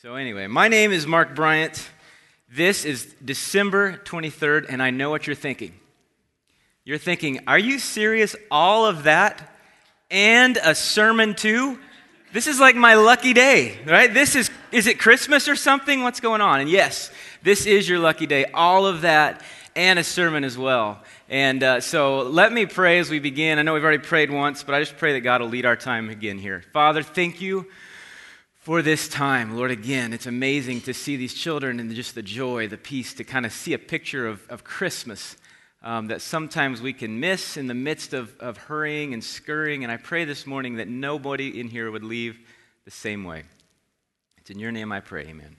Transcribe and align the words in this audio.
So, 0.00 0.14
anyway, 0.14 0.46
my 0.46 0.68
name 0.68 0.92
is 0.92 1.08
Mark 1.08 1.34
Bryant. 1.34 1.90
This 2.48 2.84
is 2.84 3.16
December 3.24 4.00
23rd, 4.04 4.66
and 4.68 4.80
I 4.80 4.90
know 4.90 5.10
what 5.10 5.26
you're 5.26 5.34
thinking. 5.34 5.74
You're 6.84 6.98
thinking, 6.98 7.40
are 7.48 7.58
you 7.58 7.80
serious? 7.80 8.36
All 8.48 8.86
of 8.86 9.02
that 9.02 9.52
and 10.08 10.56
a 10.62 10.76
sermon 10.76 11.34
too? 11.34 11.80
This 12.32 12.46
is 12.46 12.60
like 12.60 12.76
my 12.76 12.94
lucky 12.94 13.32
day, 13.32 13.76
right? 13.86 14.14
This 14.14 14.36
is, 14.36 14.52
is 14.70 14.86
it 14.86 15.00
Christmas 15.00 15.48
or 15.48 15.56
something? 15.56 16.04
What's 16.04 16.20
going 16.20 16.42
on? 16.42 16.60
And 16.60 16.70
yes, 16.70 17.10
this 17.42 17.66
is 17.66 17.88
your 17.88 17.98
lucky 17.98 18.26
day. 18.26 18.44
All 18.54 18.86
of 18.86 19.00
that 19.00 19.42
and 19.74 19.98
a 19.98 20.04
sermon 20.04 20.44
as 20.44 20.56
well. 20.56 21.02
And 21.28 21.60
uh, 21.64 21.80
so 21.80 22.20
let 22.20 22.52
me 22.52 22.66
pray 22.66 23.00
as 23.00 23.10
we 23.10 23.18
begin. 23.18 23.58
I 23.58 23.62
know 23.62 23.74
we've 23.74 23.82
already 23.82 23.98
prayed 23.98 24.30
once, 24.30 24.62
but 24.62 24.76
I 24.76 24.78
just 24.78 24.96
pray 24.96 25.14
that 25.14 25.22
God 25.22 25.40
will 25.40 25.48
lead 25.48 25.66
our 25.66 25.74
time 25.74 26.08
again 26.08 26.38
here. 26.38 26.62
Father, 26.72 27.02
thank 27.02 27.40
you 27.40 27.66
for 28.68 28.82
this 28.82 29.08
time. 29.08 29.56
Lord, 29.56 29.70
again, 29.70 30.12
it's 30.12 30.26
amazing 30.26 30.82
to 30.82 30.92
see 30.92 31.16
these 31.16 31.32
children 31.32 31.80
and 31.80 31.90
just 31.94 32.14
the 32.14 32.20
joy, 32.20 32.68
the 32.68 32.76
peace, 32.76 33.14
to 33.14 33.24
kind 33.24 33.46
of 33.46 33.52
see 33.54 33.72
a 33.72 33.78
picture 33.78 34.26
of, 34.26 34.46
of 34.50 34.62
Christmas 34.62 35.38
um, 35.82 36.08
that 36.08 36.20
sometimes 36.20 36.82
we 36.82 36.92
can 36.92 37.18
miss 37.18 37.56
in 37.56 37.66
the 37.66 37.72
midst 37.72 38.12
of, 38.12 38.38
of 38.40 38.58
hurrying 38.58 39.14
and 39.14 39.24
scurrying. 39.24 39.84
And 39.84 39.90
I 39.90 39.96
pray 39.96 40.26
this 40.26 40.46
morning 40.46 40.76
that 40.76 40.86
nobody 40.86 41.58
in 41.58 41.68
here 41.68 41.90
would 41.90 42.04
leave 42.04 42.38
the 42.84 42.90
same 42.90 43.24
way. 43.24 43.44
It's 44.36 44.50
in 44.50 44.58
your 44.58 44.70
name 44.70 44.92
I 44.92 45.00
pray, 45.00 45.22
amen. 45.22 45.56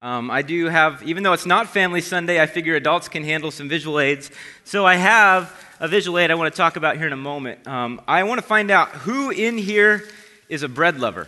Um, 0.00 0.30
I 0.30 0.42
do 0.42 0.66
have, 0.66 1.02
even 1.02 1.24
though 1.24 1.32
it's 1.32 1.44
not 1.44 1.70
Family 1.70 2.02
Sunday, 2.02 2.40
I 2.40 2.46
figure 2.46 2.76
adults 2.76 3.08
can 3.08 3.24
handle 3.24 3.50
some 3.50 3.68
visual 3.68 3.98
aids. 3.98 4.30
So 4.62 4.86
I 4.86 4.94
have 4.94 5.52
a 5.80 5.88
visual 5.88 6.20
aid 6.20 6.30
I 6.30 6.36
want 6.36 6.54
to 6.54 6.56
talk 6.56 6.76
about 6.76 6.98
here 6.98 7.08
in 7.08 7.12
a 7.12 7.16
moment. 7.16 7.66
Um, 7.66 8.00
I 8.06 8.22
want 8.22 8.40
to 8.40 8.46
find 8.46 8.70
out 8.70 8.90
who 8.90 9.30
in 9.30 9.58
here 9.58 10.04
is 10.48 10.62
a 10.62 10.68
bread 10.68 11.00
lover. 11.00 11.26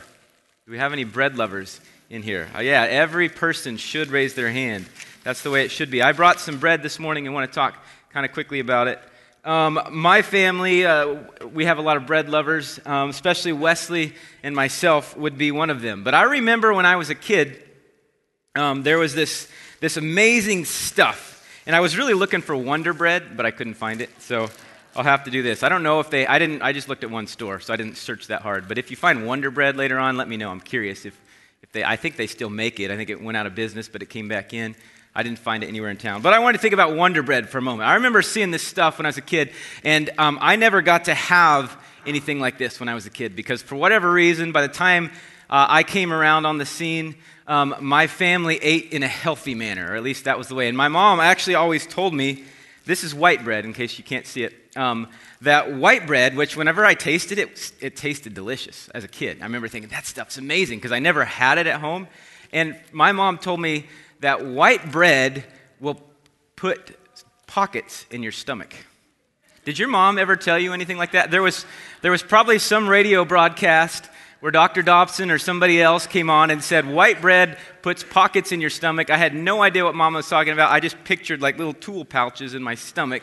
Do 0.64 0.70
we 0.70 0.78
have 0.78 0.92
any 0.92 1.02
bread 1.02 1.36
lovers 1.36 1.80
in 2.08 2.22
here? 2.22 2.48
Oh, 2.54 2.60
yeah, 2.60 2.82
every 2.84 3.28
person 3.28 3.76
should 3.76 4.12
raise 4.12 4.34
their 4.34 4.48
hand. 4.48 4.86
That's 5.24 5.42
the 5.42 5.50
way 5.50 5.64
it 5.64 5.72
should 5.72 5.90
be. 5.90 6.02
I 6.02 6.12
brought 6.12 6.38
some 6.38 6.60
bread 6.60 6.84
this 6.84 7.00
morning 7.00 7.26
and 7.26 7.34
want 7.34 7.50
to 7.50 7.52
talk 7.52 7.74
kind 8.12 8.24
of 8.24 8.30
quickly 8.30 8.60
about 8.60 8.86
it. 8.86 9.00
Um, 9.42 9.80
my 9.90 10.22
family, 10.22 10.86
uh, 10.86 11.16
we 11.52 11.64
have 11.64 11.78
a 11.78 11.82
lot 11.82 11.96
of 11.96 12.06
bread 12.06 12.28
lovers, 12.28 12.78
um, 12.86 13.10
especially 13.10 13.52
Wesley 13.52 14.14
and 14.44 14.54
myself 14.54 15.16
would 15.16 15.36
be 15.36 15.50
one 15.50 15.68
of 15.68 15.82
them. 15.82 16.04
But 16.04 16.14
I 16.14 16.22
remember 16.22 16.72
when 16.72 16.86
I 16.86 16.94
was 16.94 17.10
a 17.10 17.16
kid, 17.16 17.60
um, 18.54 18.84
there 18.84 19.00
was 19.00 19.16
this, 19.16 19.48
this 19.80 19.96
amazing 19.96 20.64
stuff. 20.64 21.44
And 21.66 21.74
I 21.74 21.80
was 21.80 21.98
really 21.98 22.14
looking 22.14 22.40
for 22.40 22.54
Wonder 22.54 22.92
Bread, 22.92 23.36
but 23.36 23.44
I 23.46 23.50
couldn't 23.50 23.74
find 23.74 24.00
it. 24.00 24.10
So 24.20 24.48
I'll 24.94 25.04
have 25.04 25.24
to 25.24 25.30
do 25.30 25.42
this. 25.42 25.62
I 25.62 25.68
don't 25.70 25.82
know 25.82 26.00
if 26.00 26.10
they, 26.10 26.26
I 26.26 26.38
didn't, 26.38 26.60
I 26.60 26.72
just 26.72 26.88
looked 26.88 27.02
at 27.02 27.10
one 27.10 27.26
store, 27.26 27.60
so 27.60 27.72
I 27.72 27.76
didn't 27.76 27.96
search 27.96 28.26
that 28.26 28.42
hard. 28.42 28.68
But 28.68 28.76
if 28.76 28.90
you 28.90 28.96
find 28.96 29.26
Wonder 29.26 29.50
Bread 29.50 29.76
later 29.76 29.98
on, 29.98 30.16
let 30.16 30.28
me 30.28 30.36
know. 30.36 30.50
I'm 30.50 30.60
curious 30.60 31.06
if, 31.06 31.18
if 31.62 31.72
they, 31.72 31.82
I 31.82 31.96
think 31.96 32.16
they 32.16 32.26
still 32.26 32.50
make 32.50 32.78
it. 32.78 32.90
I 32.90 32.96
think 32.96 33.08
it 33.08 33.22
went 33.22 33.36
out 33.36 33.46
of 33.46 33.54
business, 33.54 33.88
but 33.88 34.02
it 34.02 34.10
came 34.10 34.28
back 34.28 34.52
in. 34.52 34.74
I 35.14 35.22
didn't 35.22 35.38
find 35.38 35.64
it 35.64 35.68
anywhere 35.68 35.90
in 35.90 35.96
town. 35.96 36.20
But 36.20 36.34
I 36.34 36.38
wanted 36.40 36.58
to 36.58 36.62
think 36.62 36.74
about 36.74 36.94
Wonder 36.94 37.22
Bread 37.22 37.48
for 37.48 37.58
a 37.58 37.62
moment. 37.62 37.88
I 37.88 37.94
remember 37.94 38.22
seeing 38.22 38.50
this 38.50 38.62
stuff 38.62 38.98
when 38.98 39.06
I 39.06 39.08
was 39.08 39.18
a 39.18 39.22
kid, 39.22 39.52
and 39.82 40.10
um, 40.18 40.38
I 40.40 40.56
never 40.56 40.82
got 40.82 41.06
to 41.06 41.14
have 41.14 41.76
anything 42.06 42.40
like 42.40 42.58
this 42.58 42.78
when 42.78 42.88
I 42.88 42.94
was 42.94 43.06
a 43.06 43.10
kid 43.10 43.36
because 43.36 43.62
for 43.62 43.76
whatever 43.76 44.10
reason, 44.10 44.52
by 44.52 44.62
the 44.62 44.72
time 44.72 45.10
uh, 45.48 45.66
I 45.68 45.82
came 45.84 46.12
around 46.12 46.46
on 46.46 46.58
the 46.58 46.66
scene, 46.66 47.14
um, 47.46 47.74
my 47.80 48.06
family 48.06 48.58
ate 48.62 48.92
in 48.92 49.02
a 49.02 49.08
healthy 49.08 49.54
manner, 49.54 49.92
or 49.92 49.96
at 49.96 50.02
least 50.02 50.24
that 50.24 50.38
was 50.38 50.48
the 50.48 50.54
way. 50.54 50.68
And 50.68 50.76
my 50.76 50.88
mom 50.88 51.20
actually 51.20 51.54
always 51.54 51.86
told 51.86 52.14
me 52.14 52.44
this 52.84 53.04
is 53.04 53.14
white 53.14 53.44
bread, 53.44 53.64
in 53.64 53.72
case 53.72 53.98
you 53.98 54.04
can't 54.04 54.26
see 54.26 54.44
it. 54.44 54.54
Um, 54.74 55.08
that 55.42 55.74
white 55.74 56.06
bread, 56.06 56.34
which 56.34 56.56
whenever 56.56 56.84
I 56.84 56.94
tasted 56.94 57.38
it, 57.38 57.72
it 57.80 57.94
tasted 57.94 58.32
delicious 58.32 58.88
as 58.90 59.04
a 59.04 59.08
kid. 59.08 59.38
I 59.40 59.44
remember 59.44 59.68
thinking, 59.68 59.90
that 59.90 60.06
stuff's 60.06 60.38
amazing 60.38 60.78
because 60.78 60.92
I 60.92 60.98
never 60.98 61.24
had 61.24 61.58
it 61.58 61.66
at 61.66 61.80
home. 61.80 62.08
And 62.52 62.78
my 62.90 63.12
mom 63.12 63.38
told 63.38 63.60
me 63.60 63.86
that 64.20 64.44
white 64.44 64.90
bread 64.90 65.44
will 65.78 66.00
put 66.56 66.96
pockets 67.46 68.06
in 68.10 68.22
your 68.22 68.32
stomach. 68.32 68.74
Did 69.64 69.78
your 69.78 69.88
mom 69.88 70.18
ever 70.18 70.36
tell 70.36 70.58
you 70.58 70.72
anything 70.72 70.96
like 70.96 71.12
that? 71.12 71.30
There 71.30 71.42
was, 71.42 71.66
there 72.00 72.10
was 72.10 72.22
probably 72.22 72.58
some 72.58 72.88
radio 72.88 73.24
broadcast 73.24 74.08
where 74.40 74.50
Dr. 74.50 74.82
Dobson 74.82 75.30
or 75.30 75.38
somebody 75.38 75.80
else 75.80 76.06
came 76.06 76.28
on 76.28 76.50
and 76.50 76.64
said, 76.64 76.84
White 76.84 77.20
bread 77.20 77.58
puts 77.80 78.02
pockets 78.02 78.50
in 78.50 78.60
your 78.60 78.70
stomach. 78.70 79.08
I 79.08 79.16
had 79.16 79.34
no 79.34 79.62
idea 79.62 79.84
what 79.84 79.94
mom 79.94 80.14
was 80.14 80.28
talking 80.28 80.52
about. 80.52 80.72
I 80.72 80.80
just 80.80 80.96
pictured 81.04 81.40
like 81.40 81.58
little 81.58 81.74
tool 81.74 82.04
pouches 82.04 82.54
in 82.54 82.62
my 82.62 82.74
stomach. 82.74 83.22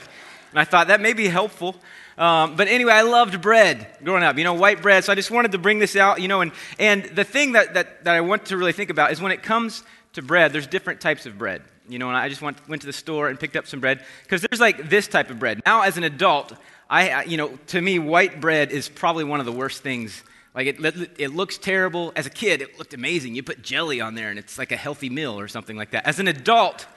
And 0.51 0.59
I 0.59 0.63
thought 0.63 0.87
that 0.87 1.01
may 1.01 1.13
be 1.13 1.27
helpful. 1.27 1.75
Um, 2.17 2.55
but 2.55 2.67
anyway, 2.67 2.93
I 2.93 3.03
loved 3.03 3.41
bread 3.41 3.87
growing 4.03 4.23
up, 4.23 4.37
you 4.37 4.43
know, 4.43 4.53
white 4.53 4.81
bread. 4.81 5.03
So 5.03 5.11
I 5.11 5.15
just 5.15 5.31
wanted 5.31 5.53
to 5.53 5.57
bring 5.57 5.79
this 5.79 5.95
out, 5.95 6.21
you 6.21 6.27
know. 6.27 6.41
And, 6.41 6.51
and 6.77 7.03
the 7.05 7.23
thing 7.23 7.53
that, 7.53 7.73
that, 7.75 8.03
that 8.03 8.15
I 8.15 8.21
want 8.21 8.47
to 8.47 8.57
really 8.57 8.73
think 8.73 8.89
about 8.89 9.11
is 9.11 9.21
when 9.21 9.31
it 9.31 9.41
comes 9.41 9.83
to 10.13 10.21
bread, 10.21 10.51
there's 10.51 10.67
different 10.67 10.99
types 10.99 11.25
of 11.25 11.37
bread. 11.37 11.61
You 11.87 11.97
know, 11.97 12.07
and 12.07 12.17
I 12.17 12.29
just 12.29 12.41
went, 12.41 12.67
went 12.69 12.81
to 12.83 12.87
the 12.87 12.93
store 12.93 13.29
and 13.29 13.39
picked 13.39 13.55
up 13.55 13.65
some 13.65 13.79
bread 13.79 14.03
because 14.23 14.41
there's 14.41 14.59
like 14.59 14.89
this 14.89 15.07
type 15.07 15.31
of 15.31 15.39
bread. 15.39 15.61
Now, 15.65 15.81
as 15.81 15.97
an 15.97 16.03
adult, 16.03 16.53
I, 16.89 17.23
you 17.23 17.37
know, 17.37 17.57
to 17.67 17.81
me, 17.81 17.97
white 17.97 18.39
bread 18.39 18.71
is 18.71 18.89
probably 18.89 19.23
one 19.23 19.39
of 19.39 19.47
the 19.47 19.51
worst 19.51 19.81
things 19.81 20.23
like 20.55 20.67
it, 20.67 21.11
it 21.17 21.33
looks 21.33 21.57
terrible. 21.57 22.11
As 22.15 22.25
a 22.25 22.29
kid, 22.29 22.61
it 22.61 22.77
looked 22.77 22.93
amazing. 22.93 23.35
You 23.35 23.43
put 23.43 23.61
jelly 23.61 24.01
on 24.01 24.15
there 24.15 24.29
and 24.29 24.39
it's 24.39 24.57
like 24.57 24.71
a 24.71 24.75
healthy 24.75 25.09
meal 25.09 25.39
or 25.39 25.47
something 25.47 25.77
like 25.77 25.91
that. 25.91 26.07
As 26.07 26.19
an 26.19 26.27
adult, 26.27 26.87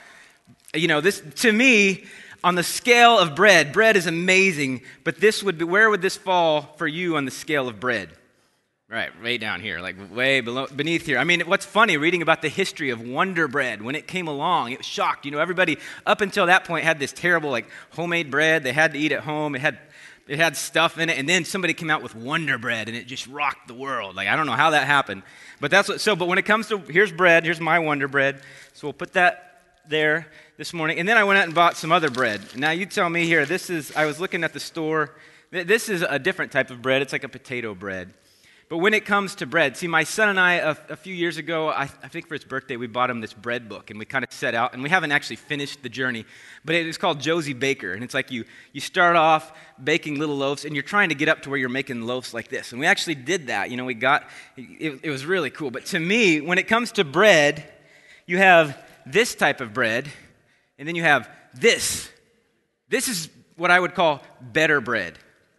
you 0.74 0.88
know, 0.88 1.00
this 1.00 1.22
to 1.36 1.52
me, 1.52 2.04
on 2.44 2.54
the 2.54 2.62
scale 2.62 3.18
of 3.18 3.36
bread, 3.36 3.72
bread 3.72 3.96
is 3.96 4.06
amazing, 4.06 4.82
but 5.04 5.20
this 5.20 5.42
would 5.42 5.58
be, 5.58 5.64
where 5.64 5.88
would 5.90 6.02
this 6.02 6.16
fall 6.16 6.62
for 6.76 6.86
you 6.86 7.16
on 7.16 7.24
the 7.24 7.30
scale 7.30 7.68
of 7.68 7.78
bread? 7.78 8.10
Right, 8.88 9.10
way 9.22 9.38
down 9.38 9.62
here, 9.62 9.80
like 9.80 9.96
way 10.14 10.42
below, 10.42 10.66
beneath 10.66 11.06
here. 11.06 11.18
I 11.18 11.24
mean, 11.24 11.40
what's 11.42 11.64
funny, 11.64 11.96
reading 11.96 12.20
about 12.20 12.42
the 12.42 12.50
history 12.50 12.90
of 12.90 13.00
Wonder 13.00 13.48
Bread, 13.48 13.80
when 13.80 13.94
it 13.94 14.06
came 14.06 14.28
along, 14.28 14.72
it 14.72 14.78
was 14.78 14.86
shocked. 14.86 15.24
You 15.24 15.30
know, 15.30 15.38
everybody 15.38 15.78
up 16.04 16.20
until 16.20 16.46
that 16.46 16.64
point 16.64 16.84
had 16.84 16.98
this 16.98 17.10
terrible, 17.10 17.50
like, 17.50 17.70
homemade 17.92 18.30
bread 18.30 18.64
they 18.64 18.72
had 18.72 18.92
to 18.92 18.98
eat 18.98 19.12
at 19.12 19.20
home. 19.20 19.54
It 19.54 19.62
had 19.62 19.78
it 20.28 20.38
had 20.38 20.56
stuff 20.56 20.98
in 20.98 21.08
it, 21.08 21.18
and 21.18 21.28
then 21.28 21.44
somebody 21.44 21.74
came 21.74 21.90
out 21.90 22.02
with 22.02 22.14
Wonder 22.14 22.58
Bread, 22.58 22.88
and 22.88 22.96
it 22.96 23.06
just 23.06 23.26
rocked 23.26 23.66
the 23.66 23.74
world. 23.74 24.14
Like 24.14 24.28
I 24.28 24.36
don't 24.36 24.46
know 24.46 24.52
how 24.52 24.70
that 24.70 24.86
happened, 24.86 25.22
but 25.60 25.70
that's 25.70 25.88
what. 25.88 26.00
So, 26.00 26.14
but 26.14 26.28
when 26.28 26.38
it 26.38 26.44
comes 26.44 26.68
to 26.68 26.78
here's 26.78 27.12
bread, 27.12 27.44
here's 27.44 27.60
my 27.60 27.78
Wonder 27.78 28.08
Bread. 28.08 28.40
So 28.74 28.86
we'll 28.88 28.92
put 28.92 29.14
that 29.14 29.62
there 29.88 30.28
this 30.58 30.74
morning, 30.74 30.98
and 30.98 31.08
then 31.08 31.16
I 31.16 31.24
went 31.24 31.38
out 31.38 31.46
and 31.46 31.54
bought 31.54 31.76
some 31.78 31.90
other 31.90 32.10
bread. 32.10 32.42
Now 32.56 32.72
you 32.72 32.84
tell 32.84 33.08
me 33.08 33.24
here. 33.24 33.46
This 33.46 33.70
is 33.70 33.94
I 33.96 34.04
was 34.04 34.20
looking 34.20 34.44
at 34.44 34.52
the 34.52 34.60
store. 34.60 35.10
This 35.50 35.88
is 35.88 36.02
a 36.02 36.18
different 36.18 36.52
type 36.52 36.70
of 36.70 36.82
bread. 36.82 37.00
It's 37.00 37.12
like 37.12 37.24
a 37.24 37.28
potato 37.28 37.74
bread. 37.74 38.12
But 38.68 38.78
when 38.78 38.94
it 38.94 39.04
comes 39.04 39.34
to 39.36 39.46
bread, 39.46 39.76
see, 39.76 39.86
my 39.86 40.04
son 40.04 40.30
and 40.30 40.40
I, 40.40 40.54
a, 40.54 40.76
a 40.88 40.96
few 40.96 41.14
years 41.14 41.36
ago, 41.36 41.68
I, 41.68 41.82
I, 41.82 42.08
think 42.08 42.26
for 42.26 42.34
his 42.34 42.44
birthday, 42.44 42.76
we 42.78 42.86
bought 42.86 43.10
him 43.10 43.20
this 43.20 43.34
bread 43.34 43.68
book, 43.68 43.90
and 43.90 43.98
we 43.98 44.06
kind 44.06 44.24
of 44.24 44.32
set 44.32 44.54
out, 44.54 44.72
and 44.72 44.82
we 44.82 44.88
haven't 44.88 45.12
actually 45.12 45.36
finished 45.36 45.82
the 45.82 45.90
journey, 45.90 46.24
but 46.64 46.74
it 46.74 46.86
is 46.86 46.96
called 46.96 47.20
Josey 47.20 47.52
Baker, 47.52 47.92
and 47.92 48.02
it's 48.02 48.14
like 48.14 48.30
you, 48.30 48.46
you 48.72 48.80
start 48.80 49.14
off 49.14 49.52
baking 49.82 50.18
little 50.18 50.38
loaves, 50.38 50.64
and 50.64 50.74
you're 50.74 50.82
trying 50.82 51.10
to 51.10 51.14
get 51.14 51.28
up 51.28 51.42
to 51.42 51.50
where 51.50 51.58
you're 51.58 51.68
making 51.68 52.00
loaves 52.00 52.32
like 52.32 52.48
this. 52.48 52.72
And 52.72 52.80
we 52.80 52.86
actually 52.86 53.16
did 53.16 53.48
that. 53.48 53.70
You 53.70 53.76
know, 53.76 53.84
we 53.84 53.92
got, 53.92 54.24
it, 54.56 55.00
it 55.02 55.10
was 55.10 55.26
really 55.26 55.50
cool. 55.50 55.70
But 55.70 55.84
to 55.86 56.00
me, 56.00 56.40
when 56.40 56.56
it 56.56 56.66
comes 56.66 56.92
to 56.92 57.04
bread, 57.04 57.70
you 58.26 58.38
have 58.38 58.82
this 59.04 59.34
type 59.34 59.60
of 59.60 59.74
bread, 59.74 60.10
and 60.78 60.86
then 60.86 60.94
you 60.94 61.02
have 61.02 61.28
this. 61.54 62.08
This 62.88 63.08
is 63.08 63.28
what 63.56 63.70
I 63.70 63.78
would 63.78 63.94
call 63.94 64.22
better 64.40 64.80
bread. 64.80 65.18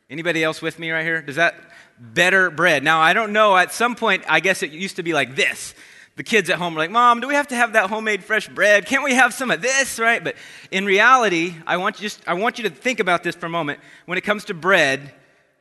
Anybody 0.10 0.44
else 0.44 0.62
with 0.62 0.80
me 0.80 0.92
right 0.92 1.04
here? 1.04 1.22
Does 1.22 1.38
that 1.38 1.56
better 2.00 2.50
bread. 2.50 2.84
Now, 2.84 3.00
I 3.00 3.14
don't 3.14 3.34
know, 3.34 3.56
at 3.56 3.72
some 3.72 3.96
point, 3.96 4.24
I 4.28 4.40
guess 4.40 4.64
it 4.64 4.72
used 4.72 4.98
to 4.98 5.04
be 5.04 5.14
like 5.14 5.36
this. 5.36 5.74
The 6.16 6.24
kids 6.24 6.50
at 6.50 6.58
home 6.58 6.76
are 6.76 6.80
like, 6.80 6.92
Mom, 6.92 7.22
do 7.22 7.28
we 7.28 7.34
have 7.34 7.48
to 7.48 7.56
have 7.56 7.74
that 7.74 7.90
homemade 7.90 8.24
fresh 8.24 8.48
bread? 8.48 8.86
Can't 8.86 9.04
we 9.04 9.16
have 9.16 9.34
some 9.34 9.50
of 9.50 9.62
this, 9.62 9.98
right? 9.98 10.24
But 10.24 10.36
in 10.70 10.86
reality, 10.86 11.56
I 11.66 11.78
want, 11.78 12.00
you 12.00 12.04
just, 12.04 12.22
I 12.28 12.34
want 12.34 12.60
you 12.60 12.66
to 12.66 12.70
think 12.70 13.00
about 13.00 13.24
this 13.24 13.36
for 13.36 13.48
a 13.48 13.50
moment. 13.50 13.80
When 14.06 14.18
it 14.18 14.22
comes 14.22 14.46
to 14.46 14.54
bread, 14.54 15.12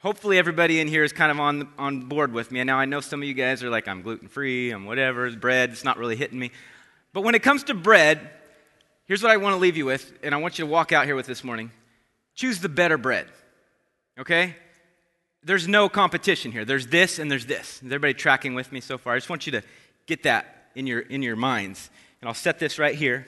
hopefully 0.00 0.36
everybody 0.36 0.78
in 0.80 0.88
here 0.88 1.04
is 1.04 1.12
kind 1.12 1.30
of 1.30 1.40
on, 1.40 1.68
on 1.78 2.02
board 2.02 2.32
with 2.32 2.50
me. 2.50 2.60
And 2.60 2.66
now 2.66 2.78
I 2.78 2.84
know 2.84 3.00
some 3.00 3.22
of 3.22 3.28
you 3.28 3.34
guys 3.34 3.62
are 3.62 3.70
like, 3.70 3.88
I'm 3.88 4.02
gluten 4.02 4.28
free, 4.28 4.72
I'm 4.72 4.84
whatever, 4.84 5.30
bread, 5.30 5.70
it's 5.70 5.84
not 5.84 5.96
really 5.96 6.16
hitting 6.16 6.38
me. 6.38 6.50
But 7.14 7.22
when 7.22 7.34
it 7.34 7.42
comes 7.42 7.64
to 7.64 7.74
bread, 7.74 8.30
here's 9.12 9.22
what 9.22 9.30
I 9.30 9.36
want 9.36 9.52
to 9.52 9.58
leave 9.58 9.76
you 9.76 9.84
with, 9.84 10.10
and 10.22 10.34
I 10.34 10.38
want 10.38 10.58
you 10.58 10.64
to 10.64 10.70
walk 10.70 10.90
out 10.90 11.04
here 11.04 11.14
with 11.14 11.26
this 11.26 11.44
morning. 11.44 11.70
Choose 12.34 12.60
the 12.60 12.70
better 12.70 12.96
bread, 12.96 13.26
okay? 14.18 14.56
there's 15.44 15.68
no 15.68 15.86
competition 15.90 16.50
here. 16.50 16.64
There's 16.64 16.86
this 16.86 17.18
and 17.18 17.30
there's 17.30 17.44
this. 17.44 17.82
Is 17.82 17.84
everybody 17.84 18.14
tracking 18.14 18.54
with 18.54 18.72
me 18.72 18.80
so 18.80 18.96
far? 18.96 19.12
I 19.12 19.16
just 19.18 19.28
want 19.28 19.44
you 19.44 19.52
to 19.52 19.62
get 20.06 20.22
that 20.22 20.70
in 20.74 20.86
your, 20.86 21.00
in 21.00 21.22
your 21.22 21.36
minds. 21.36 21.90
And 22.22 22.28
I'll 22.28 22.34
set 22.34 22.58
this 22.58 22.78
right 22.78 22.94
here. 22.94 23.26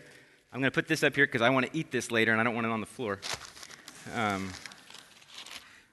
I'm 0.50 0.60
going 0.60 0.70
to 0.70 0.74
put 0.74 0.88
this 0.88 1.02
up 1.02 1.14
here 1.14 1.26
because 1.26 1.42
I 1.42 1.50
want 1.50 1.66
to 1.66 1.76
eat 1.76 1.90
this 1.90 2.10
later 2.10 2.32
and 2.32 2.40
I 2.40 2.44
don't 2.44 2.54
want 2.54 2.66
it 2.66 2.70
on 2.70 2.80
the 2.80 2.86
floor. 2.86 3.20
Um, 4.14 4.50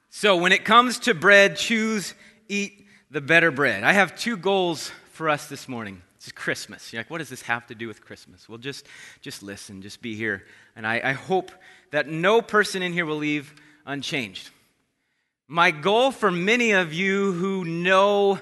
so, 0.10 0.38
when 0.38 0.54
it 0.54 0.64
comes 0.64 1.00
to 1.00 1.14
bread, 1.14 1.58
choose, 1.58 2.14
eat 2.48 2.86
the 3.10 3.20
better 3.20 3.52
bread. 3.52 3.84
I 3.84 3.92
have 3.92 4.18
two 4.18 4.38
goals 4.38 4.92
for 5.12 5.28
us 5.28 5.48
this 5.48 5.68
morning. 5.68 6.02
It's 6.22 6.32
Christmas. 6.32 6.94
You're 6.94 7.00
like, 7.00 7.10
what 7.10 7.18
does 7.18 7.30
this 7.30 7.42
have 7.42 7.66
to 7.66 7.74
do 7.74 7.88
with 7.88 8.06
Christmas? 8.06 8.48
Well, 8.48 8.60
just, 8.60 8.86
just 9.22 9.42
listen, 9.42 9.82
just 9.82 10.04
be 10.04 10.16
here. 10.16 10.46
And 10.76 10.86
I, 10.86 11.02
I 11.04 11.12
hope 11.14 11.52
that 11.90 12.08
no 12.08 12.44
person 12.44 12.84
in 12.84 12.94
here 12.94 13.08
will 13.08 13.18
leave 13.18 13.56
unchanged. 13.88 14.52
My 15.48 15.72
goal 15.72 16.12
for 16.12 16.30
many 16.30 16.74
of 16.74 16.94
you 16.94 17.32
who 17.32 17.66
know 17.66 18.38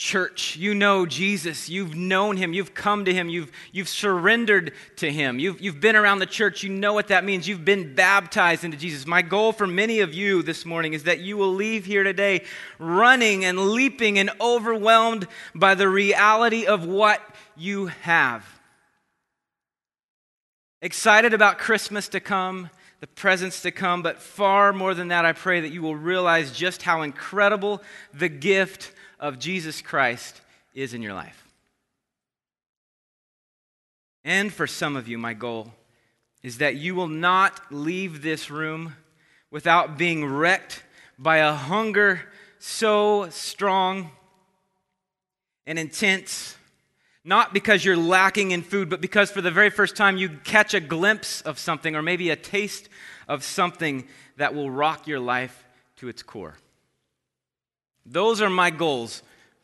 church. 0.00 0.56
You 0.56 0.74
know 0.74 1.04
Jesus. 1.04 1.68
You've 1.68 1.94
known 1.94 2.38
him. 2.38 2.54
You've 2.54 2.72
come 2.72 3.04
to 3.04 3.12
him. 3.12 3.28
You've, 3.28 3.52
you've 3.70 3.86
surrendered 3.86 4.72
to 4.96 5.12
him. 5.12 5.38
You've, 5.38 5.60
you've 5.60 5.78
been 5.78 5.94
around 5.94 6.20
the 6.20 6.26
church. 6.26 6.62
You 6.62 6.70
know 6.70 6.94
what 6.94 7.08
that 7.08 7.22
means. 7.22 7.46
You've 7.46 7.66
been 7.66 7.94
baptized 7.94 8.64
into 8.64 8.78
Jesus. 8.78 9.06
My 9.06 9.20
goal 9.20 9.52
for 9.52 9.66
many 9.66 10.00
of 10.00 10.14
you 10.14 10.42
this 10.42 10.64
morning 10.64 10.94
is 10.94 11.04
that 11.04 11.20
you 11.20 11.36
will 11.36 11.52
leave 11.52 11.84
here 11.84 12.02
today 12.02 12.44
running 12.78 13.44
and 13.44 13.58
leaping 13.58 14.18
and 14.18 14.30
overwhelmed 14.40 15.28
by 15.54 15.74
the 15.74 15.86
reality 15.86 16.64
of 16.64 16.86
what 16.86 17.20
you 17.54 17.88
have. 17.88 18.42
Excited 20.80 21.34
about 21.34 21.58
Christmas 21.58 22.08
to 22.08 22.20
come 22.20 22.70
the 23.00 23.06
presents 23.06 23.62
to 23.62 23.70
come, 23.70 24.02
but 24.02 24.20
far 24.20 24.74
more 24.74 24.92
than 24.92 25.08
that, 25.08 25.24
I 25.24 25.32
pray 25.32 25.60
that 25.60 25.72
you 25.72 25.80
will 25.80 25.96
realize 25.96 26.52
just 26.52 26.82
how 26.82 27.00
incredible 27.00 27.82
the 28.12 28.28
gift 28.28 28.92
of 29.20 29.38
Jesus 29.38 29.80
Christ 29.82 30.40
is 30.74 30.94
in 30.94 31.02
your 31.02 31.14
life. 31.14 31.46
And 34.24 34.52
for 34.52 34.66
some 34.66 34.96
of 34.96 35.06
you, 35.06 35.18
my 35.18 35.34
goal 35.34 35.72
is 36.42 36.58
that 36.58 36.76
you 36.76 36.94
will 36.94 37.08
not 37.08 37.60
leave 37.70 38.22
this 38.22 38.50
room 38.50 38.94
without 39.50 39.98
being 39.98 40.24
wrecked 40.24 40.82
by 41.18 41.38
a 41.38 41.52
hunger 41.52 42.22
so 42.58 43.28
strong 43.30 44.10
and 45.66 45.78
intense. 45.78 46.56
Not 47.24 47.52
because 47.52 47.84
you're 47.84 47.96
lacking 47.96 48.52
in 48.52 48.62
food, 48.62 48.88
but 48.88 49.02
because 49.02 49.30
for 49.30 49.42
the 49.42 49.50
very 49.50 49.70
first 49.70 49.96
time 49.96 50.16
you 50.16 50.30
catch 50.44 50.72
a 50.72 50.80
glimpse 50.80 51.42
of 51.42 51.58
something 51.58 51.94
or 51.94 52.02
maybe 52.02 52.30
a 52.30 52.36
taste 52.36 52.88
of 53.28 53.44
something 53.44 54.08
that 54.38 54.54
will 54.54 54.70
rock 54.70 55.06
your 55.06 55.20
life 55.20 55.64
to 55.96 56.08
its 56.08 56.22
core. 56.22 56.56
Those 58.06 58.40
are 58.40 58.50
my 58.50 58.70
goals 58.70 59.22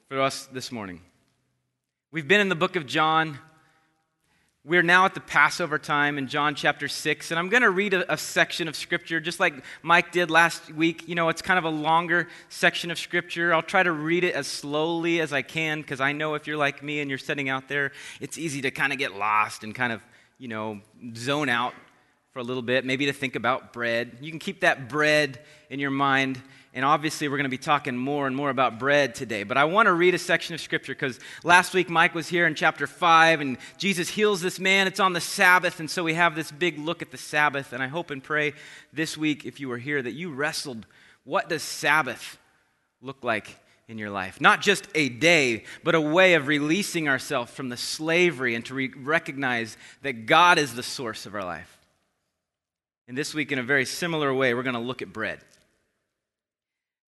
for 0.09 0.21
us 0.21 0.47
this 0.53 0.71
morning. 0.71 1.01
We've 2.13 2.29
been 2.29 2.41
in 2.41 2.51
the 2.51 2.55
book 2.55 2.77
of 2.77 2.87
John. 2.87 3.39
We're 4.63 4.83
now 4.83 5.07
at 5.07 5.15
the 5.15 5.21
Passover 5.21 5.79
time 5.79 6.19
in 6.19 6.27
John 6.27 6.55
chapter 6.55 6.87
6, 6.87 7.31
and 7.31 7.39
I'm 7.39 7.49
going 7.49 7.63
to 7.63 7.71
read 7.71 7.95
a, 7.95 8.13
a, 8.13 8.17
section 8.19 8.69
of 8.69 8.77
scripture 8.77 9.21
just 9.21 9.41
like 9.41 9.55
Mike 9.83 10.13
did 10.13 10.31
last 10.31 10.71
week. 10.73 11.09
You 11.09 11.15
know, 11.15 11.31
it's 11.31 11.41
kind 11.41 11.59
of 11.59 11.65
a 11.65 11.71
longer 11.71 12.29
section 12.51 12.91
of 12.91 12.99
scripture. 12.99 13.55
I'll 13.55 13.63
try 13.63 13.83
to 13.83 13.93
read 13.93 14.23
it 14.23 14.35
as 14.35 14.47
slowly 14.47 15.21
as 15.21 15.33
I 15.33 15.43
can 15.43 15.81
because 15.81 16.01
I 16.01 16.13
know 16.13 16.35
if 16.35 16.47
you're 16.47 16.57
like 16.59 16.83
me 16.83 17.01
and 17.01 17.09
you're 17.09 17.19
sitting 17.19 17.49
out 17.49 17.69
there, 17.69 17.93
it's 18.21 18.37
easy 18.37 18.61
to 18.63 18.71
kind 18.71 18.93
of 18.93 18.99
get 18.99 19.17
lost 19.17 19.65
and 19.65 19.75
kind 19.75 19.93
of, 19.93 20.03
you 20.39 20.49
know, 20.49 20.81
zone 21.15 21.49
out 21.49 21.73
for 22.33 22.41
a 22.41 22.45
little 22.45 22.63
bit, 22.63 22.85
maybe 22.85 23.07
to 23.07 23.15
think 23.15 23.35
about 23.35 23.73
bread. 23.73 24.19
You 24.21 24.31
can 24.31 24.41
keep 24.41 24.61
that 24.61 24.91
bread 24.91 25.41
in 25.71 25.81
your 25.81 25.91
mind 25.91 26.43
and 26.77 26.85
obviously, 26.85 27.27
we're 27.27 27.39
going 27.39 27.45
to 27.45 27.49
be 27.49 27.57
talking 27.57 27.97
more 27.97 28.27
and 28.27 28.37
more 28.37 28.51
about 28.51 28.79
bread 28.79 29.15
today. 29.15 29.45
But 29.45 29.57
I 29.57 29.65
want 29.65 29.87
to 29.87 29.95
read 29.95 30.15
a 30.15 30.19
section 30.19 30.55
of 30.55 30.61
scripture 30.61 30.93
because 30.93 31.19
last 31.43 31.73
week 31.73 31.89
Mike 31.89 32.15
was 32.15 32.29
here 32.29 32.47
in 32.47 32.55
chapter 32.55 32.87
5 32.87 33.41
and 33.41 33.57
Jesus 33.79 34.11
heals 34.11 34.43
this 34.43 34.61
man. 34.61 34.87
It's 34.87 35.01
on 35.01 35.15
the 35.15 35.21
Sabbath. 35.23 35.81
And 35.81 35.91
so 35.91 36.05
we 36.05 36.13
have 36.13 36.35
this 36.35 36.53
big 36.53 36.79
look 36.79 37.01
at 37.01 37.11
the 37.11 37.17
Sabbath. 37.17 37.73
And 37.73 37.83
I 37.83 37.87
hope 37.87 38.11
and 38.11 38.23
pray 38.23 38.53
this 38.93 39.17
week, 39.17 39.47
if 39.47 39.59
you 39.59 39.71
were 39.71 39.79
here, 39.79 40.03
that 40.03 40.13
you 40.13 40.31
wrestled 40.31 40.87
what 41.27 41.49
does 41.49 41.63
Sabbath 41.63 42.39
look 43.03 43.25
like 43.25 43.59
in 43.89 43.99
your 43.99 44.11
life? 44.11 44.41
Not 44.41 44.61
just 44.61 44.87
a 44.95 45.09
day, 45.09 45.65
but 45.83 45.95
a 45.95 46.01
way 46.01 46.35
of 46.35 46.47
releasing 46.47 47.09
ourselves 47.09 47.51
from 47.51 47.69
the 47.69 47.77
slavery 47.77 48.55
and 48.55 48.65
to 48.67 48.75
re- 48.75 48.93
recognize 48.95 49.77
that 50.03 50.27
God 50.27 50.59
is 50.59 50.75
the 50.75 50.85
source 50.85 51.27
of 51.27 51.35
our 51.35 51.45
life. 51.45 51.79
And 53.09 53.19
this 53.19 53.35
week, 53.35 53.51
in 53.51 53.59
a 53.59 53.63
very 53.63 53.87
similar 53.87 54.33
way, 54.33 54.55
we're 54.55 54.63
going 54.63 54.75
to 54.75 54.81
look 54.81 55.03
at 55.03 55.13
bread. 55.13 55.41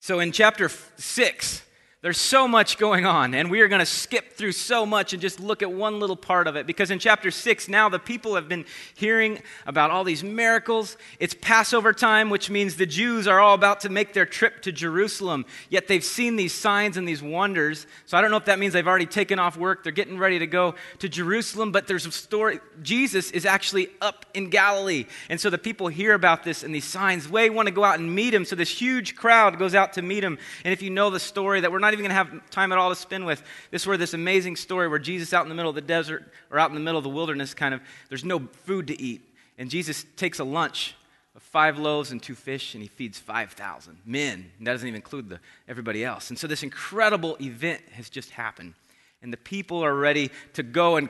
So 0.00 0.20
in 0.20 0.32
chapter 0.32 0.68
6, 0.68 1.62
there's 2.00 2.18
so 2.18 2.46
much 2.46 2.78
going 2.78 3.06
on, 3.06 3.34
and 3.34 3.50
we 3.50 3.60
are 3.60 3.66
going 3.66 3.80
to 3.80 3.86
skip 3.86 4.34
through 4.34 4.52
so 4.52 4.86
much 4.86 5.12
and 5.12 5.20
just 5.20 5.40
look 5.40 5.62
at 5.62 5.72
one 5.72 5.98
little 5.98 6.14
part 6.14 6.46
of 6.46 6.54
it. 6.54 6.64
Because 6.64 6.92
in 6.92 7.00
chapter 7.00 7.32
6, 7.32 7.68
now 7.68 7.88
the 7.88 7.98
people 7.98 8.36
have 8.36 8.48
been 8.48 8.66
hearing 8.94 9.42
about 9.66 9.90
all 9.90 10.04
these 10.04 10.22
miracles. 10.22 10.96
It's 11.18 11.34
Passover 11.34 11.92
time, 11.92 12.30
which 12.30 12.50
means 12.50 12.76
the 12.76 12.86
Jews 12.86 13.26
are 13.26 13.40
all 13.40 13.54
about 13.54 13.80
to 13.80 13.88
make 13.88 14.12
their 14.12 14.26
trip 14.26 14.62
to 14.62 14.70
Jerusalem. 14.70 15.44
Yet 15.70 15.88
they've 15.88 16.04
seen 16.04 16.36
these 16.36 16.54
signs 16.54 16.96
and 16.96 17.06
these 17.06 17.20
wonders. 17.20 17.88
So 18.06 18.16
I 18.16 18.20
don't 18.20 18.30
know 18.30 18.36
if 18.36 18.44
that 18.44 18.60
means 18.60 18.74
they've 18.74 18.86
already 18.86 19.06
taken 19.06 19.40
off 19.40 19.56
work. 19.56 19.82
They're 19.82 19.90
getting 19.90 20.18
ready 20.18 20.38
to 20.38 20.46
go 20.46 20.76
to 21.00 21.08
Jerusalem, 21.08 21.72
but 21.72 21.88
there's 21.88 22.06
a 22.06 22.12
story. 22.12 22.60
Jesus 22.80 23.32
is 23.32 23.44
actually 23.44 23.88
up 24.00 24.24
in 24.34 24.50
Galilee. 24.50 25.06
And 25.28 25.40
so 25.40 25.50
the 25.50 25.58
people 25.58 25.88
hear 25.88 26.14
about 26.14 26.44
this 26.44 26.62
and 26.62 26.72
these 26.72 26.84
signs. 26.84 27.28
They 27.28 27.50
want 27.50 27.66
to 27.66 27.74
go 27.74 27.82
out 27.82 27.98
and 27.98 28.14
meet 28.14 28.32
him. 28.32 28.44
So 28.44 28.54
this 28.54 28.70
huge 28.70 29.16
crowd 29.16 29.58
goes 29.58 29.74
out 29.74 29.94
to 29.94 30.02
meet 30.02 30.22
him. 30.22 30.38
And 30.62 30.72
if 30.72 30.80
you 30.80 30.90
know 30.90 31.10
the 31.10 31.18
story 31.18 31.60
that 31.62 31.72
we're 31.72 31.80
not 31.80 31.87
not 31.88 31.94
even 31.94 32.02
going 32.02 32.10
to 32.10 32.32
have 32.32 32.50
time 32.50 32.70
at 32.70 32.76
all 32.76 32.90
to 32.90 32.94
spend 32.94 33.24
with. 33.24 33.42
This 33.70 33.82
is 33.82 33.88
where 33.88 33.96
this 33.96 34.12
amazing 34.12 34.56
story 34.56 34.88
where 34.88 34.98
Jesus 34.98 35.32
out 35.32 35.42
in 35.44 35.48
the 35.48 35.54
middle 35.54 35.70
of 35.70 35.74
the 35.74 35.80
desert 35.80 36.30
or 36.50 36.58
out 36.58 36.68
in 36.68 36.74
the 36.74 36.82
middle 36.82 36.98
of 36.98 37.04
the 37.04 37.08
wilderness 37.08 37.54
kind 37.54 37.72
of, 37.72 37.80
there's 38.10 38.26
no 38.26 38.40
food 38.66 38.88
to 38.88 39.00
eat. 39.00 39.22
And 39.56 39.70
Jesus 39.70 40.04
takes 40.16 40.38
a 40.38 40.44
lunch 40.44 40.94
of 41.34 41.42
five 41.42 41.78
loaves 41.78 42.10
and 42.10 42.22
two 42.22 42.34
fish 42.34 42.74
and 42.74 42.82
he 42.82 42.88
feeds 42.88 43.18
5,000 43.18 44.00
men. 44.04 44.50
And 44.58 44.66
that 44.66 44.72
doesn't 44.72 44.86
even 44.86 44.96
include 44.96 45.30
the, 45.30 45.40
everybody 45.66 46.04
else. 46.04 46.28
And 46.28 46.38
so 46.38 46.46
this 46.46 46.62
incredible 46.62 47.38
event 47.40 47.80
has 47.92 48.10
just 48.10 48.32
happened. 48.32 48.74
And 49.22 49.32
the 49.32 49.38
people 49.38 49.82
are 49.82 49.94
ready 49.94 50.30
to 50.52 50.62
go 50.62 50.96
and 50.96 51.08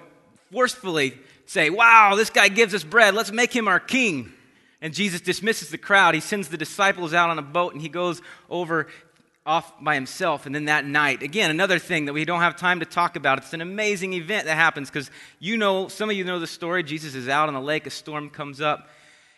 forcefully 0.52 1.18
say, 1.46 1.70
Wow, 1.70 2.14
this 2.14 2.30
guy 2.30 2.46
gives 2.46 2.72
us 2.72 2.84
bread. 2.84 3.14
Let's 3.14 3.32
make 3.32 3.52
him 3.52 3.66
our 3.66 3.80
king. 3.80 4.32
And 4.80 4.94
Jesus 4.94 5.20
dismisses 5.20 5.70
the 5.70 5.78
crowd. 5.78 6.14
He 6.14 6.20
sends 6.20 6.48
the 6.48 6.56
disciples 6.56 7.12
out 7.12 7.30
on 7.30 7.38
a 7.40 7.42
boat 7.42 7.72
and 7.72 7.82
he 7.82 7.88
goes 7.88 8.22
over 8.48 8.86
off 9.48 9.72
by 9.82 9.94
himself. 9.94 10.44
And 10.44 10.54
then 10.54 10.66
that 10.66 10.84
night, 10.84 11.22
again, 11.22 11.50
another 11.50 11.78
thing 11.78 12.04
that 12.04 12.12
we 12.12 12.26
don't 12.26 12.40
have 12.40 12.54
time 12.54 12.80
to 12.80 12.86
talk 12.86 13.16
about. 13.16 13.38
It's 13.38 13.54
an 13.54 13.62
amazing 13.62 14.12
event 14.12 14.44
that 14.44 14.56
happens 14.56 14.90
because 14.90 15.10
you 15.40 15.56
know, 15.56 15.88
some 15.88 16.10
of 16.10 16.16
you 16.16 16.22
know 16.22 16.38
the 16.38 16.46
story. 16.46 16.82
Jesus 16.82 17.14
is 17.14 17.28
out 17.28 17.48
on 17.48 17.54
the 17.54 17.60
lake, 17.60 17.86
a 17.86 17.90
storm 17.90 18.28
comes 18.28 18.60
up, 18.60 18.90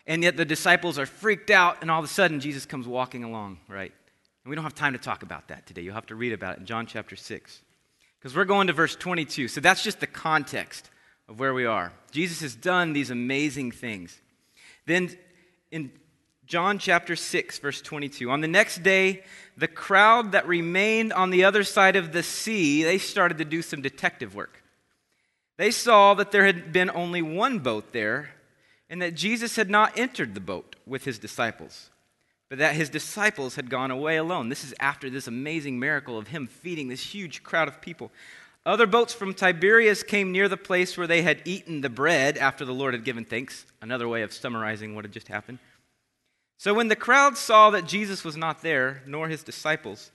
and 0.08 0.24
yet 0.24 0.36
the 0.36 0.44
disciples 0.44 0.98
are 0.98 1.06
freaked 1.06 1.50
out, 1.50 1.76
and 1.80 1.92
all 1.92 2.00
of 2.00 2.04
a 2.04 2.08
sudden, 2.08 2.40
Jesus 2.40 2.66
comes 2.66 2.88
walking 2.88 3.22
along, 3.22 3.58
right? 3.68 3.92
And 4.44 4.50
we 4.50 4.56
don't 4.56 4.64
have 4.64 4.74
time 4.74 4.94
to 4.94 4.98
talk 4.98 5.22
about 5.22 5.46
that 5.48 5.66
today. 5.66 5.82
You'll 5.82 5.94
have 5.94 6.06
to 6.06 6.16
read 6.16 6.32
about 6.32 6.56
it 6.56 6.60
in 6.60 6.66
John 6.66 6.86
chapter 6.86 7.14
6. 7.14 7.60
Because 8.18 8.34
we're 8.34 8.44
going 8.44 8.66
to 8.66 8.72
verse 8.72 8.96
22. 8.96 9.46
So 9.46 9.60
that's 9.60 9.84
just 9.84 10.00
the 10.00 10.08
context 10.08 10.90
of 11.28 11.38
where 11.38 11.54
we 11.54 11.66
are. 11.66 11.92
Jesus 12.10 12.40
has 12.40 12.56
done 12.56 12.92
these 12.92 13.10
amazing 13.10 13.70
things. 13.70 14.20
Then 14.86 15.16
in 15.70 15.92
John 16.50 16.80
chapter 16.80 17.14
6, 17.14 17.60
verse 17.60 17.80
22. 17.80 18.28
On 18.28 18.40
the 18.40 18.48
next 18.48 18.82
day, 18.82 19.22
the 19.56 19.68
crowd 19.68 20.32
that 20.32 20.48
remained 20.48 21.12
on 21.12 21.30
the 21.30 21.44
other 21.44 21.62
side 21.62 21.94
of 21.94 22.10
the 22.10 22.24
sea, 22.24 22.82
they 22.82 22.98
started 22.98 23.38
to 23.38 23.44
do 23.44 23.62
some 23.62 23.80
detective 23.80 24.34
work. 24.34 24.64
They 25.58 25.70
saw 25.70 26.12
that 26.14 26.32
there 26.32 26.44
had 26.44 26.72
been 26.72 26.90
only 26.90 27.22
one 27.22 27.60
boat 27.60 27.92
there, 27.92 28.30
and 28.88 29.00
that 29.00 29.14
Jesus 29.14 29.54
had 29.54 29.70
not 29.70 29.96
entered 29.96 30.34
the 30.34 30.40
boat 30.40 30.74
with 30.84 31.04
his 31.04 31.20
disciples, 31.20 31.88
but 32.48 32.58
that 32.58 32.74
his 32.74 32.88
disciples 32.88 33.54
had 33.54 33.70
gone 33.70 33.92
away 33.92 34.16
alone. 34.16 34.48
This 34.48 34.64
is 34.64 34.74
after 34.80 35.08
this 35.08 35.28
amazing 35.28 35.78
miracle 35.78 36.18
of 36.18 36.26
him 36.26 36.48
feeding 36.48 36.88
this 36.88 37.14
huge 37.14 37.44
crowd 37.44 37.68
of 37.68 37.80
people. 37.80 38.10
Other 38.66 38.88
boats 38.88 39.14
from 39.14 39.34
Tiberias 39.34 40.02
came 40.02 40.32
near 40.32 40.48
the 40.48 40.56
place 40.56 40.98
where 40.98 41.06
they 41.06 41.22
had 41.22 41.42
eaten 41.44 41.80
the 41.80 41.88
bread 41.88 42.36
after 42.36 42.64
the 42.64 42.74
Lord 42.74 42.92
had 42.92 43.04
given 43.04 43.24
thanks. 43.24 43.66
Another 43.80 44.08
way 44.08 44.22
of 44.22 44.32
summarizing 44.32 44.96
what 44.96 45.04
had 45.04 45.12
just 45.12 45.28
happened. 45.28 45.60
So 46.60 46.74
when 46.74 46.88
the 46.88 46.94
crowd 46.94 47.38
saw 47.38 47.70
that 47.70 47.86
Jesus 47.86 48.22
was 48.22 48.36
not 48.36 48.60
there, 48.60 49.02
nor 49.06 49.28
his 49.28 49.42
disciples, 49.42 50.10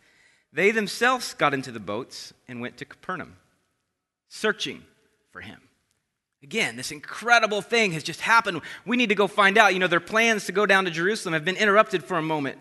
they 0.53 0.69
themselves 0.69 1.33
got 1.33 1.55
into 1.55 1.71
the 1.71 1.79
boats 1.79 2.35
and 2.47 2.61
went 2.61 2.77
to 2.77 2.85
Capernaum, 2.85 3.37
searching 4.29 4.83
for 5.31 5.41
him. 5.41 5.59
Again, 6.43 6.75
this 6.75 6.91
incredible 6.91 7.63
thing 7.63 7.93
has 7.93 8.03
just 8.03 8.21
happened. 8.21 8.61
We 8.85 8.95
need 8.95 9.09
to 9.09 9.15
go 9.15 9.25
find 9.25 9.57
out. 9.57 9.73
You 9.73 9.79
know, 9.79 9.87
their 9.87 9.99
plans 9.99 10.45
to 10.45 10.51
go 10.51 10.67
down 10.67 10.85
to 10.85 10.91
Jerusalem 10.91 11.33
have 11.33 11.45
been 11.45 11.57
interrupted 11.57 12.03
for 12.03 12.15
a 12.15 12.21
moment. 12.21 12.59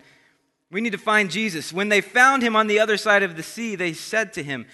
We 0.70 0.80
need 0.80 0.92
to 0.92 0.98
find 0.98 1.30
Jesus. 1.30 1.70
When 1.70 1.90
they 1.90 2.00
found 2.00 2.42
him 2.42 2.56
on 2.56 2.68
the 2.68 2.80
other 2.80 2.96
side 2.96 3.22
of 3.22 3.36
the 3.36 3.42
sea, 3.42 3.76
they 3.76 3.92
said 3.92 4.32
to 4.32 4.42
him, 4.42 4.64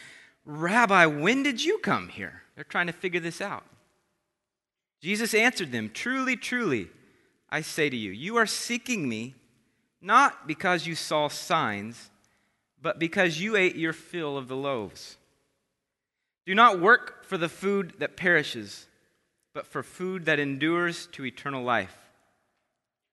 Rabbi, 0.45 1.07
when 1.07 1.43
did 1.43 1.65
you 1.65 1.79
come 1.79 2.11
here? 2.11 2.43
They're 2.55 2.63
trying 2.63 2.87
to 2.87 2.93
figure 2.93 3.19
this 3.19 3.41
out. 3.41 3.65
Jesus 5.03 5.35
answered 5.35 5.73
them, 5.73 5.91
Truly, 5.93 6.37
truly, 6.37 6.91
I 7.51 7.63
say 7.63 7.91
to 7.91 7.97
you, 7.97 8.11
you 8.11 8.37
are 8.37 8.47
seeking 8.47 9.09
me 9.09 9.35
not 10.01 10.47
because 10.47 10.87
you 10.87 10.95
saw 10.95 11.29
signs, 11.29 12.11
but 12.81 12.99
because 12.99 13.41
you 13.41 13.57
ate 13.57 13.77
your 13.77 13.93
fill 13.93 14.39
of 14.39 14.49
the 14.49 14.57
loaves. 14.57 15.17
Do 16.47 16.55
not 16.55 16.81
work 16.81 17.25
for 17.25 17.37
the 17.37 17.49
food 17.49 17.95
that 17.99 18.17
perishes, 18.17 18.87
but 19.53 19.67
for 19.67 19.83
food 19.83 20.25
that 20.25 20.39
endures 20.39 21.07
to 21.13 21.27
eternal 21.27 21.63
life, 21.63 21.97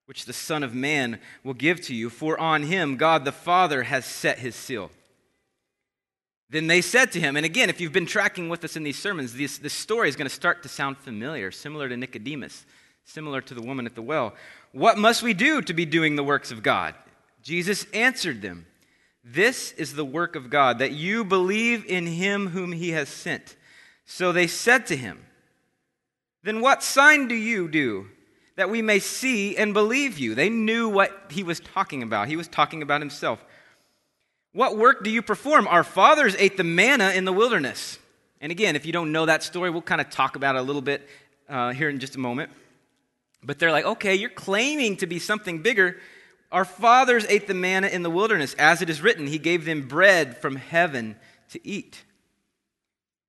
which 0.05 0.25
the 0.25 0.33
Son 0.33 0.63
of 0.63 0.73
Man 0.73 1.19
will 1.43 1.53
give 1.53 1.81
to 1.81 1.95
you, 1.95 2.09
for 2.09 2.39
on 2.39 2.63
him 2.63 2.95
God 2.95 3.25
the 3.25 3.31
Father 3.31 3.83
has 3.83 4.05
set 4.05 4.39
his 4.39 4.55
seal. 4.55 4.91
Then 6.49 6.67
they 6.67 6.79
said 6.79 7.11
to 7.11 7.19
him, 7.19 7.35
and 7.35 7.45
again, 7.45 7.69
if 7.69 7.81
you've 7.81 7.91
been 7.91 8.05
tracking 8.05 8.47
with 8.47 8.63
us 8.63 8.77
in 8.77 8.83
these 8.83 8.97
sermons, 8.97 9.33
this, 9.33 9.57
this 9.57 9.73
story 9.73 10.07
is 10.07 10.15
going 10.15 10.29
to 10.29 10.33
start 10.33 10.63
to 10.63 10.69
sound 10.69 10.97
familiar, 10.97 11.51
similar 11.51 11.89
to 11.89 11.97
Nicodemus 11.97 12.65
similar 13.07 13.39
to 13.39 13.53
the 13.53 13.61
woman 13.61 13.85
at 13.85 13.95
the 13.95 14.01
well. 14.01 14.33
What 14.73 14.97
must 14.97 15.23
we 15.23 15.33
do 15.33 15.61
to 15.61 15.73
be 15.73 15.85
doing 15.85 16.15
the 16.15 16.23
works 16.23 16.51
of 16.51 16.61
God? 16.61 16.93
Jesus 17.41 17.85
answered 17.93 18.41
them 18.41 18.67
This 19.23 19.71
is 19.73 19.93
the 19.93 20.05
work 20.05 20.35
of 20.35 20.49
God, 20.49 20.79
that 20.79 20.91
you 20.91 21.23
believe 21.23 21.85
in 21.85 22.05
him 22.05 22.49
whom 22.49 22.73
he 22.73 22.89
has 22.91 23.07
sent. 23.09 23.55
So 24.05 24.31
they 24.31 24.47
said 24.47 24.85
to 24.87 24.97
him, 24.97 25.25
Then 26.43 26.61
what 26.61 26.83
sign 26.83 27.27
do 27.27 27.35
you 27.35 27.69
do 27.69 28.07
that 28.57 28.69
we 28.69 28.81
may 28.81 28.99
see 28.99 29.55
and 29.55 29.73
believe 29.73 30.19
you? 30.19 30.35
They 30.35 30.49
knew 30.49 30.89
what 30.89 31.27
he 31.29 31.43
was 31.43 31.61
talking 31.61 32.03
about. 32.03 32.27
He 32.27 32.35
was 32.35 32.49
talking 32.49 32.81
about 32.81 33.01
himself. 33.01 33.43
What 34.51 34.77
work 34.77 35.03
do 35.03 35.09
you 35.09 35.21
perform? 35.21 35.67
Our 35.67 35.83
fathers 35.83 36.35
ate 36.37 36.57
the 36.57 36.63
manna 36.63 37.11
in 37.11 37.23
the 37.23 37.33
wilderness. 37.33 37.99
And 38.41 38.51
again, 38.51 38.75
if 38.75 38.85
you 38.85 38.91
don't 38.91 39.11
know 39.11 39.25
that 39.27 39.43
story, 39.43 39.69
we'll 39.69 39.81
kind 39.81 40.01
of 40.01 40.09
talk 40.09 40.35
about 40.35 40.55
it 40.55 40.59
a 40.59 40.61
little 40.63 40.81
bit 40.81 41.07
uh, 41.47 41.71
here 41.71 41.89
in 41.89 41.99
just 41.99 42.15
a 42.15 42.19
moment. 42.19 42.51
But 43.43 43.59
they're 43.59 43.71
like, 43.71 43.85
okay, 43.85 44.15
you're 44.15 44.29
claiming 44.29 44.97
to 44.97 45.07
be 45.07 45.19
something 45.19 45.61
bigger. 45.61 45.97
Our 46.51 46.65
fathers 46.65 47.25
ate 47.29 47.47
the 47.47 47.53
manna 47.53 47.87
in 47.87 48.03
the 48.03 48.09
wilderness. 48.09 48.53
As 48.55 48.81
it 48.81 48.89
is 48.89 49.01
written, 49.01 49.27
He 49.27 49.37
gave 49.37 49.65
them 49.65 49.87
bread 49.87 50.37
from 50.37 50.55
heaven 50.55 51.15
to 51.49 51.65
eat. 51.67 52.03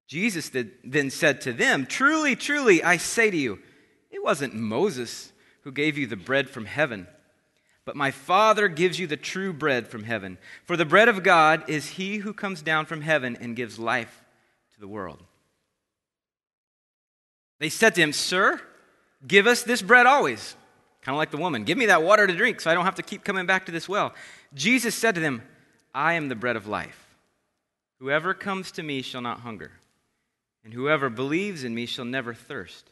Jesus 0.07 0.51
then 0.85 1.11
said 1.11 1.43
to 1.43 1.53
them, 1.53 1.85
Truly, 1.85 2.35
truly, 2.35 2.83
I 2.83 2.97
say 2.97 3.31
to 3.31 3.37
you, 3.37 3.59
it 4.11 4.25
wasn't 4.25 4.55
Moses 4.55 5.33
who 5.63 5.73
gave 5.73 5.99
you 5.99 6.07
the 6.07 6.17
bread 6.17 6.49
from 6.49 6.65
heaven, 6.65 7.07
but 7.85 7.97
my 7.97 8.11
Father 8.11 8.69
gives 8.69 8.99
you 8.99 9.07
the 9.07 9.19
true 9.19 9.53
bread 9.53 9.87
from 9.87 10.05
heaven. 10.05 10.39
For 10.65 10.77
the 10.77 10.87
bread 10.87 11.09
of 11.09 11.23
God 11.23 11.69
is 11.69 11.91
he 11.91 12.19
who 12.19 12.33
comes 12.33 12.63
down 12.63 12.87
from 12.87 13.03
heaven 13.03 13.37
and 13.39 13.55
gives 13.55 13.79
life 13.79 14.25
to 14.75 14.81
the 14.81 14.89
world. 14.89 15.23
They 17.59 17.69
said 17.69 17.95
to 17.97 18.01
him, 18.01 18.13
Sir, 18.13 18.61
give 19.27 19.47
us 19.47 19.63
this 19.63 19.83
bread 19.83 20.07
always. 20.07 20.57
Kind 21.03 21.15
of 21.15 21.19
like 21.19 21.31
the 21.31 21.37
woman, 21.39 21.65
give 21.65 21.79
me 21.79 21.87
that 21.87 22.03
water 22.03 22.27
to 22.27 22.37
drink 22.37 22.61
so 22.61 22.71
I 22.71 22.75
don't 22.75 22.85
have 22.85 22.97
to 22.97 23.03
keep 23.03 23.25
coming 23.25 23.47
back 23.47 23.67
to 23.67 23.73
this 23.73 23.89
well. 23.89 24.13
Jesus 24.55 24.95
said 24.95 25.15
to 25.15 25.21
them, 25.21 25.43
I 25.95 26.15
am 26.15 26.29
the 26.29 26.35
bread 26.35 26.57
of 26.57 26.67
life. 26.67 27.17
Whoever 27.99 28.35
comes 28.35 28.71
to 28.73 28.83
me 28.83 29.03
shall 29.03 29.23
not 29.23 29.41
hunger, 29.41 29.73
and 30.65 30.73
whoever 30.73 31.09
believes 31.09 31.65
in 31.65 31.75
me 31.75 31.87
shall 31.87 32.05
never 32.05 32.35
thirst. 32.35 32.91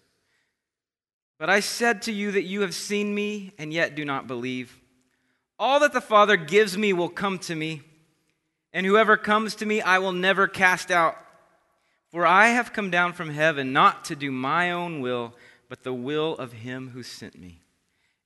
But 1.39 1.51
I 1.51 1.61
said 1.61 2.03
to 2.03 2.13
you 2.13 2.33
that 2.33 2.45
you 2.45 2.63
have 2.63 2.75
seen 2.75 3.15
me 3.15 3.53
and 3.59 3.73
yet 3.73 3.95
do 3.95 4.05
not 4.05 4.27
believe. 4.27 4.81
All 5.59 5.81
that 5.81 5.93
the 5.93 6.01
Father 6.01 6.37
gives 6.37 6.77
me 6.77 6.93
will 6.93 7.09
come 7.09 7.39
to 7.41 7.55
me, 7.55 7.83
and 8.73 8.85
whoever 8.85 9.17
comes 9.17 9.55
to 9.57 9.67
me 9.67 9.81
I 9.81 9.99
will 9.99 10.13
never 10.13 10.49
cast 10.49 10.91
out. 10.91 11.17
For 12.11 12.27
I 12.27 12.49
have 12.49 12.73
come 12.73 12.91
down 12.91 13.13
from 13.13 13.31
heaven 13.31 13.73
not 13.73 14.07
to 14.07 14.17
do 14.17 14.31
my 14.33 14.71
own 14.71 15.01
will, 15.01 15.35
but 15.69 15.83
the 15.83 15.95
will 15.95 16.37
of 16.37 16.53
him 16.53 16.91
who 16.91 17.03
sent 17.03 17.39
me. 17.39 17.61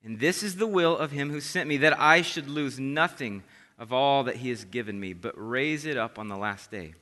And 0.02 0.18
this 0.18 0.42
is 0.42 0.56
the 0.56 0.66
will 0.66 0.96
of 0.96 1.10
him 1.10 1.30
who 1.30 1.40
sent 1.40 1.68
me, 1.68 1.76
that 1.78 1.98
I 1.98 2.22
should 2.22 2.48
lose 2.48 2.78
nothing 2.78 3.42
of 3.78 3.92
all 3.92 4.24
that 4.24 4.36
he 4.36 4.50
has 4.50 4.64
given 4.64 4.98
me, 4.98 5.12
but 5.12 5.34
raise 5.36 5.84
it 5.86 5.96
up 5.96 6.18
on 6.18 6.28
the 6.28 6.36
last 6.36 6.70
day. 6.70 6.94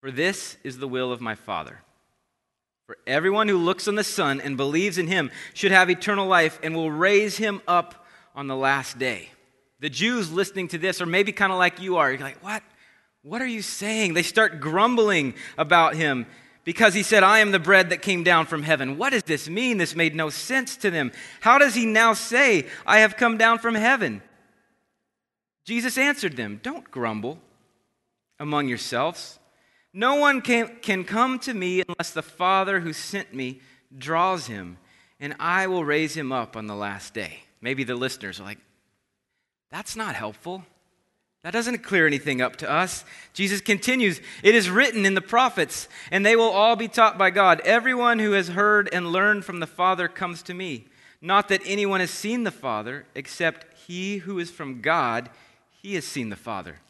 For 0.00 0.10
this 0.10 0.56
is 0.62 0.78
the 0.78 0.88
will 0.88 1.12
of 1.12 1.20
my 1.20 1.34
Father. 1.34 1.80
For 2.86 2.96
everyone 3.06 3.48
who 3.48 3.58
looks 3.58 3.86
on 3.88 3.96
the 3.96 4.04
Son 4.04 4.40
and 4.40 4.56
believes 4.56 4.96
in 4.96 5.08
him 5.08 5.30
should 5.52 5.72
have 5.72 5.90
eternal 5.90 6.26
life 6.26 6.58
and 6.62 6.74
will 6.74 6.90
raise 6.90 7.36
him 7.36 7.60
up 7.68 8.06
on 8.34 8.46
the 8.46 8.56
last 8.56 8.98
day. 8.98 9.30
The 9.80 9.90
Jews 9.90 10.32
listening 10.32 10.68
to 10.68 10.78
this 10.78 11.00
are 11.00 11.06
maybe 11.06 11.32
kind 11.32 11.52
of 11.52 11.58
like 11.58 11.80
you 11.80 11.96
are. 11.96 12.10
You're 12.10 12.20
like, 12.20 12.42
what? 12.42 12.62
What 13.22 13.42
are 13.42 13.46
you 13.46 13.62
saying? 13.62 14.14
They 14.14 14.22
start 14.22 14.60
grumbling 14.60 15.34
about 15.58 15.96
him 15.96 16.26
because 16.68 16.92
he 16.92 17.02
said, 17.02 17.22
I 17.22 17.38
am 17.38 17.50
the 17.50 17.58
bread 17.58 17.88
that 17.88 18.02
came 18.02 18.22
down 18.22 18.44
from 18.44 18.62
heaven. 18.62 18.98
What 18.98 19.14
does 19.14 19.22
this 19.22 19.48
mean? 19.48 19.78
This 19.78 19.96
made 19.96 20.14
no 20.14 20.28
sense 20.28 20.76
to 20.76 20.90
them. 20.90 21.12
How 21.40 21.56
does 21.56 21.74
he 21.74 21.86
now 21.86 22.12
say, 22.12 22.66
I 22.84 22.98
have 22.98 23.16
come 23.16 23.38
down 23.38 23.58
from 23.58 23.74
heaven? 23.74 24.20
Jesus 25.64 25.96
answered 25.96 26.36
them, 26.36 26.60
Don't 26.62 26.90
grumble 26.90 27.38
among 28.38 28.68
yourselves. 28.68 29.38
No 29.94 30.16
one 30.16 30.42
can, 30.42 30.76
can 30.82 31.04
come 31.04 31.38
to 31.38 31.54
me 31.54 31.84
unless 31.88 32.10
the 32.10 32.20
Father 32.20 32.80
who 32.80 32.92
sent 32.92 33.32
me 33.32 33.62
draws 33.96 34.46
him, 34.46 34.76
and 35.18 35.36
I 35.40 35.68
will 35.68 35.86
raise 35.86 36.14
him 36.14 36.32
up 36.32 36.54
on 36.54 36.66
the 36.66 36.76
last 36.76 37.14
day. 37.14 37.44
Maybe 37.62 37.82
the 37.82 37.94
listeners 37.94 38.40
are 38.40 38.44
like, 38.44 38.58
That's 39.70 39.96
not 39.96 40.14
helpful. 40.14 40.66
That 41.48 41.54
doesn't 41.54 41.78
clear 41.78 42.06
anything 42.06 42.42
up 42.42 42.56
to 42.56 42.70
us. 42.70 43.06
Jesus 43.32 43.62
continues, 43.62 44.20
It 44.42 44.54
is 44.54 44.68
written 44.68 45.06
in 45.06 45.14
the 45.14 45.22
prophets, 45.22 45.88
and 46.10 46.26
they 46.26 46.36
will 46.36 46.50
all 46.50 46.76
be 46.76 46.88
taught 46.88 47.16
by 47.16 47.30
God. 47.30 47.62
Everyone 47.64 48.18
who 48.18 48.32
has 48.32 48.48
heard 48.48 48.86
and 48.92 49.12
learned 49.12 49.46
from 49.46 49.58
the 49.58 49.66
Father 49.66 50.08
comes 50.08 50.42
to 50.42 50.52
me. 50.52 50.84
Not 51.22 51.48
that 51.48 51.62
anyone 51.64 52.00
has 52.00 52.10
seen 52.10 52.44
the 52.44 52.50
Father, 52.50 53.06
except 53.14 53.64
he 53.86 54.18
who 54.18 54.38
is 54.38 54.50
from 54.50 54.82
God, 54.82 55.30
he 55.70 55.94
has 55.94 56.04
seen 56.04 56.28
the 56.28 56.36
Father. 56.36 56.80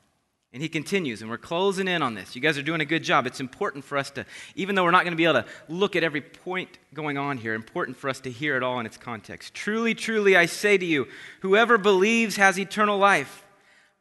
And 0.52 0.60
he 0.60 0.68
continues, 0.68 1.22
and 1.22 1.30
we're 1.30 1.38
closing 1.38 1.86
in 1.86 2.02
on 2.02 2.14
this. 2.14 2.34
You 2.34 2.42
guys 2.42 2.58
are 2.58 2.62
doing 2.62 2.80
a 2.80 2.84
good 2.84 3.04
job. 3.04 3.28
It's 3.28 3.38
important 3.38 3.84
for 3.84 3.96
us 3.96 4.10
to, 4.10 4.26
even 4.56 4.74
though 4.74 4.82
we're 4.82 4.90
not 4.90 5.04
going 5.04 5.12
to 5.12 5.16
be 5.16 5.26
able 5.26 5.42
to 5.42 5.46
look 5.68 5.94
at 5.94 6.02
every 6.02 6.22
point 6.22 6.78
going 6.92 7.16
on 7.16 7.38
here, 7.38 7.54
important 7.54 7.96
for 7.96 8.10
us 8.10 8.18
to 8.22 8.30
hear 8.32 8.56
it 8.56 8.64
all 8.64 8.80
in 8.80 8.86
its 8.86 8.96
context. 8.96 9.54
Truly, 9.54 9.94
truly, 9.94 10.36
I 10.36 10.46
say 10.46 10.76
to 10.76 10.84
you, 10.84 11.06
whoever 11.42 11.78
believes 11.78 12.34
has 12.38 12.58
eternal 12.58 12.98
life. 12.98 13.44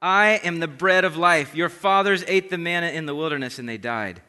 I 0.02 0.40
am 0.44 0.60
the 0.60 0.68
bread 0.68 1.06
of 1.06 1.18
life. 1.18 1.56
Your 1.56 1.70
fathers 1.70 2.24
ate 2.28 2.50
the 2.50 2.58
manna 2.58 2.88
in 2.88 3.06
the 3.06 3.16
wilderness 3.16 3.58
and 3.60 3.68
they 3.68 3.78
died. 3.78 4.22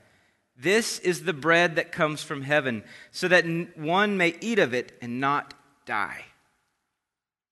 This 0.56 0.98
is 0.98 1.22
the 1.22 1.32
bread 1.32 1.76
that 1.76 1.92
comes 1.92 2.22
from 2.22 2.42
heaven, 2.42 2.82
so 3.12 3.28
that 3.28 3.44
one 3.76 4.16
may 4.16 4.34
eat 4.40 4.58
of 4.58 4.74
it 4.74 4.98
and 5.00 5.20
not 5.20 5.54
die. 5.86 6.24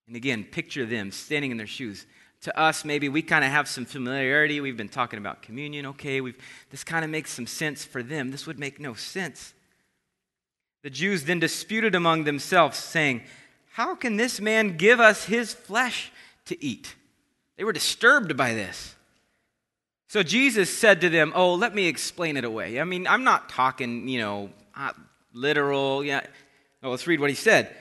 And 0.08 0.16
again, 0.16 0.44
picture 0.44 0.84
them 0.84 1.12
standing 1.12 1.52
in 1.52 1.56
their 1.56 1.68
shoes. 1.68 2.06
To 2.42 2.58
us, 2.58 2.84
maybe 2.84 3.08
we 3.08 3.22
kind 3.22 3.44
of 3.44 3.50
have 3.50 3.68
some 3.68 3.84
familiarity. 3.84 4.60
We've 4.60 4.76
been 4.76 4.88
talking 4.88 5.18
about 5.18 5.42
communion. 5.42 5.86
Okay, 5.86 6.20
we've, 6.20 6.38
this 6.70 6.84
kind 6.84 7.04
of 7.04 7.10
makes 7.10 7.30
some 7.30 7.46
sense 7.46 7.84
for 7.84 8.02
them. 8.02 8.30
This 8.30 8.46
would 8.46 8.58
make 8.58 8.80
no 8.80 8.94
sense. 8.94 9.54
The 10.82 10.90
Jews 10.90 11.24
then 11.24 11.40
disputed 11.40 11.94
among 11.94 12.24
themselves, 12.24 12.76
saying, 12.76 13.22
How 13.72 13.94
can 13.94 14.16
this 14.16 14.40
man 14.40 14.76
give 14.76 15.00
us 15.00 15.24
his 15.24 15.54
flesh 15.54 16.12
to 16.46 16.62
eat? 16.64 16.94
They 17.56 17.64
were 17.64 17.72
disturbed 17.72 18.36
by 18.36 18.54
this. 18.54 18.94
So 20.08 20.22
Jesus 20.22 20.76
said 20.76 21.00
to 21.00 21.08
them, 21.08 21.32
Oh, 21.34 21.54
let 21.54 21.74
me 21.74 21.86
explain 21.86 22.36
it 22.36 22.44
away. 22.44 22.80
I 22.80 22.84
mean, 22.84 23.06
I'm 23.06 23.24
not 23.24 23.48
talking, 23.48 24.08
you 24.08 24.20
know, 24.20 24.50
uh, 24.76 24.92
literal. 25.32 26.04
Yeah. 26.04 26.24
Oh, 26.82 26.90
let's 26.90 27.06
read 27.06 27.20
what 27.20 27.30
he 27.30 27.36
said. 27.36 27.74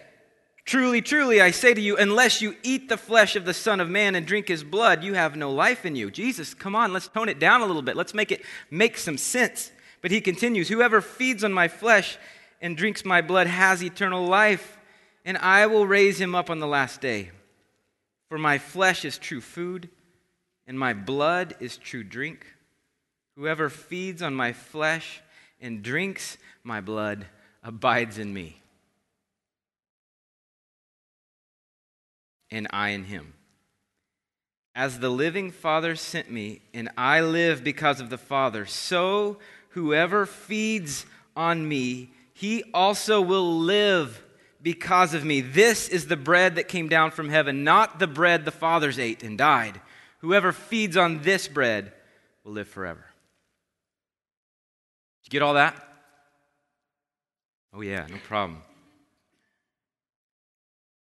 Truly, 0.65 1.01
truly, 1.03 1.41
I 1.41 1.51
say 1.51 1.75
to 1.75 1.81
you, 1.81 1.95
unless 1.95 2.41
you 2.41 2.55
eat 2.63 2.89
the 2.89 2.97
flesh 2.97 3.35
of 3.35 3.45
the 3.45 3.53
Son 3.53 3.79
of 3.79 3.87
Man 3.87 4.15
and 4.15 4.25
drink 4.25 4.47
his 4.47 4.63
blood, 4.63 5.03
you 5.03 5.13
have 5.13 5.35
no 5.35 5.51
life 5.51 5.85
in 5.85 5.95
you. 5.95 6.09
Jesus, 6.09 6.55
come 6.55 6.75
on, 6.75 6.91
let's 6.91 7.07
tone 7.07 7.29
it 7.29 7.37
down 7.37 7.61
a 7.61 7.67
little 7.67 7.83
bit. 7.83 7.95
Let's 7.95 8.15
make 8.15 8.31
it 8.31 8.41
make 8.71 8.97
some 8.97 9.17
sense. 9.17 9.71
But 10.01 10.09
he 10.09 10.21
continues, 10.21 10.67
Whoever 10.69 11.01
feeds 11.01 11.43
on 11.43 11.53
my 11.53 11.67
flesh 11.67 12.17
and 12.61 12.75
drinks 12.75 13.05
my 13.05 13.21
blood 13.21 13.45
has 13.45 13.83
eternal 13.83 14.25
life, 14.25 14.77
and 15.23 15.37
I 15.37 15.67
will 15.67 15.85
raise 15.85 16.19
him 16.19 16.33
up 16.33 16.49
on 16.49 16.59
the 16.59 16.67
last 16.67 16.99
day. 16.99 17.29
For 18.29 18.37
my 18.37 18.57
flesh 18.57 19.05
is 19.05 19.17
true 19.17 19.41
food, 19.41 19.89
and 20.67 20.79
my 20.79 20.93
blood 20.93 21.55
is 21.59 21.77
true 21.77 22.03
drink. 22.03 22.45
Whoever 23.35 23.69
feeds 23.69 24.21
on 24.21 24.33
my 24.33 24.53
flesh 24.53 25.21
and 25.61 25.83
drinks 25.83 26.37
my 26.63 26.81
blood 26.81 27.27
abides 27.63 28.17
in 28.17 28.33
me, 28.33 28.61
and 32.49 32.67
I 32.71 32.89
in 32.89 33.05
him. 33.05 33.33
As 34.73 34.99
the 34.99 35.09
living 35.09 35.51
Father 35.51 35.95
sent 35.95 36.29
me, 36.29 36.61
and 36.73 36.89
I 36.97 37.21
live 37.21 37.63
because 37.63 38.01
of 38.01 38.09
the 38.09 38.17
Father, 38.17 38.65
so 38.65 39.37
whoever 39.69 40.25
feeds 40.25 41.05
on 41.35 41.67
me, 41.67 42.09
he 42.33 42.63
also 42.73 43.21
will 43.21 43.57
live 43.57 44.21
because 44.65 45.13
of 45.13 45.23
me. 45.23 45.41
This 45.41 45.87
is 45.87 46.07
the 46.07 46.17
bread 46.17 46.55
that 46.55 46.67
came 46.67 46.89
down 46.89 47.11
from 47.11 47.29
heaven, 47.29 47.63
not 47.63 47.99
the 47.99 48.07
bread 48.07 48.45
the 48.45 48.51
fathers 48.51 48.97
ate 48.97 49.21
and 49.21 49.37
died. 49.37 49.79
Whoever 50.21 50.51
feeds 50.51 50.97
on 50.97 51.21
this 51.21 51.47
bread 51.47 51.93
will 52.43 52.53
live 52.53 52.67
forever. 52.67 53.05
Did 55.23 55.33
you 55.33 55.39
get 55.39 55.45
all 55.45 55.53
that? 55.53 55.75
Oh, 57.75 57.81
yeah, 57.81 58.07
no 58.09 58.17
problem. 58.27 58.63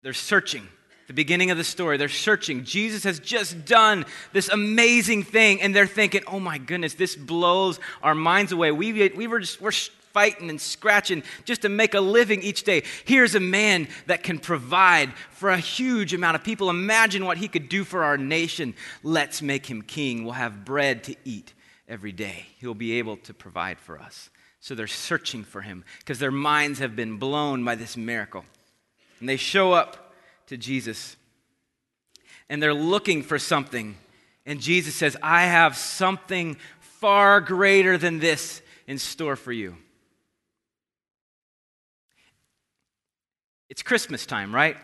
They're 0.05 0.13
searching. 0.13 0.69
The 1.09 1.15
beginning 1.15 1.51
of 1.51 1.59
the 1.59 1.65
story, 1.65 1.97
they're 1.97 2.09
searching. 2.09 2.63
Jesus 2.63 3.03
has 3.03 3.19
just 3.19 3.65
done 3.65 4.07
this 4.33 4.49
amazing 4.51 5.25
thing, 5.25 5.63
and 5.63 5.75
they're 5.75 5.87
thinking, 5.89 6.23
oh 6.29 6.39
my 6.39 6.59
goodness, 6.59 6.95
this 6.95 7.17
blows 7.17 7.81
our 8.05 8.15
minds 8.15 8.53
away. 8.53 8.71
We, 8.71 9.09
we 9.09 9.27
were 9.27 9.41
just, 9.41 9.61
we're 9.61 9.73
fighting 10.13 10.51
and 10.51 10.61
scratching 10.61 11.23
just 11.45 11.63
to 11.63 11.69
make 11.69 11.95
a 11.95 12.01
living 12.01 12.43
each 12.43 12.65
day. 12.65 12.83
Here's 13.05 13.35
a 13.35 13.41
man 13.41 13.89
that 14.07 14.23
can 14.23 14.39
provide 14.39 15.13
for 15.31 15.51
a 15.51 15.59
huge 15.59 16.15
amount 16.15 16.37
of 16.37 16.45
people. 16.45 16.71
Imagine 16.71 17.25
what 17.25 17.39
he 17.39 17.49
could 17.49 17.69
do 17.69 17.85
for 17.85 18.05
our 18.05 18.17
nation. 18.17 18.75
Let's 19.03 19.43
make 19.43 19.67
him 19.67 19.83
king. 19.83 20.25
We'll 20.25 20.35
have 20.35 20.65
bread 20.65 21.05
to 21.05 21.17
eat 21.25 21.53
every 21.89 22.13
day. 22.13 22.47
He'll 22.59 22.75
be 22.75 22.99
able 22.99 23.17
to 23.19 23.35
provide 23.35 23.79
for 23.79 23.99
us. 23.99 24.31
So 24.61 24.75
they're 24.75 24.87
searching 24.87 25.45
for 25.45 25.61
him 25.61 25.85
because 26.01 26.19
their 26.19 26.31
minds 26.31 26.79
have 26.81 26.97
been 26.97 27.17
blown 27.17 27.65
by 27.65 27.75
this 27.75 27.97
miracle. 27.97 28.45
And 29.21 29.29
they 29.29 29.37
show 29.37 29.73
up 29.73 30.15
to 30.49 30.57
Jesus 30.57 31.17
and 32.49 32.63
they're 32.63 32.75
looking 32.75 33.23
for 33.23 33.39
something 33.39 33.97
And 34.49 34.63
Jesus 34.63 34.95
says, 34.95 35.15
I 35.23 35.45
have 35.45 35.77
something 35.77 36.57
far 36.81 37.43
greater 37.43 37.99
than 37.99 38.19
this 38.19 38.63
in 38.87 38.97
store 38.97 39.37
for 39.37 39.53
you. 39.53 39.77
It's 43.69 43.83
Christmas 43.83 44.27
time, 44.27 44.55
right? 44.55 44.77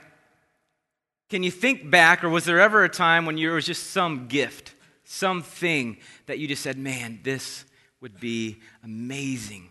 Can 1.31 1.43
you 1.43 1.50
think 1.50 1.91
back, 1.91 2.23
or 2.23 2.29
was 2.29 2.45
there 2.45 2.61
ever 2.61 2.85
a 2.85 2.88
time 2.88 3.26
when 3.26 3.37
there 3.37 3.53
was 3.53 3.67
just 3.67 3.91
some 3.91 4.29
gift, 4.29 4.75
something 5.05 5.97
that 6.26 6.38
you 6.38 6.47
just 6.47 6.62
said, 6.62 6.76
man, 6.76 7.21
this 7.23 7.64
would 8.00 8.21
be 8.21 8.59
amazing 8.83 9.69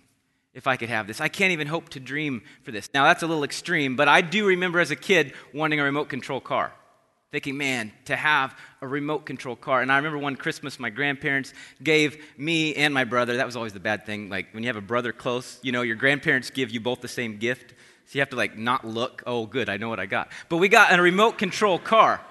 if 0.53 0.65
I 0.67 0.77
could 0.77 0.89
have 0.89 1.05
this? 1.05 1.21
I 1.21 1.27
can't 1.27 1.51
even 1.51 1.67
hope 1.67 1.89
to 1.89 1.99
dream 1.99 2.41
for 2.63 2.71
this. 2.71 2.89
Now, 2.93 3.05
that's 3.05 3.23
a 3.23 3.27
little 3.27 3.43
extreme, 3.43 3.95
but 3.95 4.07
I 4.07 4.21
do 4.21 4.47
remember 4.47 4.79
as 4.79 4.91
a 4.91 4.95
kid 4.95 5.33
wanting 5.53 5.79
a 5.79 5.83
remote 5.83 6.09
control 6.09 6.41
car 6.41 6.73
thinking, 7.33 7.57
man, 7.57 7.91
to 8.05 8.15
have 8.15 8.55
a 8.79 8.87
remote 8.87 9.25
control 9.25 9.55
car. 9.55 9.81
And 9.81 9.91
I 9.91 9.97
remember 9.97 10.19
one 10.19 10.35
Christmas, 10.35 10.79
my 10.79 10.91
grandparents 10.91 11.51
gave 11.81 12.23
me 12.37 12.75
and 12.75 12.93
my 12.93 13.05
brother, 13.05 13.37
that 13.37 13.45
was 13.47 13.55
always 13.55 13.73
the 13.73 13.79
bad 13.79 14.05
thing. 14.05 14.29
Like 14.29 14.53
when 14.53 14.61
you 14.61 14.69
have 14.69 14.75
a 14.75 14.81
brother 14.81 15.11
close, 15.11 15.59
you 15.63 15.71
know, 15.71 15.81
your 15.81 15.95
grandparents 15.95 16.51
give 16.51 16.69
you 16.69 16.79
both 16.79 17.01
the 17.01 17.07
same 17.07 17.37
gift. 17.37 17.73
So 18.05 18.17
you 18.17 18.21
have 18.21 18.29
to 18.29 18.35
like 18.35 18.57
not 18.57 18.85
look, 18.85 19.23
oh, 19.25 19.45
good, 19.45 19.69
I 19.69 19.77
know 19.77 19.89
what 19.89 19.99
I 19.99 20.05
got. 20.05 20.29
But 20.49 20.57
we 20.57 20.69
got 20.69 20.97
a 20.97 21.01
remote 21.01 21.37
control 21.37 21.79
car. 21.79 22.21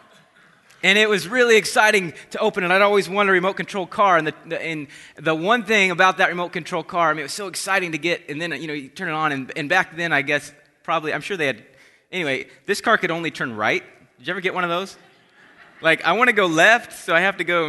And 0.84 0.98
it 0.98 1.08
was 1.08 1.28
really 1.28 1.56
exciting 1.56 2.12
to 2.30 2.38
open 2.40 2.64
it. 2.64 2.70
I'd 2.70 2.82
always 2.82 3.08
wanted 3.08 3.30
a 3.30 3.32
remote 3.34 3.56
control 3.56 3.86
car. 3.86 4.16
And 4.16 4.26
the, 4.26 4.60
and 4.60 4.88
the 5.16 5.34
one 5.34 5.62
thing 5.62 5.92
about 5.92 6.18
that 6.18 6.28
remote 6.28 6.52
control 6.52 6.82
car, 6.82 7.10
I 7.10 7.12
mean, 7.12 7.20
it 7.20 7.24
was 7.24 7.32
so 7.32 7.46
exciting 7.46 7.92
to 7.92 7.98
get. 7.98 8.28
And 8.28 8.42
then, 8.42 8.50
you 8.60 8.66
know, 8.66 8.72
you 8.72 8.88
turn 8.88 9.08
it 9.08 9.12
on. 9.12 9.30
And, 9.30 9.52
and 9.56 9.68
back 9.68 9.96
then, 9.96 10.12
I 10.12 10.22
guess, 10.22 10.52
probably, 10.82 11.14
I'm 11.14 11.20
sure 11.20 11.36
they 11.36 11.46
had. 11.46 11.64
Anyway, 12.10 12.48
this 12.66 12.80
car 12.80 12.98
could 12.98 13.12
only 13.12 13.30
turn 13.30 13.54
right. 13.54 13.82
Did 14.18 14.26
you 14.26 14.32
ever 14.32 14.40
get 14.40 14.54
one 14.54 14.64
of 14.64 14.70
those? 14.70 14.96
Like, 15.80 16.04
I 16.04 16.12
want 16.12 16.28
to 16.28 16.32
go 16.32 16.46
left, 16.46 16.92
so 16.92 17.14
I 17.14 17.20
have 17.20 17.38
to 17.38 17.44
go, 17.44 17.64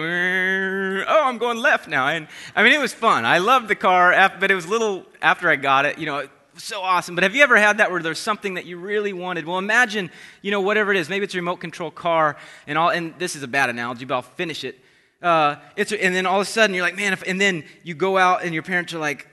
oh, 1.08 1.24
I'm 1.24 1.38
going 1.38 1.58
left 1.58 1.88
now. 1.88 2.08
And 2.08 2.28
I 2.56 2.62
mean, 2.62 2.74
it 2.74 2.80
was 2.80 2.94
fun. 2.94 3.26
I 3.26 3.40
loved 3.40 3.68
the 3.68 3.76
car, 3.76 4.12
but 4.40 4.52
it 4.52 4.56
was 4.56 4.68
little 4.68 5.06
after 5.22 5.50
I 5.50 5.56
got 5.56 5.86
it, 5.86 5.98
you 5.98 6.06
know, 6.06 6.28
so 6.58 6.82
awesome. 6.82 7.16
But 7.16 7.24
have 7.24 7.36
you 7.36 7.44
ever 7.44 7.58
had 7.58 7.78
that 7.78 7.92
where 7.92 8.02
there's 8.02 8.20
something 8.20 8.56
that 8.56 8.66
you 8.66 8.78
really 8.78 9.14
wanted? 9.14 9.46
Well, 9.46 9.58
imagine, 9.58 10.12
you 10.42 10.52
know, 10.52 10.62
whatever 10.62 10.92
it 10.92 10.98
is. 10.98 11.10
Maybe 11.10 11.24
it's 11.24 11.34
a 11.34 11.38
remote 11.38 11.58
control 11.58 11.92
car, 11.92 12.38
and 12.68 12.78
all, 12.78 12.90
and 12.90 13.14
this 13.18 13.36
is 13.36 13.44
a 13.44 13.48
bad 13.48 13.70
analogy, 13.70 14.06
but 14.06 14.16
I'll 14.16 14.22
finish 14.22 14.64
it. 14.64 14.80
Uh, 15.22 15.56
it's, 15.76 15.92
and 15.92 16.14
then 16.14 16.26
all 16.26 16.42
of 16.42 16.48
a 16.48 16.50
sudden 16.50 16.76
you're 16.76 16.84
like, 16.84 16.98
man, 16.98 17.18
and 17.26 17.40
then 17.40 17.64
you 17.84 17.96
go 17.96 18.18
out 18.18 18.44
and 18.44 18.54
your 18.54 18.64
parents 18.64 18.94
are 18.94 19.00
like, 19.00 19.28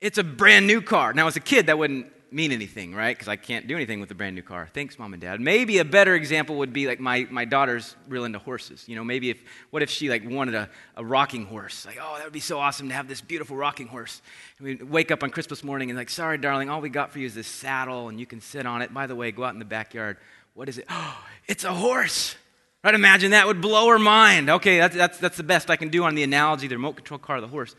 it's 0.00 0.18
a 0.18 0.24
brand 0.24 0.66
new 0.66 0.82
car. 0.82 1.12
Now, 1.12 1.28
as 1.28 1.36
a 1.36 1.40
kid, 1.40 1.66
that 1.66 1.78
wouldn't 1.78 2.06
mean 2.32 2.52
anything, 2.52 2.94
right? 2.94 3.16
Because 3.16 3.28
I 3.28 3.36
can't 3.36 3.66
do 3.66 3.76
anything 3.76 4.00
with 4.00 4.10
a 4.10 4.14
brand 4.14 4.34
new 4.34 4.42
car. 4.42 4.68
Thanks, 4.72 4.98
mom 4.98 5.12
and 5.12 5.20
dad. 5.20 5.40
Maybe 5.40 5.78
a 5.78 5.84
better 5.84 6.14
example 6.14 6.56
would 6.56 6.72
be 6.72 6.86
like 6.86 7.00
my, 7.00 7.26
my 7.30 7.44
daughter's 7.44 7.94
real 8.08 8.24
into 8.24 8.38
horses. 8.38 8.84
You 8.88 8.96
know, 8.96 9.04
maybe 9.04 9.30
if, 9.30 9.42
what 9.70 9.82
if 9.82 9.90
she 9.90 10.08
like 10.08 10.22
wanted 10.24 10.54
a, 10.54 10.68
a 10.96 11.04
rocking 11.04 11.46
horse? 11.46 11.86
Like, 11.86 11.98
oh, 12.00 12.16
that 12.16 12.24
would 12.24 12.32
be 12.32 12.40
so 12.40 12.58
awesome 12.58 12.88
to 12.88 12.94
have 12.94 13.08
this 13.08 13.20
beautiful 13.20 13.56
rocking 13.56 13.86
horse. 13.86 14.22
And 14.58 14.66
we 14.66 14.74
wake 14.76 15.10
up 15.10 15.22
on 15.22 15.30
Christmas 15.30 15.62
morning 15.62 15.90
and 15.90 15.98
like, 15.98 16.10
sorry, 16.10 16.38
darling, 16.38 16.70
all 16.70 16.80
we 16.80 16.88
got 16.88 17.12
for 17.12 17.18
you 17.18 17.26
is 17.26 17.34
this 17.34 17.46
saddle 17.46 18.08
and 18.08 18.18
you 18.18 18.26
can 18.26 18.40
sit 18.40 18.66
on 18.66 18.82
it. 18.82 18.92
By 18.92 19.06
the 19.06 19.16
way, 19.16 19.30
go 19.32 19.44
out 19.44 19.54
in 19.54 19.58
the 19.58 19.64
backyard. 19.64 20.16
What 20.54 20.68
is 20.68 20.78
it? 20.78 20.86
Oh, 20.88 21.24
it's 21.46 21.64
a 21.64 21.72
horse. 21.72 22.36
Right? 22.84 22.94
Imagine 22.94 23.30
that 23.30 23.46
would 23.46 23.60
blow 23.60 23.88
her 23.88 23.98
mind. 23.98 24.50
Okay, 24.50 24.78
that's, 24.78 24.96
that's, 24.96 25.18
that's 25.18 25.36
the 25.36 25.44
best 25.44 25.70
I 25.70 25.76
can 25.76 25.88
do 25.88 26.04
on 26.04 26.14
the 26.14 26.24
analogy, 26.24 26.66
the 26.66 26.76
remote 26.76 26.96
control 26.96 27.18
car, 27.18 27.40
the 27.40 27.46
horse 27.46 27.76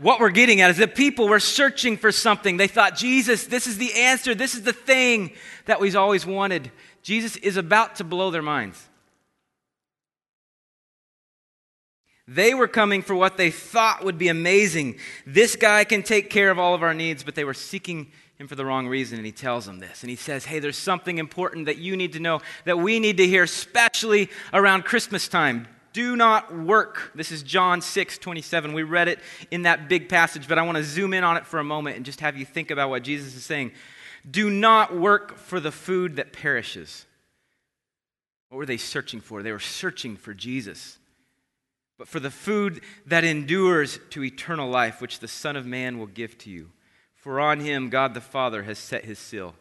what 0.00 0.18
we're 0.18 0.30
getting 0.30 0.62
at 0.62 0.70
is 0.70 0.78
that 0.78 0.94
people 0.94 1.28
were 1.28 1.40
searching 1.40 1.96
for 1.96 2.10
something. 2.10 2.56
They 2.56 2.68
thought, 2.68 2.96
Jesus, 2.96 3.46
this 3.46 3.66
is 3.66 3.76
the 3.76 3.92
answer. 3.94 4.34
This 4.34 4.54
is 4.54 4.62
the 4.62 4.72
thing 4.72 5.32
that 5.66 5.80
we've 5.80 5.96
always 5.96 6.24
wanted. 6.24 6.70
Jesus 7.02 7.36
is 7.36 7.56
about 7.56 7.96
to 7.96 8.04
blow 8.04 8.30
their 8.30 8.42
minds. 8.42 8.88
They 12.26 12.54
were 12.54 12.68
coming 12.68 13.02
for 13.02 13.14
what 13.14 13.36
they 13.36 13.50
thought 13.50 14.04
would 14.04 14.16
be 14.16 14.28
amazing. 14.28 14.98
This 15.26 15.56
guy 15.56 15.84
can 15.84 16.02
take 16.02 16.30
care 16.30 16.50
of 16.50 16.58
all 16.58 16.74
of 16.74 16.82
our 16.82 16.94
needs, 16.94 17.22
but 17.22 17.34
they 17.34 17.44
were 17.44 17.54
seeking 17.54 18.10
him 18.38 18.46
for 18.46 18.54
the 18.54 18.64
wrong 18.64 18.86
reason. 18.86 19.18
And 19.18 19.26
he 19.26 19.32
tells 19.32 19.66
them 19.66 19.80
this. 19.80 20.02
And 20.02 20.08
he 20.08 20.16
says, 20.16 20.46
Hey, 20.46 20.60
there's 20.60 20.78
something 20.78 21.18
important 21.18 21.66
that 21.66 21.78
you 21.78 21.96
need 21.96 22.12
to 22.14 22.20
know, 22.20 22.40
that 22.64 22.78
we 22.78 23.00
need 23.00 23.16
to 23.18 23.26
hear, 23.26 23.42
especially 23.42 24.30
around 24.54 24.84
Christmas 24.84 25.28
time 25.28 25.66
do 25.92 26.16
not 26.16 26.56
work. 26.56 27.12
This 27.14 27.32
is 27.32 27.42
John 27.42 27.80
6, 27.80 28.18
27. 28.18 28.72
We 28.72 28.82
read 28.82 29.08
it 29.08 29.18
in 29.50 29.62
that 29.62 29.88
big 29.88 30.08
passage, 30.08 30.48
but 30.48 30.58
I 30.58 30.62
want 30.62 30.78
to 30.78 30.84
zoom 30.84 31.12
in 31.14 31.24
on 31.24 31.36
it 31.36 31.46
for 31.46 31.58
a 31.58 31.64
moment 31.64 31.96
and 31.96 32.04
just 32.04 32.20
have 32.20 32.36
you 32.36 32.44
think 32.44 32.70
about 32.70 32.90
what 32.90 33.02
Jesus 33.02 33.34
is 33.34 33.44
saying. 33.44 33.72
Do 34.28 34.50
not 34.50 34.96
work 34.96 35.36
for 35.36 35.60
the 35.60 35.72
food 35.72 36.16
that 36.16 36.32
perishes. 36.32 37.06
What 38.48 38.58
were 38.58 38.66
they 38.66 38.76
searching 38.76 39.20
for? 39.20 39.42
They 39.42 39.52
were 39.52 39.58
searching 39.58 40.16
for 40.16 40.34
Jesus. 40.34 40.98
But 41.98 42.08
for 42.08 42.20
the 42.20 42.30
food 42.30 42.80
that 43.06 43.24
endures 43.24 43.98
to 44.10 44.24
eternal 44.24 44.68
life, 44.68 45.00
which 45.00 45.20
the 45.20 45.28
Son 45.28 45.56
of 45.56 45.66
Man 45.66 45.98
will 45.98 46.06
give 46.06 46.38
to 46.38 46.50
you. 46.50 46.70
For 47.14 47.38
on 47.38 47.60
him 47.60 47.90
God 47.90 48.14
the 48.14 48.20
Father 48.20 48.62
has 48.62 48.78
set 48.78 49.04
his 49.04 49.18
seal. 49.18 49.54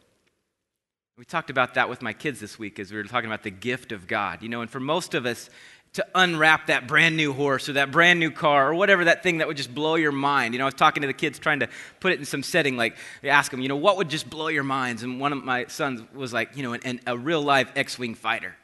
We 1.17 1.25
talked 1.25 1.49
about 1.49 1.73
that 1.73 1.89
with 1.89 2.01
my 2.01 2.13
kids 2.13 2.39
this 2.39 2.57
week 2.57 2.79
as 2.79 2.93
we 2.93 2.97
were 2.97 3.03
talking 3.03 3.29
about 3.29 3.43
the 3.43 3.51
gift 3.51 3.91
of 3.91 4.07
God. 4.07 4.41
You 4.41 4.47
know, 4.47 4.61
and 4.61 4.71
for 4.71 4.79
most 4.79 5.13
of 5.13 5.25
us, 5.25 5.49
to 5.93 6.05
unwrap 6.13 6.67
that 6.67 6.87
brand 6.87 7.17
new 7.17 7.33
horse 7.33 7.67
or 7.67 7.73
that 7.73 7.91
brand 7.91 8.19
new 8.19 8.29
car 8.29 8.69
or 8.69 8.75
whatever 8.75 9.05
that 9.05 9.23
thing 9.23 9.39
that 9.39 9.47
would 9.47 9.57
just 9.57 9.73
blow 9.73 9.95
your 9.95 10.11
mind. 10.11 10.53
You 10.53 10.59
know, 10.59 10.65
I 10.65 10.67
was 10.67 10.75
talking 10.75 11.01
to 11.01 11.07
the 11.07 11.13
kids 11.13 11.39
trying 11.39 11.61
to 11.61 11.69
put 11.99 12.11
it 12.11 12.19
in 12.19 12.25
some 12.25 12.43
setting, 12.43 12.77
like, 12.77 12.95
ask 13.23 13.49
them, 13.49 13.59
you 13.59 13.69
know, 13.69 13.75
what 13.75 13.97
would 13.97 14.09
just 14.09 14.29
blow 14.29 14.49
your 14.49 14.63
minds? 14.63 15.01
And 15.01 15.19
one 15.19 15.33
of 15.33 15.43
my 15.43 15.65
sons 15.65 16.01
was 16.13 16.31
like, 16.31 16.55
you 16.55 16.63
know, 16.63 16.73
an, 16.73 16.81
an, 16.85 16.99
a 17.07 17.17
real 17.17 17.41
live 17.41 17.71
X 17.75 17.97
Wing 17.97 18.13
fighter. 18.13 18.55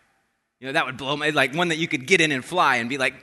You 0.59 0.67
know, 0.67 0.73
that 0.73 0.85
would 0.85 0.97
blow 0.97 1.17
my, 1.17 1.31
like 1.31 1.55
one 1.55 1.69
that 1.69 1.77
you 1.77 1.87
could 1.87 2.05
get 2.05 2.21
in 2.21 2.31
and 2.31 2.45
fly 2.45 2.77
and 2.77 2.89
be 2.89 2.97
like, 2.97 3.15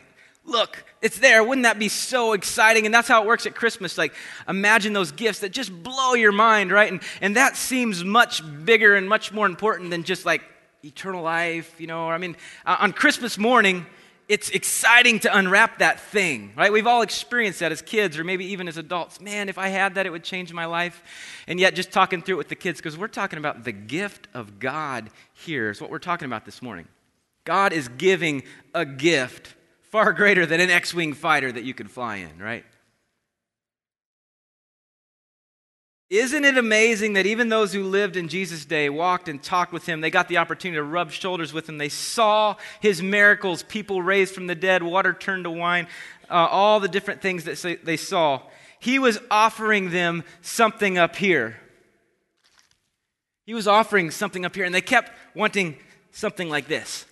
look, 0.45 0.85
it's 1.01 1.19
there. 1.21 1.43
Wouldn't 1.45 1.63
that 1.63 1.79
be 1.79 1.89
so 1.89 2.33
exciting? 2.33 2.85
And 2.85 2.95
that's 2.95 3.09
how 3.09 3.23
it 3.23 3.27
works 3.27 3.47
at 3.47 3.55
Christmas. 3.55 3.97
Like, 3.97 4.15
imagine 4.49 4.93
those 4.93 5.13
gifts 5.13 5.39
that 5.41 5.51
just 5.51 5.73
blow 5.83 6.15
your 6.15 6.33
mind, 6.33 6.73
right? 6.73 6.91
And, 6.91 7.01
and 7.21 7.37
that 7.37 7.57
seems 7.57 8.05
much 8.05 8.43
bigger 8.65 8.97
and 8.97 9.09
much 9.09 9.33
more 9.33 9.47
important 9.47 9.91
than 9.91 10.03
just 10.03 10.27
like 10.27 10.43
eternal 10.83 11.23
life, 11.23 11.81
you 11.81 11.87
know. 11.87 12.09
I 12.09 12.19
mean, 12.19 12.37
uh, 12.67 12.77
on 12.81 12.93
Christmas 12.93 13.39
morning, 13.39 13.87
it's 14.29 14.51
exciting 14.51 15.21
to 15.21 15.37
unwrap 15.37 15.79
that 15.79 16.01
thing, 16.01 16.53
right? 16.57 16.73
We've 16.73 16.87
all 16.87 17.03
experienced 17.03 17.61
that 17.61 17.73
as 17.73 17.83
kids 17.83 18.19
or 18.19 18.25
maybe 18.25 18.47
even 18.47 18.69
as 18.69 18.77
adults. 18.77 19.21
Man, 19.21 19.49
if 19.49 19.59
I 19.59 19.69
had 19.69 19.97
that, 19.97 20.07
it 20.07 20.11
would 20.11 20.25
change 20.25 20.53
my 20.53 20.65
life. 20.65 21.03
And 21.47 21.61
yet, 21.61 21.75
just 21.75 21.93
talking 21.93 22.23
through 22.23 22.37
it 22.37 22.39
with 22.39 22.49
the 22.49 22.55
kids, 22.55 22.79
because 22.79 22.97
we're 22.97 23.09
talking 23.09 23.39
about 23.39 23.65
the 23.65 23.73
gift 23.73 24.29
of 24.33 24.59
God 24.59 25.11
here, 25.35 25.71
is 25.71 25.81
what 25.81 25.91
we're 25.91 25.99
talking 25.99 26.27
about 26.27 26.45
this 26.45 26.63
morning. 26.63 26.87
God 27.45 27.73
is 27.73 27.89
giving 27.89 28.45
a 28.75 28.85
gift 28.85 29.55
far 29.81 30.13
greater 30.13 30.47
than 30.47 30.61
an 30.61 30.71
X 30.71 30.95
Wing 30.95 31.13
fighter 31.13 31.51
that 31.53 31.65
you 31.65 31.75
could 31.75 31.91
fly 31.91 32.17
in, 32.17 32.39
right? 32.39 32.65
Isn't 36.13 36.45
it 36.45 36.59
amazing 36.59 37.15
that 37.15 37.25
even 37.25 37.49
those 37.49 37.73
who 37.73 37.85
lived 37.85 38.19
in 38.19 38.29
Jesus' 38.29 38.67
day 38.67 38.91
walked 38.91 39.31
and 39.31 39.43
talked 39.43 39.73
with 39.73 39.87
him? 39.87 40.03
They 40.03 40.11
got 40.11 40.29
the 40.29 40.37
opportunity 40.37 40.77
to 40.77 40.83
rub 40.83 41.11
shoulders 41.11 41.55
with 41.55 41.67
him. 41.67 41.79
They 41.79 41.89
saw 41.89 42.57
his 42.81 43.01
miracles 43.01 43.63
people 43.63 44.03
raised 44.03 44.35
from 44.35 44.47
the 44.47 44.55
dead, 44.55 44.83
water 44.83 45.15
turned 45.15 45.45
to 45.45 45.51
wine, 45.51 45.87
uh, 46.29 46.35
all 46.35 46.81
the 46.81 46.89
different 46.89 47.23
things 47.23 47.45
that 47.45 47.81
they 47.83 47.97
saw. 47.97 48.43
He 48.79 48.99
was 48.99 49.21
offering 49.31 49.89
them 49.89 50.23
something 50.43 50.99
up 50.99 51.17
here. 51.17 51.57
He 53.47 53.55
was 53.55 53.67
offering 53.67 54.11
something 54.11 54.45
up 54.45 54.55
here, 54.55 54.67
and 54.67 54.75
they 54.75 54.83
kept 54.83 55.13
wanting 55.35 55.79
something 56.11 56.51
like 56.51 56.69
this. 56.69 57.07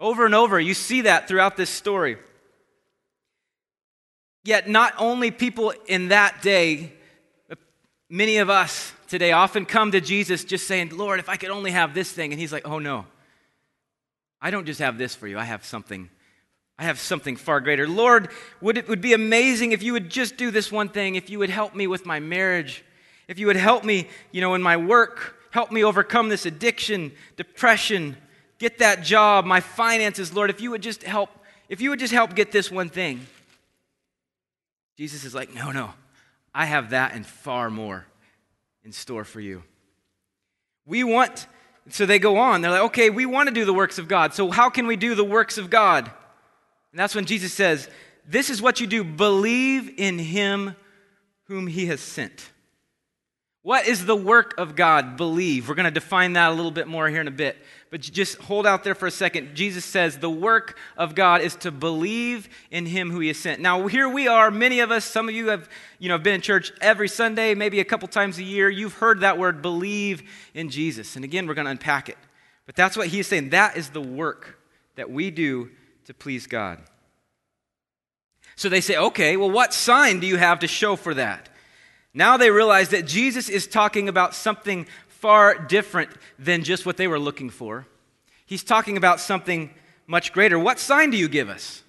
Over 0.00 0.26
and 0.26 0.34
over, 0.34 0.58
you 0.58 0.74
see 0.74 1.02
that 1.02 1.28
throughout 1.28 1.56
this 1.56 1.70
story. 1.70 2.16
Yet, 4.42 4.68
not 4.68 4.92
only 4.98 5.30
people 5.30 5.72
in 5.86 6.08
that 6.08 6.42
day 6.42 6.94
Many 8.12 8.38
of 8.38 8.50
us 8.50 8.92
today 9.06 9.30
often 9.30 9.64
come 9.64 9.92
to 9.92 10.00
Jesus 10.00 10.42
just 10.42 10.66
saying, 10.66 10.90
Lord, 10.90 11.20
if 11.20 11.28
I 11.28 11.36
could 11.36 11.50
only 11.50 11.70
have 11.70 11.94
this 11.94 12.10
thing. 12.10 12.32
And 12.32 12.40
he's 12.40 12.52
like, 12.52 12.66
oh 12.66 12.80
no. 12.80 13.06
I 14.42 14.50
don't 14.50 14.66
just 14.66 14.80
have 14.80 14.98
this 14.98 15.14
for 15.14 15.28
you. 15.28 15.38
I 15.38 15.44
have 15.44 15.64
something. 15.64 16.10
I 16.76 16.84
have 16.84 16.98
something 16.98 17.36
far 17.36 17.60
greater. 17.60 17.86
Lord, 17.86 18.30
would 18.60 18.78
it 18.78 18.88
would 18.88 19.00
be 19.00 19.12
amazing 19.12 19.70
if 19.70 19.82
you 19.82 19.92
would 19.92 20.10
just 20.10 20.36
do 20.36 20.50
this 20.50 20.72
one 20.72 20.88
thing, 20.88 21.14
if 21.14 21.30
you 21.30 21.38
would 21.38 21.50
help 21.50 21.74
me 21.74 21.86
with 21.86 22.04
my 22.04 22.18
marriage, 22.18 22.84
if 23.28 23.38
you 23.38 23.46
would 23.46 23.56
help 23.56 23.84
me, 23.84 24.08
you 24.32 24.40
know, 24.40 24.54
in 24.54 24.62
my 24.62 24.76
work, 24.76 25.36
help 25.50 25.70
me 25.70 25.84
overcome 25.84 26.30
this 26.30 26.46
addiction, 26.46 27.12
depression, 27.36 28.16
get 28.58 28.78
that 28.78 29.02
job, 29.04 29.44
my 29.44 29.60
finances, 29.60 30.34
Lord, 30.34 30.50
if 30.50 30.60
you 30.60 30.70
would 30.70 30.82
just 30.82 31.04
help, 31.04 31.30
if 31.68 31.80
you 31.80 31.90
would 31.90 32.00
just 32.00 32.14
help 32.14 32.34
get 32.34 32.50
this 32.50 32.70
one 32.70 32.88
thing. 32.88 33.26
Jesus 34.96 35.22
is 35.24 35.34
like, 35.34 35.54
no, 35.54 35.70
no. 35.70 35.92
I 36.54 36.66
have 36.66 36.90
that 36.90 37.14
and 37.14 37.24
far 37.24 37.70
more 37.70 38.06
in 38.84 38.92
store 38.92 39.24
for 39.24 39.40
you. 39.40 39.62
We 40.86 41.04
want, 41.04 41.46
so 41.88 42.06
they 42.06 42.18
go 42.18 42.38
on. 42.38 42.60
They're 42.60 42.70
like, 42.70 42.82
okay, 42.82 43.10
we 43.10 43.26
want 43.26 43.48
to 43.48 43.54
do 43.54 43.64
the 43.64 43.74
works 43.74 43.98
of 43.98 44.08
God. 44.08 44.34
So 44.34 44.50
how 44.50 44.70
can 44.70 44.86
we 44.86 44.96
do 44.96 45.14
the 45.14 45.24
works 45.24 45.58
of 45.58 45.70
God? 45.70 46.10
And 46.92 46.98
that's 46.98 47.14
when 47.14 47.26
Jesus 47.26 47.52
says, 47.52 47.88
this 48.26 48.50
is 48.50 48.60
what 48.60 48.80
you 48.80 48.86
do 48.86 49.04
believe 49.04 49.94
in 49.96 50.18
him 50.18 50.74
whom 51.44 51.66
he 51.66 51.86
has 51.86 52.00
sent. 52.00 52.49
What 53.62 53.86
is 53.86 54.06
the 54.06 54.16
work 54.16 54.54
of 54.56 54.74
God? 54.74 55.18
Believe. 55.18 55.68
We're 55.68 55.74
going 55.74 55.84
to 55.84 55.90
define 55.90 56.32
that 56.32 56.50
a 56.50 56.54
little 56.54 56.70
bit 56.70 56.88
more 56.88 57.08
here 57.08 57.20
in 57.20 57.28
a 57.28 57.32
bit. 57.32 57.58
but 57.90 58.00
just 58.00 58.38
hold 58.38 58.66
out 58.66 58.84
there 58.84 58.94
for 58.94 59.06
a 59.06 59.10
second. 59.10 59.54
Jesus 59.54 59.84
says 59.84 60.18
the 60.18 60.30
work 60.30 60.78
of 60.96 61.14
God 61.14 61.42
is 61.42 61.56
to 61.56 61.70
believe 61.70 62.48
in 62.70 62.86
him 62.86 63.10
who 63.10 63.20
he 63.20 63.28
has 63.28 63.36
sent. 63.36 63.60
Now, 63.60 63.86
here 63.88 64.08
we 64.08 64.28
are, 64.28 64.50
many 64.50 64.80
of 64.80 64.90
us, 64.90 65.04
some 65.04 65.28
of 65.28 65.34
you 65.34 65.48
have, 65.48 65.68
you 65.98 66.08
know, 66.08 66.16
been 66.16 66.36
in 66.36 66.40
church 66.40 66.72
every 66.80 67.08
Sunday, 67.08 67.54
maybe 67.54 67.80
a 67.80 67.84
couple 67.84 68.08
times 68.08 68.38
a 68.38 68.44
year. 68.44 68.70
You've 68.70 68.94
heard 68.94 69.20
that 69.20 69.36
word 69.36 69.60
believe 69.60 70.22
in 70.54 70.70
Jesus. 70.70 71.16
And 71.16 71.24
again, 71.24 71.46
we're 71.46 71.54
going 71.54 71.66
to 71.66 71.72
unpack 71.72 72.08
it. 72.08 72.18
But 72.64 72.76
that's 72.76 72.96
what 72.96 73.08
he's 73.08 73.26
saying. 73.26 73.50
That 73.50 73.76
is 73.76 73.90
the 73.90 74.00
work 74.00 74.58
that 74.94 75.10
we 75.10 75.30
do 75.30 75.70
to 76.06 76.14
please 76.14 76.46
God. 76.46 76.78
So 78.56 78.68
they 78.68 78.80
say, 78.80 78.96
okay, 78.96 79.36
well, 79.36 79.50
what 79.50 79.74
sign 79.74 80.20
do 80.20 80.26
you 80.26 80.36
have 80.36 80.60
to 80.60 80.66
show 80.66 80.96
for 80.96 81.14
that? 81.14 81.49
Now 82.12 82.36
they 82.36 82.50
realize 82.50 82.88
that 82.90 83.06
Jesus 83.06 83.48
is 83.48 83.66
talking 83.66 84.08
about 84.08 84.34
something 84.34 84.86
far 85.08 85.58
different 85.58 86.10
than 86.38 86.64
just 86.64 86.86
what 86.86 86.96
they 86.96 87.06
were 87.06 87.18
looking 87.18 87.50
for. 87.50 87.86
He's 88.46 88.64
talking 88.64 88.96
about 88.96 89.20
something 89.20 89.70
much 90.06 90.32
greater. 90.32 90.58
What 90.58 90.78
sign 90.78 91.10
do 91.10 91.16
you 91.16 91.28
give 91.28 91.48
us? 91.48 91.82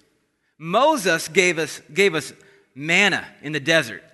Moses 0.58 1.26
gave 1.28 1.58
us, 1.58 1.80
gave 1.92 2.14
us 2.14 2.32
manna 2.74 3.26
in 3.42 3.52
the 3.52 3.60
desert, 3.60 4.04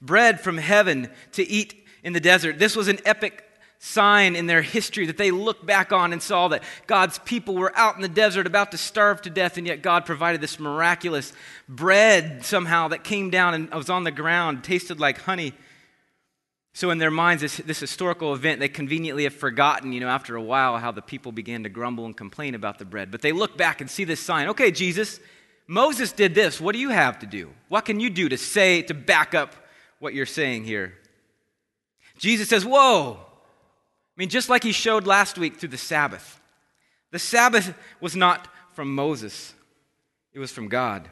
bread 0.00 0.40
from 0.40 0.56
heaven 0.56 1.10
to 1.32 1.42
eat 1.42 1.74
in 2.04 2.12
the 2.12 2.20
desert. 2.20 2.58
This 2.58 2.76
was 2.76 2.86
an 2.86 3.00
epic 3.04 3.44
sign 3.84 4.34
in 4.34 4.46
their 4.46 4.62
history 4.62 5.04
that 5.04 5.18
they 5.18 5.30
looked 5.30 5.66
back 5.66 5.92
on 5.92 6.14
and 6.14 6.22
saw 6.22 6.48
that 6.48 6.62
God's 6.86 7.18
people 7.18 7.54
were 7.54 7.76
out 7.76 7.96
in 7.96 8.00
the 8.00 8.08
desert 8.08 8.46
about 8.46 8.70
to 8.70 8.78
starve 8.78 9.20
to 9.22 9.30
death, 9.30 9.58
and 9.58 9.66
yet 9.66 9.82
God 9.82 10.06
provided 10.06 10.40
this 10.40 10.58
miraculous 10.58 11.34
bread 11.68 12.46
somehow 12.46 12.88
that 12.88 13.04
came 13.04 13.28
down 13.28 13.52
and 13.52 13.70
was 13.74 13.90
on 13.90 14.04
the 14.04 14.10
ground, 14.10 14.64
tasted 14.64 15.00
like 15.00 15.18
honey. 15.20 15.52
So, 16.72 16.90
in 16.90 16.96
their 16.96 17.10
minds, 17.10 17.42
this, 17.42 17.58
this, 17.58 17.78
historical 17.78 18.32
event, 18.32 18.58
they 18.58 18.70
conveniently 18.70 19.24
have 19.24 19.34
forgotten, 19.34 19.92
you 19.92 20.00
know, 20.00 20.08
after 20.08 20.34
a 20.34 20.42
while, 20.42 20.78
how 20.78 20.90
the 20.90 21.02
people 21.02 21.30
began 21.30 21.62
to 21.64 21.68
grumble 21.68 22.06
and 22.06 22.16
complain 22.16 22.54
about 22.54 22.78
the 22.78 22.86
bread. 22.86 23.10
But 23.10 23.20
they 23.20 23.32
look 23.32 23.58
back 23.58 23.82
and 23.82 23.90
see 23.90 24.04
this 24.04 24.18
sign. 24.18 24.48
Okay, 24.48 24.70
Jesus, 24.70 25.20
Moses 25.66 26.10
did 26.10 26.34
this. 26.34 26.58
What 26.58 26.72
do 26.72 26.78
you 26.78 26.88
have 26.88 27.18
to 27.18 27.26
do? 27.26 27.50
What 27.68 27.84
can 27.84 28.00
you 28.00 28.08
do 28.08 28.30
to 28.30 28.38
say, 28.38 28.80
to 28.82 28.94
back 28.94 29.34
up 29.34 29.54
what 29.98 30.14
you're 30.14 30.24
saying 30.24 30.64
here? 30.64 30.94
Jesus 32.16 32.48
says, 32.48 32.64
Whoa. 32.64 33.20
I 34.16 34.20
mean, 34.20 34.28
just 34.28 34.48
like 34.48 34.62
he 34.62 34.72
showed 34.72 35.06
last 35.06 35.38
week 35.38 35.56
through 35.56 35.70
the 35.70 35.78
Sabbath. 35.78 36.40
The 37.10 37.18
Sabbath 37.18 37.74
was 38.00 38.14
not 38.14 38.48
from 38.74 38.94
Moses, 38.94 39.54
it 40.32 40.38
was 40.38 40.52
from 40.52 40.68
God. 40.68 41.08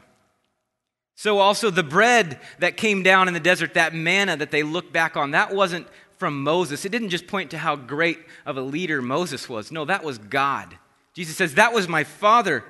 So, 1.15 1.37
also, 1.37 1.69
the 1.69 1.83
bread 1.83 2.39
that 2.59 2.75
came 2.75 3.03
down 3.03 3.27
in 3.27 3.33
the 3.35 3.39
desert, 3.39 3.75
that 3.75 3.93
manna 3.93 4.35
that 4.35 4.49
they 4.49 4.63
look 4.63 4.91
back 4.91 5.15
on, 5.15 5.31
that 5.31 5.53
wasn't 5.53 5.87
from 6.17 6.43
Moses. 6.43 6.85
It 6.85 6.91
didn't 6.91 7.09
just 7.09 7.27
point 7.27 7.51
to 7.51 7.57
how 7.57 7.75
great 7.75 8.19
of 8.45 8.57
a 8.57 8.61
leader 8.61 9.01
Moses 9.01 9.47
was. 9.47 9.71
No, 9.71 9.85
that 9.85 10.03
was 10.03 10.17
God. 10.17 10.77
Jesus 11.13 11.37
says, 11.37 11.55
That 11.55 11.73
was 11.73 11.87
my 11.87 12.03
Father. 12.03 12.63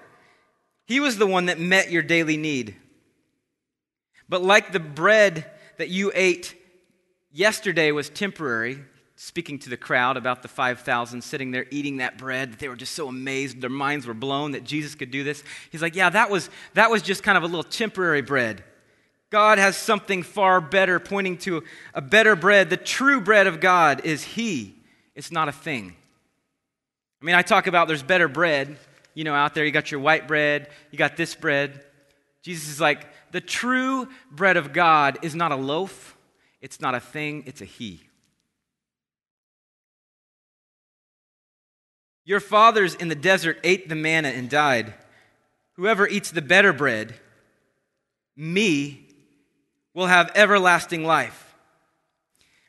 He 0.85 0.99
was 0.99 1.17
the 1.17 1.27
one 1.27 1.45
that 1.45 1.59
met 1.59 1.89
your 1.89 2.03
daily 2.03 2.35
need. 2.35 2.75
But 4.27 4.43
like 4.43 4.71
the 4.71 4.79
bread 4.79 5.49
that 5.77 5.89
you 5.89 6.11
ate 6.13 6.55
yesterday 7.31 7.91
was 7.91 8.09
temporary, 8.09 8.79
speaking 9.23 9.57
to 9.57 9.69
the 9.69 9.77
crowd 9.77 10.17
about 10.17 10.41
the 10.41 10.49
5,000 10.49 11.21
sitting 11.23 11.51
there 11.51 11.65
eating 11.71 11.97
that 11.97 12.17
bread, 12.17 12.51
they 12.59 12.67
were 12.67 12.75
just 12.75 12.93
so 12.93 13.07
amazed. 13.07 13.61
Their 13.61 13.69
minds 13.69 14.05
were 14.05 14.13
blown 14.13 14.51
that 14.51 14.65
Jesus 14.65 14.95
could 14.95 15.11
do 15.11 15.23
this. 15.23 15.45
He's 15.71 15.81
like, 15.81 15.95
Yeah, 15.95 16.09
that 16.09 16.29
was, 16.29 16.49
that 16.73 16.91
was 16.91 17.01
just 17.01 17.23
kind 17.23 17.37
of 17.37 17.43
a 17.43 17.47
little 17.47 17.63
temporary 17.63 18.21
bread. 18.21 18.65
God 19.29 19.59
has 19.59 19.77
something 19.77 20.23
far 20.23 20.59
better, 20.59 20.99
pointing 20.99 21.37
to 21.39 21.63
a 21.93 22.01
better 22.01 22.35
bread. 22.35 22.69
The 22.69 22.75
true 22.75 23.21
bread 23.21 23.47
of 23.47 23.61
God 23.61 24.01
is 24.03 24.23
He, 24.23 24.75
it's 25.15 25.31
not 25.31 25.47
a 25.47 25.53
thing. 25.53 25.95
I 27.21 27.25
mean, 27.25 27.35
I 27.35 27.43
talk 27.43 27.67
about 27.67 27.87
there's 27.87 28.03
better 28.03 28.27
bread, 28.27 28.75
you 29.13 29.23
know, 29.23 29.33
out 29.33 29.53
there. 29.53 29.63
You 29.63 29.71
got 29.71 29.89
your 29.89 30.01
white 30.01 30.27
bread, 30.27 30.67
you 30.91 30.97
got 30.97 31.15
this 31.15 31.33
bread. 31.33 31.81
Jesus 32.41 32.67
is 32.67 32.81
like, 32.81 33.07
the 33.31 33.39
true 33.39 34.09
bread 34.29 34.57
of 34.57 34.73
God 34.73 35.19
is 35.21 35.33
not 35.33 35.53
a 35.53 35.55
loaf, 35.55 36.17
it's 36.59 36.81
not 36.81 36.93
a 36.93 36.99
thing, 36.99 37.43
it's 37.47 37.61
a 37.61 37.65
He. 37.65 38.03
Your 42.25 42.39
fathers 42.39 42.95
in 42.95 43.09
the 43.09 43.15
desert 43.15 43.59
ate 43.63 43.89
the 43.89 43.95
manna 43.95 44.29
and 44.29 44.49
died. 44.49 44.93
Whoever 45.73 46.07
eats 46.07 46.31
the 46.31 46.41
better 46.41 46.71
bread, 46.71 47.15
me, 48.35 49.07
will 49.93 50.07
have 50.07 50.31
everlasting 50.35 51.03
life. 51.03 51.55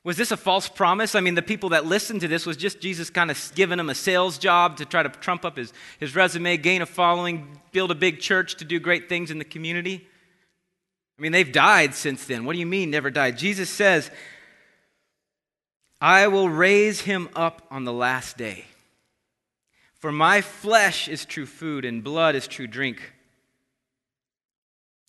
Was 0.02 0.18
this 0.18 0.30
a 0.30 0.36
false 0.36 0.68
promise? 0.68 1.14
I 1.14 1.20
mean, 1.20 1.34
the 1.34 1.40
people 1.40 1.70
that 1.70 1.86
listened 1.86 2.20
to 2.20 2.28
this 2.28 2.44
was 2.44 2.58
just 2.58 2.80
Jesus 2.80 3.08
kind 3.08 3.30
of 3.30 3.52
giving 3.54 3.78
them 3.78 3.88
a 3.88 3.94
sales 3.94 4.36
job 4.36 4.76
to 4.76 4.84
try 4.84 5.02
to 5.02 5.08
trump 5.08 5.46
up 5.46 5.56
his, 5.56 5.72
his 5.98 6.14
resume, 6.14 6.58
gain 6.58 6.82
a 6.82 6.86
following, 6.86 7.58
build 7.72 7.90
a 7.90 7.94
big 7.94 8.20
church 8.20 8.56
to 8.56 8.66
do 8.66 8.78
great 8.78 9.08
things 9.08 9.30
in 9.30 9.38
the 9.38 9.44
community. 9.46 10.06
I 11.18 11.22
mean, 11.22 11.32
they've 11.32 11.50
died 11.50 11.94
since 11.94 12.26
then. 12.26 12.44
What 12.44 12.52
do 12.52 12.58
you 12.58 12.66
mean, 12.66 12.90
never 12.90 13.10
died? 13.10 13.38
Jesus 13.38 13.70
says, 13.70 14.10
I 16.00 16.26
will 16.26 16.50
raise 16.50 17.00
him 17.00 17.30
up 17.34 17.66
on 17.70 17.84
the 17.84 17.92
last 17.92 18.36
day. 18.36 18.66
For 20.04 20.12
my 20.12 20.42
flesh 20.42 21.08
is 21.08 21.24
true 21.24 21.46
food, 21.46 21.86
and 21.86 22.04
blood 22.04 22.34
is 22.34 22.46
true 22.46 22.66
drink. 22.66 23.14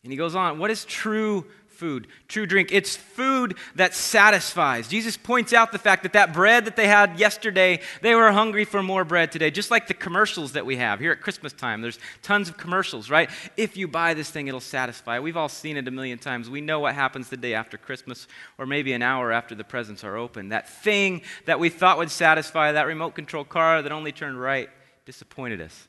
And 0.03 0.13
he 0.13 0.15
goes 0.15 0.36
on, 0.36 0.58
what 0.58 0.71
is 0.71 0.86
true 0.86 1.45
food, 1.67 2.08
true 2.29 2.45
drink? 2.45 2.69
It's 2.71 2.95
food 2.95 3.58
that 3.75 3.93
satisfies. 3.93 4.88
Jesus 4.88 5.17
points 5.17 5.51
out 5.51 5.73
the 5.73 5.79
fact 5.79 6.03
that 6.03 6.13
that 6.13 6.31
bread 6.31 6.63
that 6.63 6.77
they 6.77 6.88
had 6.88 7.19
yesterday, 7.19 7.81
they 8.01 8.15
were 8.15 8.31
hungry 8.31 8.63
for 8.63 8.81
more 8.81 9.03
bread 9.03 9.34
today. 9.34 9.51
Just 9.51 9.69
like 9.69 9.89
the 9.89 9.93
commercials 9.93 10.53
that 10.53 10.65
we 10.65 10.77
have 10.77 11.01
here 11.01 11.12
at 11.12 11.19
Christmas 11.19 11.51
time. 11.51 11.81
There's 11.81 11.99
tons 12.21 12.47
of 12.47 12.55
commercials, 12.55 13.10
right? 13.10 13.29
If 13.58 13.75
you 13.75 13.89
buy 13.89 14.13
this 14.13 14.29
thing, 14.29 14.47
it'll 14.47 14.62
satisfy. 14.62 15.19
We've 15.19 15.36
all 15.36 15.49
seen 15.49 15.75
it 15.75 15.89
a 15.89 15.91
million 15.91 16.19
times. 16.19 16.49
We 16.49 16.62
know 16.62 16.79
what 16.79 16.95
happens 16.95 17.27
the 17.27 17.36
day 17.36 17.53
after 17.53 17.77
Christmas, 17.77 18.29
or 18.58 18.65
maybe 18.65 18.93
an 18.93 19.01
hour 19.01 19.34
after 19.34 19.55
the 19.55 19.65
presents 19.65 20.05
are 20.05 20.15
open. 20.15 20.47
That 20.47 20.69
thing 20.69 21.21
that 21.47 21.60
we 21.60 21.67
thought 21.67 21.97
would 21.97 22.12
satisfy, 22.12 22.71
that 22.71 22.88
remote 22.88 23.13
control 23.13 23.43
car 23.43 23.81
that 23.81 23.91
only 23.91 24.13
turned 24.13 24.39
right 24.39 24.69
disappointed 25.06 25.62
us. 25.62 25.88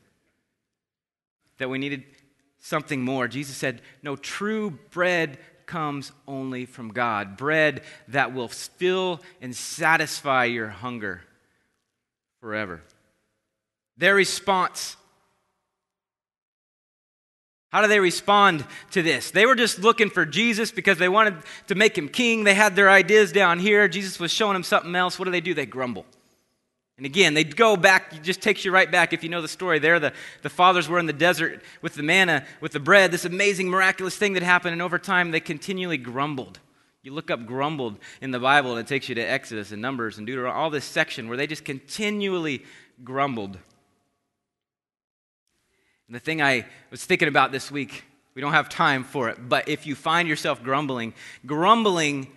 That 1.57 1.69
we 1.69 1.77
needed 1.77 2.03
something 2.59 3.01
more. 3.01 3.27
Jesus 3.27 3.55
said, 3.57 3.81
No, 4.03 4.15
true 4.15 4.77
bread 4.91 5.37
comes 5.65 6.11
only 6.27 6.65
from 6.65 6.89
God. 6.89 7.35
Bread 7.37 7.81
that 8.07 8.33
will 8.33 8.47
fill 8.47 9.21
and 9.41 9.55
satisfy 9.55 10.45
your 10.45 10.69
hunger 10.69 11.21
forever. 12.39 12.81
Their 13.97 14.15
response 14.15 14.95
how 17.69 17.81
do 17.81 17.87
they 17.87 17.99
respond 17.99 18.65
to 18.91 19.01
this? 19.01 19.31
They 19.31 19.45
were 19.45 19.55
just 19.55 19.79
looking 19.79 20.09
for 20.09 20.25
Jesus 20.25 20.71
because 20.71 20.97
they 20.97 21.09
wanted 21.09 21.35
to 21.67 21.75
make 21.75 21.97
him 21.97 22.07
king. 22.07 22.43
They 22.43 22.53
had 22.53 22.75
their 22.75 22.89
ideas 22.89 23.31
down 23.31 23.59
here. 23.59 23.87
Jesus 23.87 24.19
was 24.19 24.31
showing 24.31 24.53
them 24.53 24.63
something 24.63 24.95
else. 24.95 25.19
What 25.19 25.25
do 25.25 25.31
they 25.31 25.41
do? 25.41 25.53
They 25.53 25.65
grumble. 25.65 26.05
And 26.97 27.05
again, 27.05 27.35
they 27.35 27.43
go 27.43 27.77
back, 27.77 28.11
it 28.13 28.23
just 28.23 28.41
takes 28.41 28.65
you 28.65 28.71
right 28.71 28.91
back 28.91 29.13
if 29.13 29.23
you 29.23 29.29
know 29.29 29.41
the 29.41 29.47
story. 29.47 29.77
There, 29.77 29.99
the, 29.99 30.13
the 30.41 30.49
fathers 30.49 30.89
were 30.89 30.97
in 30.97 31.05
the 31.05 31.13
desert 31.13 31.61
with 31.83 31.93
the 31.93 32.01
manna, 32.01 32.43
with 32.59 32.71
the 32.71 32.79
bread, 32.79 33.11
this 33.11 33.23
amazing, 33.23 33.69
miraculous 33.69 34.15
thing 34.17 34.33
that 34.33 34.41
happened, 34.41 34.73
and 34.73 34.81
over 34.81 34.97
time 34.97 35.29
they 35.29 35.39
continually 35.39 35.97
grumbled. 35.97 36.59
You 37.03 37.13
look 37.13 37.29
up 37.29 37.45
grumbled 37.45 37.99
in 38.19 38.31
the 38.31 38.39
Bible, 38.39 38.71
and 38.71 38.79
it 38.79 38.87
takes 38.87 39.07
you 39.09 39.15
to 39.15 39.21
Exodus 39.21 39.71
and 39.71 39.81
Numbers 39.81 40.17
and 40.17 40.25
Deuteronomy, 40.25 40.59
all 40.59 40.71
this 40.71 40.85
section 40.85 41.27
where 41.27 41.37
they 41.37 41.45
just 41.45 41.63
continually 41.63 42.65
grumbled. 43.03 43.59
And 46.07 46.15
the 46.15 46.19
thing 46.19 46.41
I 46.41 46.65
was 46.89 47.05
thinking 47.05 47.27
about 47.27 47.51
this 47.51 47.69
week, 47.69 48.05
we 48.33 48.41
don't 48.41 48.53
have 48.53 48.69
time 48.69 49.03
for 49.03 49.29
it, 49.29 49.37
but 49.47 49.69
if 49.69 49.85
you 49.85 49.93
find 49.93 50.27
yourself 50.27 50.63
grumbling, 50.63 51.13
grumbling 51.45 52.27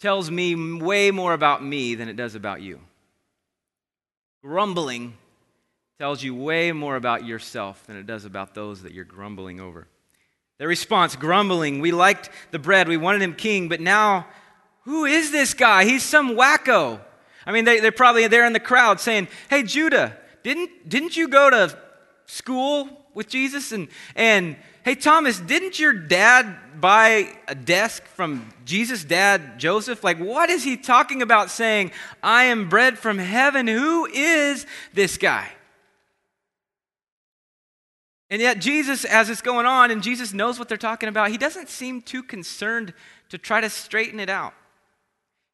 tells 0.00 0.30
me 0.30 0.76
way 0.76 1.12
more 1.12 1.32
about 1.32 1.64
me 1.64 1.94
than 1.94 2.08
it 2.08 2.16
does 2.16 2.34
about 2.34 2.60
you. 2.60 2.80
Grumbling 4.44 5.16
tells 5.98 6.22
you 6.22 6.34
way 6.34 6.70
more 6.70 6.96
about 6.96 7.24
yourself 7.24 7.82
than 7.86 7.96
it 7.96 8.06
does 8.06 8.26
about 8.26 8.54
those 8.54 8.82
that 8.82 8.92
you're 8.92 9.02
grumbling 9.02 9.58
over. 9.58 9.88
Their 10.58 10.68
response, 10.68 11.16
grumbling, 11.16 11.80
we 11.80 11.92
liked 11.92 12.28
the 12.50 12.58
bread, 12.58 12.86
we 12.86 12.98
wanted 12.98 13.22
him 13.22 13.32
king, 13.32 13.70
but 13.70 13.80
now, 13.80 14.26
who 14.82 15.06
is 15.06 15.30
this 15.30 15.54
guy? 15.54 15.86
He's 15.86 16.02
some 16.02 16.36
wacko. 16.36 17.00
I 17.46 17.52
mean, 17.52 17.64
they, 17.64 17.80
they're 17.80 17.90
probably 17.90 18.26
there 18.26 18.44
in 18.44 18.52
the 18.52 18.60
crowd 18.60 19.00
saying, 19.00 19.28
Hey, 19.48 19.62
Judah, 19.62 20.14
didn't, 20.42 20.90
didn't 20.90 21.16
you 21.16 21.26
go 21.26 21.48
to 21.48 21.78
school 22.26 23.06
with 23.14 23.28
Jesus? 23.28 23.72
And, 23.72 23.88
and 24.14 24.56
hey, 24.84 24.94
Thomas, 24.94 25.40
didn't 25.40 25.80
your 25.80 25.92
dad 25.92 26.80
buy 26.80 27.32
a 27.48 27.54
desk 27.54 28.04
from 28.04 28.52
Jesus' 28.64 29.02
dad, 29.02 29.58
Joseph? 29.58 30.04
Like, 30.04 30.18
what 30.18 30.50
is 30.50 30.62
he 30.62 30.76
talking 30.76 31.22
about 31.22 31.50
saying, 31.50 31.90
I 32.22 32.44
am 32.44 32.68
bread 32.68 32.98
from 32.98 33.18
heaven? 33.18 33.66
Who 33.66 34.06
is 34.06 34.66
this 34.92 35.16
guy? 35.16 35.48
And 38.30 38.40
yet, 38.40 38.58
Jesus, 38.58 39.04
as 39.04 39.30
it's 39.30 39.42
going 39.42 39.66
on, 39.66 39.90
and 39.90 40.02
Jesus 40.02 40.32
knows 40.32 40.58
what 40.58 40.68
they're 40.68 40.76
talking 40.76 41.08
about, 41.08 41.30
he 41.30 41.38
doesn't 41.38 41.68
seem 41.68 42.02
too 42.02 42.22
concerned 42.22 42.92
to 43.30 43.38
try 43.38 43.60
to 43.60 43.70
straighten 43.70 44.20
it 44.20 44.28
out. 44.28 44.54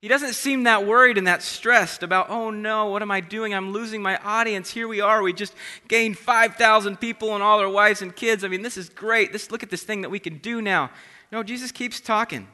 He 0.01 0.09
doesn't 0.09 0.33
seem 0.33 0.63
that 0.63 0.87
worried 0.87 1.19
and 1.19 1.27
that 1.27 1.43
stressed 1.43 2.03
about, 2.03 2.31
oh 2.31 2.51
no, 2.51 2.87
what 2.87 3.03
am 3.03 3.11
I 3.11 3.21
doing? 3.21 3.53
I'm 3.53 3.73
losing 3.73 4.01
my 4.01 4.17
audience. 4.19 4.71
Here 4.71 4.89
we 4.89 5.03
are. 5.03 5.23
We 5.23 5.35
just 5.35 5.55
gained 5.89 6.17
5,000 6.17 6.99
people 6.99 7.35
and 7.35 7.43
all 7.43 7.59
their 7.59 7.69
wives 7.69 8.01
and 8.01 8.17
kids. 8.17 8.43
I 8.43 8.49
mean, 8.49 8.63
this 8.63 8.79
is 8.79 8.89
great. 8.89 9.31
This, 9.31 9.51
look 9.51 9.63
at 9.63 9.69
this 9.69 9.83
thing 9.83 10.01
that 10.01 10.09
we 10.09 10.19
can 10.19 10.39
do 10.39 10.63
now. 10.63 10.91
No, 11.31 11.43
Jesus 11.43 11.71
keeps 11.71 12.01
talking. 12.01 12.49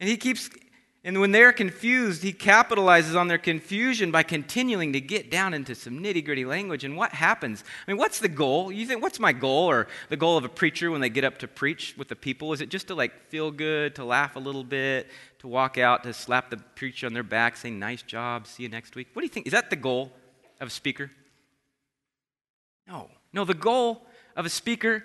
And 0.00 0.08
he 0.08 0.16
keeps 0.16 0.50
and 1.02 1.18
when 1.18 1.32
they're 1.32 1.52
confused, 1.52 2.22
he 2.22 2.32
capitalizes 2.32 3.18
on 3.18 3.26
their 3.26 3.38
confusion 3.38 4.10
by 4.10 4.22
continuing 4.22 4.92
to 4.92 5.00
get 5.00 5.30
down 5.30 5.54
into 5.54 5.74
some 5.74 5.98
nitty 5.98 6.22
gritty 6.22 6.44
language. 6.44 6.84
And 6.84 6.94
what 6.94 7.12
happens? 7.12 7.64
I 7.86 7.90
mean, 7.90 7.98
what's 7.98 8.18
the 8.18 8.28
goal? 8.28 8.70
You 8.70 8.86
think, 8.86 9.02
what's 9.02 9.18
my 9.18 9.32
goal 9.32 9.70
or 9.70 9.88
the 10.10 10.18
goal 10.18 10.36
of 10.36 10.44
a 10.44 10.48
preacher 10.50 10.90
when 10.90 11.00
they 11.00 11.08
get 11.08 11.24
up 11.24 11.38
to 11.38 11.48
preach 11.48 11.94
with 11.96 12.08
the 12.08 12.16
people? 12.16 12.52
Is 12.52 12.60
it 12.60 12.68
just 12.68 12.88
to 12.88 12.94
like 12.94 13.28
feel 13.28 13.50
good, 13.50 13.94
to 13.94 14.04
laugh 14.04 14.36
a 14.36 14.38
little 14.38 14.62
bit, 14.62 15.08
to 15.38 15.48
walk 15.48 15.78
out, 15.78 16.02
to 16.02 16.12
slap 16.12 16.50
the 16.50 16.58
preacher 16.58 17.06
on 17.06 17.14
their 17.14 17.22
back, 17.22 17.56
say, 17.56 17.70
nice 17.70 18.02
job, 18.02 18.46
see 18.46 18.64
you 18.64 18.68
next 18.68 18.94
week? 18.94 19.08
What 19.14 19.22
do 19.22 19.24
you 19.24 19.30
think? 19.30 19.46
Is 19.46 19.52
that 19.52 19.70
the 19.70 19.76
goal 19.76 20.12
of 20.60 20.68
a 20.68 20.70
speaker? 20.70 21.10
No. 22.86 23.08
No, 23.32 23.46
the 23.46 23.54
goal 23.54 24.06
of 24.36 24.44
a 24.44 24.50
speaker 24.50 25.04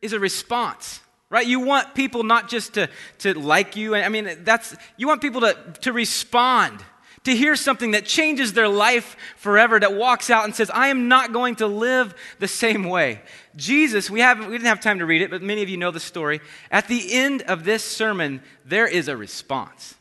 is 0.00 0.12
a 0.12 0.20
response 0.20 1.00
right? 1.32 1.46
You 1.46 1.60
want 1.60 1.94
people 1.94 2.24
not 2.24 2.50
just 2.50 2.74
to, 2.74 2.90
to 3.20 3.32
like 3.32 3.74
you. 3.74 3.96
I 3.96 4.10
mean 4.10 4.44
that's 4.44 4.76
you 4.98 5.08
want 5.08 5.22
people 5.22 5.40
to, 5.40 5.56
to 5.80 5.92
respond 5.92 6.84
to 7.24 7.34
hear 7.34 7.56
something 7.56 7.92
that 7.92 8.04
changes 8.04 8.52
their 8.52 8.68
life 8.68 9.16
forever 9.36 9.80
that 9.80 9.94
walks 9.94 10.28
out 10.28 10.44
and 10.44 10.56
says 10.56 10.68
i 10.70 10.88
am 10.88 11.06
not 11.06 11.32
going 11.32 11.54
to 11.54 11.68
live 11.68 12.14
the 12.38 12.48
same 12.48 12.84
way. 12.84 13.22
Jesus 13.56 14.10
we 14.10 14.20
haven't 14.20 14.46
we 14.46 14.52
didn't 14.52 14.68
have 14.68 14.80
time 14.80 14.98
to 14.98 15.06
read 15.06 15.22
it 15.22 15.30
but 15.30 15.42
many 15.42 15.62
of 15.62 15.68
you 15.70 15.78
know 15.78 15.90
the 15.90 15.98
story. 15.98 16.40
At 16.70 16.86
the 16.86 17.12
end 17.12 17.42
of 17.42 17.64
this 17.64 17.82
sermon 17.82 18.42
there 18.66 18.86
is 18.86 19.08
a 19.08 19.16
response. 19.16 19.94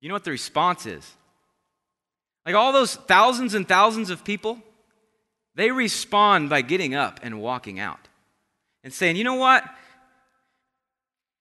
You 0.00 0.08
know 0.08 0.14
what 0.14 0.24
the 0.24 0.30
response 0.30 0.86
is? 0.86 1.08
Like 2.46 2.54
all 2.54 2.72
those 2.72 2.94
thousands 2.94 3.52
and 3.54 3.68
thousands 3.68 4.08
of 4.08 4.24
people 4.24 4.58
they 5.54 5.70
respond 5.70 6.48
by 6.48 6.62
getting 6.62 6.94
up 6.94 7.20
and 7.22 7.42
walking 7.42 7.78
out 7.78 8.08
and 8.84 8.92
saying, 8.92 9.16
you 9.16 9.24
know 9.24 9.34
what? 9.34 9.64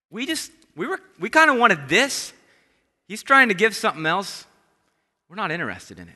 We 0.09 0.25
just, 0.25 0.51
we 0.75 0.87
were, 0.87 0.99
we 1.19 1.29
kind 1.29 1.51
of 1.51 1.57
wanted 1.57 1.87
this. 1.87 2.33
He's 3.07 3.21
trying 3.21 3.49
to 3.49 3.53
give 3.53 3.75
something 3.75 4.05
else. 4.05 4.45
We're 5.29 5.35
not 5.35 5.51
interested 5.51 5.99
in 5.99 6.07
it. 6.07 6.15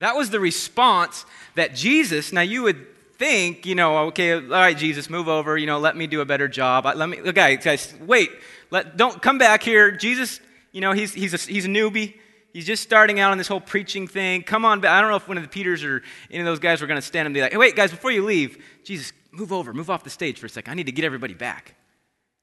That 0.00 0.16
was 0.16 0.28
the 0.28 0.40
response 0.40 1.24
that 1.54 1.74
Jesus, 1.74 2.32
now 2.32 2.42
you 2.42 2.62
would 2.62 2.86
think, 3.16 3.64
you 3.64 3.74
know, 3.74 3.98
okay, 4.08 4.34
all 4.34 4.40
right, 4.40 4.76
Jesus, 4.76 5.08
move 5.08 5.28
over, 5.28 5.56
you 5.56 5.66
know, 5.66 5.78
let 5.78 5.96
me 5.96 6.06
do 6.06 6.20
a 6.20 6.26
better 6.26 6.48
job. 6.48 6.84
Let 6.84 7.08
me, 7.08 7.20
okay, 7.20 7.56
guys, 7.56 7.94
wait, 8.00 8.30
let, 8.70 8.96
don't 8.96 9.22
come 9.22 9.38
back 9.38 9.62
here. 9.62 9.92
Jesus, 9.92 10.40
you 10.72 10.82
know, 10.82 10.92
he's, 10.92 11.14
he's, 11.14 11.32
a, 11.32 11.38
he's 11.38 11.64
a 11.64 11.68
newbie. 11.68 12.14
He's 12.52 12.66
just 12.66 12.82
starting 12.82 13.20
out 13.20 13.32
on 13.32 13.38
this 13.38 13.48
whole 13.48 13.60
preaching 13.60 14.06
thing. 14.06 14.42
Come 14.42 14.64
on. 14.64 14.84
I 14.84 15.00
don't 15.00 15.10
know 15.10 15.16
if 15.16 15.28
one 15.28 15.36
of 15.36 15.42
the 15.42 15.48
Peters 15.48 15.84
or 15.84 16.02
any 16.30 16.40
of 16.40 16.46
those 16.46 16.58
guys 16.58 16.80
were 16.80 16.86
going 16.86 17.00
to 17.00 17.06
stand 17.06 17.26
and 17.26 17.34
be 17.34 17.42
like, 17.42 17.52
hey, 17.52 17.58
wait, 17.58 17.76
guys, 17.76 17.90
before 17.90 18.10
you 18.10 18.24
leave, 18.24 18.62
Jesus, 18.82 19.12
move 19.36 19.52
over, 19.52 19.72
move 19.72 19.90
off 19.90 20.04
the 20.04 20.10
stage 20.10 20.38
for 20.38 20.46
a 20.46 20.48
second. 20.48 20.70
I 20.70 20.74
need 20.74 20.86
to 20.86 20.92
get 20.92 21.04
everybody 21.04 21.34
back. 21.34 21.74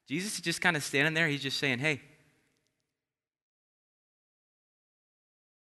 Jesus 0.07 0.35
is 0.35 0.41
just 0.41 0.61
kind 0.61 0.75
of 0.75 0.83
standing 0.83 1.13
there. 1.13 1.27
He's 1.27 1.41
just 1.41 1.57
saying, 1.57 1.79
hey. 1.79 2.01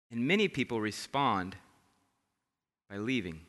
And 0.09 0.27
many 0.27 0.47
people 0.47 0.81
respond 0.81 1.55
by 2.89 2.97
leaving. 2.97 3.39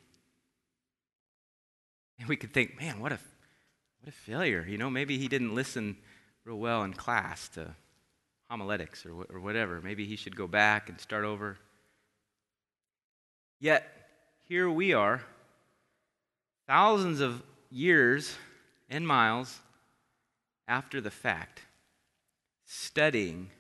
And 2.19 2.29
we 2.29 2.37
could 2.37 2.53
think, 2.53 2.81
man, 2.81 3.01
what 3.01 3.13
a, 3.13 3.19
what 4.01 4.09
a 4.09 4.13
failure. 4.13 4.65
You 4.69 4.79
know, 4.79 4.91
maybe 4.91 5.19
he 5.19 5.29
didn't 5.29 5.55
listen 5.55 5.97
real 6.45 6.59
well 6.59 6.85
in 6.85 6.93
class 6.93 7.49
to 7.51 7.75
homiletics 8.49 9.07
or, 9.07 9.25
or 9.33 9.41
whatever. 9.41 9.81
Maybe 9.81 10.07
he 10.07 10.17
should 10.17 10.37
go 10.37 10.47
back 10.47 10.89
and 10.89 11.01
start 11.01 11.25
over. 11.25 11.59
Yet, 13.59 13.85
here 14.49 14.69
we 14.69 14.93
are, 14.93 15.23
thousands 16.67 17.21
of 17.21 17.43
years 17.73 18.37
and 18.91 19.07
miles 19.07 19.61
after 20.69 21.01
the 21.01 21.11
fact, 21.11 21.63
studying 22.65 23.51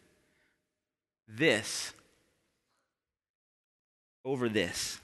this 1.26 1.92
over 4.24 4.48
this. 4.48 5.00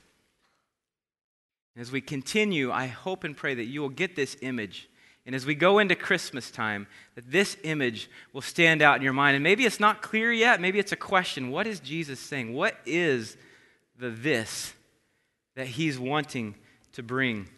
As 1.76 1.90
we 1.92 2.00
continue, 2.00 2.70
I 2.70 2.86
hope 2.86 3.24
and 3.24 3.36
pray 3.36 3.54
that 3.54 3.64
you 3.64 3.80
will 3.80 3.88
get 3.88 4.16
this 4.16 4.36
image. 4.42 4.88
And 5.24 5.34
as 5.34 5.46
we 5.46 5.54
go 5.54 5.78
into 5.78 5.94
Christmas 5.94 6.50
time, 6.50 6.86
that 7.14 7.30
this 7.30 7.56
image 7.62 8.10
will 8.32 8.40
stand 8.40 8.82
out 8.82 8.96
in 8.96 9.02
your 9.02 9.12
mind. 9.12 9.36
And 9.36 9.44
maybe 9.44 9.64
it's 9.64 9.80
not 9.80 10.02
clear 10.02 10.32
yet. 10.32 10.60
Maybe 10.60 10.78
it's 10.78 10.92
a 10.92 10.96
question. 10.96 11.50
What 11.50 11.66
is 11.66 11.80
Jesus 11.80 12.18
saying? 12.18 12.54
What 12.54 12.76
is 12.84 13.36
the 13.98 14.10
this 14.10 14.72
that 15.54 15.66
he's 15.66 15.98
wanting 15.98 16.54
to 16.92 17.02
bring? 17.02 17.48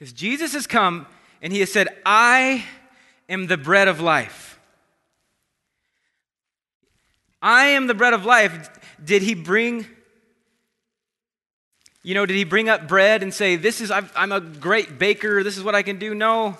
Because 0.00 0.14
Jesus 0.14 0.54
has 0.54 0.66
come 0.66 1.06
and 1.42 1.52
he 1.52 1.60
has 1.60 1.70
said, 1.70 1.88
I 2.06 2.64
am 3.28 3.48
the 3.48 3.58
bread 3.58 3.86
of 3.86 4.00
life. 4.00 4.58
I 7.42 7.66
am 7.66 7.86
the 7.86 7.92
bread 7.92 8.14
of 8.14 8.24
life. 8.24 8.70
Did 9.04 9.20
he 9.20 9.34
bring, 9.34 9.84
you 12.02 12.14
know, 12.14 12.24
did 12.24 12.36
he 12.36 12.44
bring 12.44 12.70
up 12.70 12.88
bread 12.88 13.22
and 13.22 13.32
say, 13.32 13.56
This 13.56 13.82
is, 13.82 13.90
I'm 13.90 14.32
a 14.32 14.40
great 14.40 14.98
baker, 14.98 15.42
this 15.42 15.58
is 15.58 15.62
what 15.62 15.74
I 15.74 15.82
can 15.82 15.98
do? 15.98 16.14
No. 16.14 16.56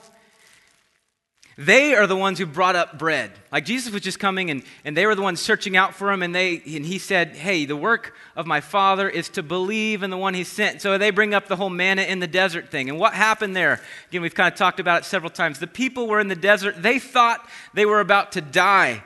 They 1.60 1.94
are 1.94 2.06
the 2.06 2.16
ones 2.16 2.38
who 2.38 2.46
brought 2.46 2.74
up 2.74 2.98
bread. 2.98 3.30
Like 3.52 3.66
Jesus 3.66 3.92
was 3.92 4.00
just 4.00 4.18
coming 4.18 4.50
and, 4.50 4.62
and 4.82 4.96
they 4.96 5.04
were 5.04 5.14
the 5.14 5.20
ones 5.20 5.42
searching 5.42 5.76
out 5.76 5.94
for 5.94 6.10
him, 6.10 6.22
and, 6.22 6.34
they, 6.34 6.54
and 6.54 6.86
he 6.86 6.98
said, 6.98 7.36
Hey, 7.36 7.66
the 7.66 7.76
work 7.76 8.14
of 8.34 8.46
my 8.46 8.62
Father 8.62 9.10
is 9.10 9.28
to 9.30 9.42
believe 9.42 10.02
in 10.02 10.08
the 10.08 10.16
one 10.16 10.32
he 10.32 10.42
sent. 10.42 10.80
So 10.80 10.96
they 10.96 11.10
bring 11.10 11.34
up 11.34 11.48
the 11.48 11.56
whole 11.56 11.68
manna 11.68 12.00
in 12.00 12.18
the 12.18 12.26
desert 12.26 12.70
thing. 12.70 12.88
And 12.88 12.98
what 12.98 13.12
happened 13.12 13.54
there? 13.54 13.78
Again, 14.08 14.22
we've 14.22 14.34
kind 14.34 14.50
of 14.50 14.58
talked 14.58 14.80
about 14.80 15.02
it 15.02 15.04
several 15.04 15.28
times. 15.28 15.58
The 15.58 15.66
people 15.66 16.06
were 16.06 16.18
in 16.18 16.28
the 16.28 16.34
desert, 16.34 16.82
they 16.82 16.98
thought 16.98 17.46
they 17.74 17.84
were 17.84 18.00
about 18.00 18.32
to 18.32 18.40
die. 18.40 19.02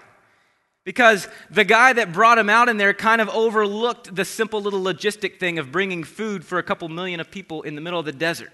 Because 0.85 1.27
the 1.51 1.65
guy 1.65 1.93
that 1.95 2.13
brought 2.13 2.39
him 2.39 2.49
out 2.49 2.69
in 2.69 2.77
there 2.77 2.95
kind 2.95 3.21
of 3.21 3.29
overlooked 3.31 4.15
the 4.15 4.25
simple 4.25 4.63
little 4.63 4.81
logistic 4.81 5.41
thing 5.41 5.59
of 5.59 5.73
bringing 5.73 6.05
food 6.05 6.45
for 6.45 6.59
a 6.59 6.63
couple 6.63 6.89
million 6.89 7.19
of 7.19 7.33
people 7.33 7.63
in 7.63 7.75
the 7.75 7.81
middle 7.81 7.99
of 7.99 8.07
the 8.07 8.13
desert. 8.13 8.53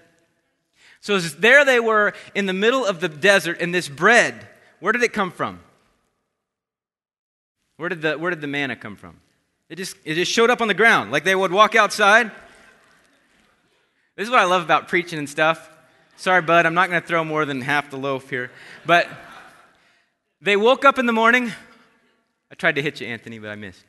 So 1.01 1.19
there 1.19 1.65
they 1.65 1.79
were 1.79 2.13
in 2.33 2.45
the 2.45 2.53
middle 2.53 2.85
of 2.85 2.99
the 2.99 3.09
desert, 3.09 3.59
and 3.59 3.73
this 3.73 3.89
bread, 3.89 4.47
where 4.79 4.93
did 4.93 5.03
it 5.03 5.13
come 5.13 5.31
from? 5.31 5.59
Where 7.77 7.89
did 7.89 8.03
the, 8.03 8.17
where 8.17 8.29
did 8.29 8.41
the 8.41 8.47
manna 8.47 8.75
come 8.75 8.95
from? 8.95 9.19
It 9.67 9.77
just, 9.77 9.95
it 10.05 10.13
just 10.15 10.31
showed 10.31 10.51
up 10.51 10.61
on 10.61 10.67
the 10.67 10.73
ground. 10.75 11.11
Like 11.11 11.23
they 11.23 11.33
would 11.33 11.51
walk 11.51 11.75
outside. 11.75 12.29
This 14.15 14.25
is 14.25 14.29
what 14.29 14.39
I 14.39 14.43
love 14.43 14.61
about 14.61 14.87
preaching 14.87 15.17
and 15.17 15.27
stuff. 15.27 15.69
Sorry, 16.17 16.41
bud, 16.43 16.67
I'm 16.67 16.75
not 16.75 16.89
going 16.89 17.01
to 17.01 17.07
throw 17.07 17.23
more 17.23 17.45
than 17.45 17.61
half 17.61 17.89
the 17.89 17.97
loaf 17.97 18.29
here. 18.29 18.51
But 18.85 19.07
they 20.41 20.55
woke 20.55 20.85
up 20.85 20.99
in 20.99 21.07
the 21.07 21.13
morning. 21.13 21.51
I 22.51 22.55
tried 22.55 22.75
to 22.75 22.81
hit 22.81 23.01
you, 23.01 23.07
Anthony, 23.07 23.39
but 23.39 23.49
I 23.49 23.55
missed. 23.55 23.83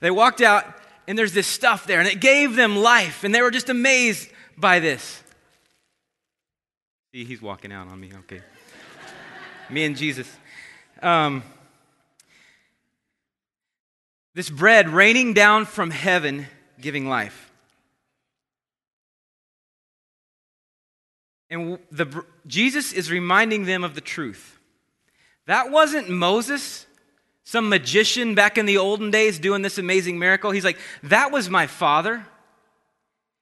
They 0.00 0.10
walked 0.10 0.40
out, 0.40 0.64
and 1.06 1.18
there's 1.18 1.34
this 1.34 1.46
stuff 1.46 1.86
there, 1.86 1.98
and 1.98 2.08
it 2.08 2.20
gave 2.20 2.56
them 2.56 2.76
life, 2.76 3.24
and 3.24 3.34
they 3.34 3.42
were 3.42 3.50
just 3.50 3.68
amazed 3.68 4.30
by 4.56 4.78
this. 4.78 5.22
See, 7.12 7.24
he's 7.24 7.42
walking 7.42 7.72
out 7.72 7.88
on 7.88 7.98
me. 7.98 8.12
Okay. 8.20 8.40
me 9.68 9.84
and 9.84 9.96
Jesus. 9.96 10.30
Um, 11.02 11.42
this 14.34 14.48
bread 14.48 14.88
raining 14.88 15.34
down 15.34 15.64
from 15.64 15.90
heaven, 15.90 16.46
giving 16.80 17.08
life. 17.08 17.50
And 21.50 21.80
the, 21.90 22.24
Jesus 22.46 22.92
is 22.92 23.10
reminding 23.10 23.64
them 23.64 23.82
of 23.82 23.96
the 23.96 24.00
truth. 24.00 24.60
That 25.46 25.72
wasn't 25.72 26.08
Moses, 26.08 26.86
some 27.42 27.68
magician 27.68 28.36
back 28.36 28.56
in 28.56 28.66
the 28.66 28.78
olden 28.78 29.10
days 29.10 29.40
doing 29.40 29.62
this 29.62 29.78
amazing 29.78 30.16
miracle. 30.20 30.52
He's 30.52 30.64
like, 30.64 30.78
that 31.02 31.32
was 31.32 31.50
my 31.50 31.66
father. 31.66 32.24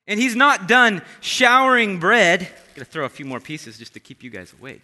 And 0.09 0.19
he's 0.19 0.35
not 0.35 0.67
done 0.67 1.03
showering 1.21 2.01
bread. 2.01 2.41
I'm 2.41 2.75
going 2.75 2.85
to 2.85 2.85
throw 2.85 3.05
a 3.05 3.11
few 3.11 3.27
more 3.27 3.39
pieces 3.39 3.79
just 3.79 3.93
to 3.93 4.01
keep 4.01 4.25
you 4.25 4.31
guys 4.31 4.53
awake. 4.59 4.83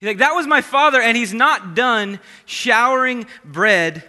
He's 0.00 0.08
like, 0.08 0.18
that 0.18 0.34
was 0.34 0.46
my 0.46 0.60
father, 0.60 1.00
and 1.00 1.16
he's 1.16 1.32
not 1.32 1.74
done 1.74 2.18
showering 2.46 3.26
bread 3.44 4.02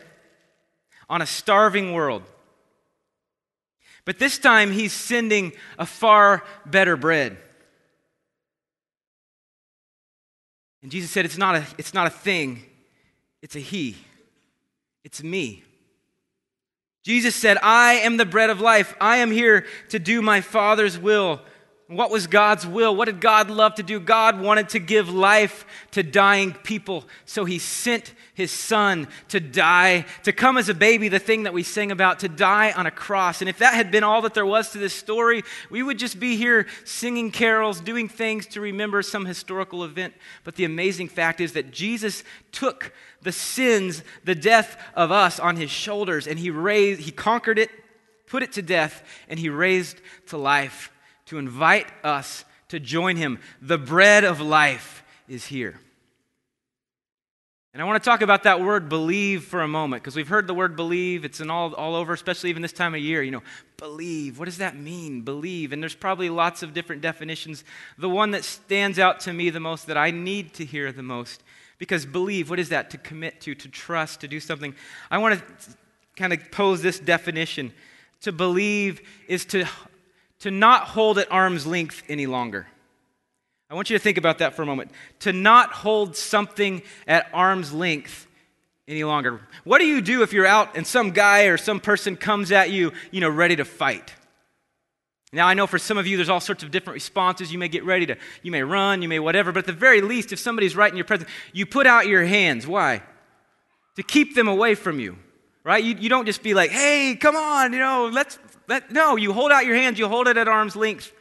on 1.10 1.22
a 1.22 1.26
starving 1.26 1.94
world. 1.94 2.24
But 4.04 4.18
this 4.18 4.40
time, 4.40 4.72
he's 4.72 4.94
sending 4.94 5.54
a 5.78 5.86
far 5.86 6.44
better 6.66 6.98
bread. 6.98 7.38
And 10.82 10.92
Jesus 10.92 11.12
said, 11.12 11.26
it's 11.26 11.38
not 11.38 11.56
a, 11.56 11.66
it's 11.78 11.94
not 11.94 12.08
a 12.08 12.10
thing, 12.10 12.64
it's 13.44 13.56
a 13.56 13.60
he. 13.60 13.96
It's 15.04 15.22
me. 15.22 15.64
Jesus 17.04 17.36
said, 17.36 17.58
I 17.64 17.94
am 17.94 18.18
the 18.18 18.26
bread 18.26 18.50
of 18.50 18.62
life. 18.62 18.96
I 19.02 19.18
am 19.18 19.32
here 19.32 19.66
to 19.90 20.00
do 20.00 20.22
my 20.22 20.42
Father's 20.42 21.00
will. 21.00 21.42
What 21.92 22.10
was 22.10 22.28
God's 22.28 22.66
will? 22.66 22.96
What 22.96 23.08
did 23.08 23.20
God 23.20 23.50
love 23.50 23.76
to 23.76 23.84
do? 23.84 24.00
God 24.00 24.40
wanted 24.40 24.70
to 24.70 24.80
give 24.80 25.10
life 25.10 25.66
to 25.92 26.04
dying 26.04 26.54
people. 26.54 27.04
So 27.26 27.44
he 27.44 27.60
sent 27.60 28.14
his 28.34 28.50
son 28.50 29.10
to 29.28 29.42
die, 29.42 30.06
to 30.24 30.32
come 30.32 30.58
as 30.58 30.70
a 30.70 30.74
baby, 30.74 31.10
the 31.10 31.20
thing 31.20 31.44
that 31.44 31.54
we 31.54 31.64
sing 31.64 31.92
about, 31.92 32.20
to 32.20 32.30
die 32.30 32.72
on 32.72 32.86
a 32.86 32.92
cross. 32.92 33.42
And 33.42 33.50
if 33.50 33.58
that 33.58 33.74
had 33.74 33.92
been 33.92 34.06
all 34.06 34.22
that 34.22 34.34
there 34.34 34.46
was 34.46 34.70
to 34.72 34.78
this 34.78 34.94
story, 34.94 35.44
we 35.70 35.84
would 35.84 36.00
just 36.00 36.18
be 36.18 36.38
here 36.38 36.66
singing 36.86 37.30
carols, 37.30 37.82
doing 37.82 38.08
things 38.08 38.48
to 38.48 38.62
remember 38.62 39.02
some 39.02 39.26
historical 39.26 39.84
event. 39.84 40.14
But 40.46 40.56
the 40.56 40.64
amazing 40.64 41.10
fact 41.10 41.42
is 41.42 41.52
that 41.54 41.72
Jesus 41.72 42.24
took 42.54 42.94
the 43.22 43.34
sins, 43.34 44.02
the 44.24 44.34
death 44.34 44.78
of 44.96 45.12
us 45.12 45.42
on 45.42 45.58
his 45.58 45.70
shoulders, 45.70 46.26
and 46.26 46.40
he 46.40 46.52
raised, 46.52 47.02
he 47.02 47.12
conquered 47.12 47.60
it, 47.60 47.70
put 48.28 48.44
it 48.44 48.54
to 48.54 48.62
death, 48.62 49.04
and 49.28 49.38
he 49.38 49.50
raised 49.50 50.00
to 50.28 50.38
life 50.38 50.91
to 51.32 51.38
invite 51.38 51.88
us 52.04 52.44
to 52.68 52.78
join 52.78 53.16
him. 53.16 53.40
The 53.62 53.78
bread 53.78 54.26
of 54.26 54.42
life 54.42 55.02
is 55.30 55.46
here. 55.46 55.80
And 57.74 57.82
I 57.82 57.86
want 57.86 58.04
to 58.04 58.10
talk 58.10 58.22
about 58.22 58.44
that 58.44 58.60
word 58.60 58.90
believe 58.90 59.46
for 59.46 59.62
a 59.62 59.68
moment 59.68 60.04
because 60.04 60.14
we've 60.14 60.28
heard 60.28 60.46
the 60.46 60.54
word 60.54 60.76
believe. 60.76 61.24
It's 61.24 61.40
in 61.40 61.50
all, 61.50 61.74
all 61.76 61.96
over, 61.96 62.12
especially 62.12 62.50
even 62.50 62.62
this 62.62 62.74
time 62.74 62.94
of 62.94 63.00
year. 63.00 63.24
You 63.24 63.32
know, 63.32 63.44
believe. 63.78 64.40
What 64.40 64.46
does 64.46 64.58
that 64.58 64.76
mean? 64.76 65.22
Believe. 65.22 65.72
And 65.72 65.82
there's 65.82 65.96
probably 65.96 66.30
lots 66.30 66.64
of 66.64 66.74
different 66.74 67.02
definitions. 67.02 67.64
The 67.98 68.10
one 68.10 68.32
that 68.32 68.44
stands 68.44 69.00
out 69.00 69.22
to 69.22 69.32
me 69.32 69.50
the 69.52 69.62
most, 69.62 69.88
that 69.88 69.96
I 69.96 70.12
need 70.12 70.54
to 70.56 70.66
hear 70.66 70.92
the 70.92 71.02
most, 71.02 71.44
because 71.78 72.06
believe, 72.06 72.50
what 72.50 72.60
is 72.60 72.68
that? 72.70 72.90
To 72.90 72.98
commit 72.98 73.40
to, 73.40 73.56
to 73.56 73.70
trust, 73.70 74.20
to 74.20 74.28
do 74.28 74.42
something. 74.42 74.76
I 75.10 75.18
want 75.18 75.40
to 75.40 75.76
kind 76.18 76.34
of 76.34 76.52
pose 76.52 76.82
this 76.82 77.00
definition. 77.00 77.72
To 78.24 78.34
believe 78.34 79.02
is 79.30 79.46
to 79.46 79.66
to 80.42 80.52
not 80.52 80.84
hold 80.84 81.18
at 81.18 81.32
arm's 81.32 81.66
length 81.66 82.04
any 82.10 82.28
longer. 82.28 82.68
I 83.70 83.76
want 83.76 83.90
you 83.90 83.98
to 83.98 84.04
think 84.04 84.18
about 84.18 84.40
that 84.40 84.56
for 84.56 84.64
a 84.64 84.66
moment. 84.66 84.92
To 85.20 85.34
not 85.34 85.72
hold 85.72 86.16
something 86.16 86.82
at 87.08 87.28
arm's 87.34 87.72
length 87.72 88.28
any 88.88 89.04
longer. 89.04 89.40
What 89.64 89.80
do 89.80 89.86
you 89.86 90.02
do 90.02 90.24
if 90.24 90.34
you're 90.34 90.46
out 90.46 90.76
and 90.76 90.86
some 90.86 91.12
guy 91.12 91.46
or 91.46 91.58
some 91.58 91.80
person 91.80 92.18
comes 92.18 92.52
at 92.52 92.70
you, 92.70 92.92
you 93.12 93.22
know, 93.22 93.30
ready 93.30 93.56
to 93.56 93.66
fight? 93.66 94.14
Now, 95.32 95.48
I 95.48 95.54
know 95.54 95.66
for 95.66 95.80
some 95.80 95.98
of 95.98 96.06
you, 96.06 96.18
there's 96.18 96.28
all 96.28 96.42
sorts 96.42 96.64
of 96.64 96.72
different 96.72 96.96
responses. 96.96 97.54
You 97.54 97.60
may 97.60 97.70
get 97.70 97.86
ready 97.86 98.06
to, 98.08 98.18
you 98.42 98.52
may 98.52 98.64
run, 98.64 99.02
you 99.02 99.08
may 99.08 99.20
whatever, 99.20 99.54
but 99.54 99.60
at 99.60 99.66
the 99.66 99.74
very 99.74 100.02
least, 100.02 100.34
if 100.34 100.40
somebody's 100.40 100.76
right 100.76 100.92
in 100.92 100.98
your 100.98 101.06
presence, 101.06 101.30
you 101.54 101.66
put 101.66 101.88
out 101.88 102.08
your 102.08 102.26
hands. 102.26 102.68
Why? 102.68 103.02
To 103.96 104.04
keep 104.04 104.36
them 104.36 104.50
away 104.50 104.76
from 104.76 105.00
you, 105.00 105.18
right? 105.64 105.82
You, 105.82 105.96
you 105.98 106.10
don't 106.10 106.26
just 106.26 106.44
be 106.44 106.54
like, 106.54 106.72
hey, 106.72 107.16
come 107.16 107.38
on, 107.38 107.72
you 107.72 107.80
know, 107.80 108.10
let's 108.12 108.38
no, 108.90 109.16
you 109.16 109.34
hold 109.34 109.52
out 109.52 109.66
your 109.66 109.76
hands, 109.76 110.00
you 110.00 110.08
hold 110.08 110.28
it 110.28 110.38
at 110.38 110.48
arm's 110.48 110.76
length. 110.76 111.12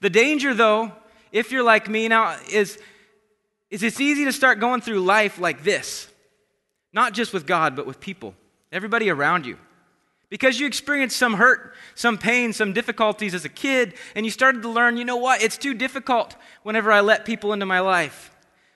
The 0.00 0.10
danger, 0.10 0.54
though, 0.54 0.92
if 1.32 1.50
you're 1.50 1.62
like 1.62 1.88
me 1.88 2.08
now, 2.08 2.36
is, 2.50 2.78
is 3.70 3.82
it's 3.82 4.00
easy 4.00 4.24
to 4.24 4.32
start 4.32 4.60
going 4.60 4.80
through 4.80 5.00
life 5.00 5.38
like 5.38 5.64
this. 5.64 6.08
Not 6.92 7.12
just 7.12 7.32
with 7.32 7.46
God, 7.46 7.74
but 7.74 7.86
with 7.86 8.00
people, 8.00 8.34
everybody 8.70 9.10
around 9.10 9.46
you. 9.46 9.58
Because 10.30 10.58
you 10.58 10.66
experienced 10.66 11.16
some 11.16 11.34
hurt, 11.34 11.74
some 11.94 12.18
pain, 12.18 12.52
some 12.52 12.72
difficulties 12.72 13.34
as 13.34 13.44
a 13.44 13.48
kid, 13.48 13.94
and 14.14 14.24
you 14.24 14.30
started 14.30 14.62
to 14.62 14.68
learn, 14.68 14.96
you 14.96 15.04
know 15.04 15.16
what, 15.16 15.42
it's 15.42 15.58
too 15.58 15.74
difficult 15.74 16.36
whenever 16.62 16.90
I 16.90 17.00
let 17.00 17.24
people 17.24 17.52
into 17.52 17.66
my 17.66 17.80
life. 17.80 18.30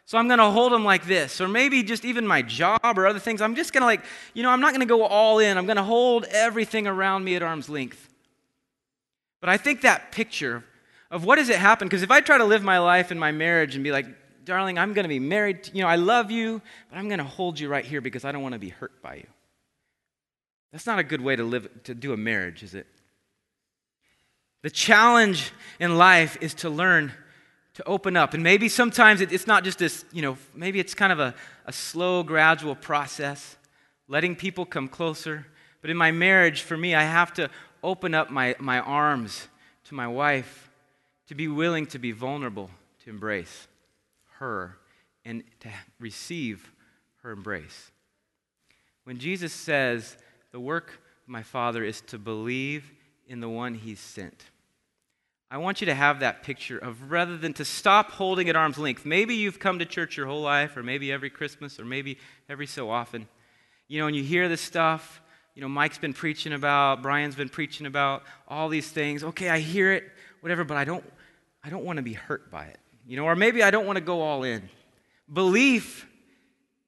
So 0.04 0.16
I'm 0.16 0.26
going 0.26 0.38
to 0.38 0.50
hold 0.50 0.72
them 0.72 0.84
like 0.84 1.04
this. 1.04 1.38
Or 1.40 1.48
maybe 1.48 1.82
just 1.82 2.04
even 2.04 2.26
my 2.26 2.40
job 2.40 2.80
or 2.82 3.06
other 3.06 3.18
things. 3.18 3.42
I'm 3.42 3.54
just 3.54 3.74
going 3.74 3.82
to, 3.82 3.86
like, 3.86 4.02
you 4.32 4.42
know, 4.42 4.48
I'm 4.50 4.60
not 4.60 4.70
going 4.70 4.80
to 4.80 4.86
go 4.86 5.02
all 5.04 5.38
in. 5.38 5.58
I'm 5.58 5.66
going 5.66 5.76
to 5.76 5.82
hold 5.82 6.24
everything 6.24 6.86
around 6.86 7.24
me 7.24 7.36
at 7.36 7.42
arm's 7.42 7.68
length. 7.68 8.07
But 9.40 9.50
I 9.50 9.56
think 9.56 9.82
that 9.82 10.12
picture 10.12 10.64
of 11.10 11.24
what 11.24 11.36
does 11.36 11.48
it 11.48 11.58
happen? 11.58 11.88
Because 11.88 12.02
if 12.02 12.10
I 12.10 12.20
try 12.20 12.38
to 12.38 12.44
live 12.44 12.62
my 12.62 12.78
life 12.78 13.10
in 13.12 13.18
my 13.18 13.32
marriage 13.32 13.74
and 13.74 13.84
be 13.84 13.92
like, 13.92 14.06
darling, 14.44 14.78
I'm 14.78 14.94
going 14.94 15.04
to 15.04 15.08
be 15.08 15.18
married, 15.18 15.64
to, 15.64 15.76
you 15.76 15.82
know, 15.82 15.88
I 15.88 15.96
love 15.96 16.30
you, 16.30 16.60
but 16.90 16.98
I'm 16.98 17.08
going 17.08 17.18
to 17.18 17.24
hold 17.24 17.60
you 17.60 17.68
right 17.68 17.84
here 17.84 18.00
because 18.00 18.24
I 18.24 18.32
don't 18.32 18.42
want 18.42 18.54
to 18.54 18.58
be 18.58 18.70
hurt 18.70 19.02
by 19.02 19.16
you. 19.16 19.26
That's 20.72 20.86
not 20.86 20.98
a 20.98 21.02
good 21.02 21.20
way 21.20 21.36
to 21.36 21.44
live, 21.44 21.68
to 21.84 21.94
do 21.94 22.12
a 22.12 22.16
marriage, 22.16 22.62
is 22.62 22.74
it? 22.74 22.86
The 24.62 24.70
challenge 24.70 25.52
in 25.78 25.96
life 25.96 26.36
is 26.40 26.54
to 26.54 26.70
learn 26.70 27.12
to 27.74 27.86
open 27.86 28.16
up. 28.16 28.34
And 28.34 28.42
maybe 28.42 28.68
sometimes 28.68 29.20
it's 29.20 29.46
not 29.46 29.64
just 29.64 29.78
this, 29.78 30.04
you 30.12 30.20
know, 30.20 30.36
maybe 30.54 30.80
it's 30.80 30.94
kind 30.94 31.12
of 31.12 31.20
a, 31.20 31.34
a 31.64 31.72
slow, 31.72 32.22
gradual 32.22 32.74
process, 32.74 33.56
letting 34.08 34.34
people 34.34 34.66
come 34.66 34.88
closer. 34.88 35.46
But 35.80 35.90
in 35.90 35.96
my 35.96 36.10
marriage, 36.10 36.62
for 36.62 36.76
me, 36.76 36.94
I 36.94 37.04
have 37.04 37.32
to 37.34 37.50
open 37.82 38.14
up 38.14 38.30
my, 38.30 38.54
my 38.58 38.80
arms 38.80 39.48
to 39.84 39.94
my 39.94 40.06
wife, 40.06 40.70
to 41.28 41.34
be 41.34 41.48
willing 41.48 41.86
to 41.86 41.98
be 41.98 42.12
vulnerable, 42.12 42.70
to 43.04 43.10
embrace 43.10 43.68
her, 44.38 44.76
and 45.24 45.42
to 45.60 45.68
receive 45.98 46.72
her 47.22 47.30
embrace. 47.30 47.90
When 49.04 49.18
Jesus 49.18 49.52
says, 49.52 50.16
The 50.52 50.60
work 50.60 51.00
of 51.22 51.28
my 51.28 51.42
Father 51.42 51.84
is 51.84 52.00
to 52.02 52.18
believe 52.18 52.92
in 53.26 53.40
the 53.40 53.48
one 53.48 53.74
He 53.74 53.94
sent. 53.94 54.44
I 55.50 55.56
want 55.56 55.80
you 55.80 55.86
to 55.86 55.94
have 55.94 56.20
that 56.20 56.42
picture 56.42 56.76
of 56.76 57.10
rather 57.10 57.38
than 57.38 57.54
to 57.54 57.64
stop 57.64 58.10
holding 58.10 58.50
at 58.50 58.56
arm's 58.56 58.76
length. 58.76 59.06
Maybe 59.06 59.34
you've 59.34 59.58
come 59.58 59.78
to 59.78 59.86
church 59.86 60.16
your 60.16 60.26
whole 60.26 60.42
life, 60.42 60.76
or 60.76 60.82
maybe 60.82 61.10
every 61.10 61.30
Christmas, 61.30 61.80
or 61.80 61.86
maybe 61.86 62.18
every 62.50 62.66
so 62.66 62.90
often. 62.90 63.26
You 63.86 64.00
know, 64.00 64.08
and 64.08 64.14
you 64.14 64.22
hear 64.22 64.46
this 64.48 64.60
stuff, 64.60 65.22
you 65.58 65.62
know, 65.62 65.68
Mike's 65.68 65.98
been 65.98 66.12
preaching 66.12 66.52
about, 66.52 67.02
Brian's 67.02 67.34
been 67.34 67.48
preaching 67.48 67.84
about, 67.84 68.22
all 68.46 68.68
these 68.68 68.88
things. 68.88 69.24
Okay, 69.24 69.48
I 69.48 69.58
hear 69.58 69.90
it, 69.90 70.04
whatever, 70.40 70.62
but 70.62 70.76
I 70.76 70.84
don't, 70.84 71.04
I 71.64 71.68
don't 71.68 71.84
want 71.84 71.96
to 71.96 72.02
be 72.04 72.12
hurt 72.12 72.48
by 72.48 72.66
it. 72.66 72.78
You 73.08 73.16
know, 73.16 73.24
or 73.24 73.34
maybe 73.34 73.64
I 73.64 73.72
don't 73.72 73.84
want 73.84 73.96
to 73.96 74.00
go 74.00 74.20
all 74.20 74.44
in. 74.44 74.70
Belief 75.32 76.06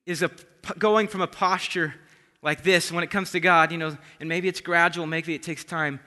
is 0.07 0.23
a, 0.23 0.31
going 0.79 1.09
from 1.09 1.21
a 1.21 1.27
posture 1.27 1.97
like 2.43 2.63
this 2.63 2.93
when 2.93 3.03
it 3.03 3.11
comes 3.11 3.33
to 3.33 3.41
God, 3.41 3.73
you 3.73 3.79
know, 3.79 3.99
and 4.21 4.29
maybe 4.29 4.47
it's 4.47 4.61
gradual, 4.61 5.05
maybe 5.05 5.35
it 5.35 5.43
takes 5.43 5.65
time. 5.65 5.99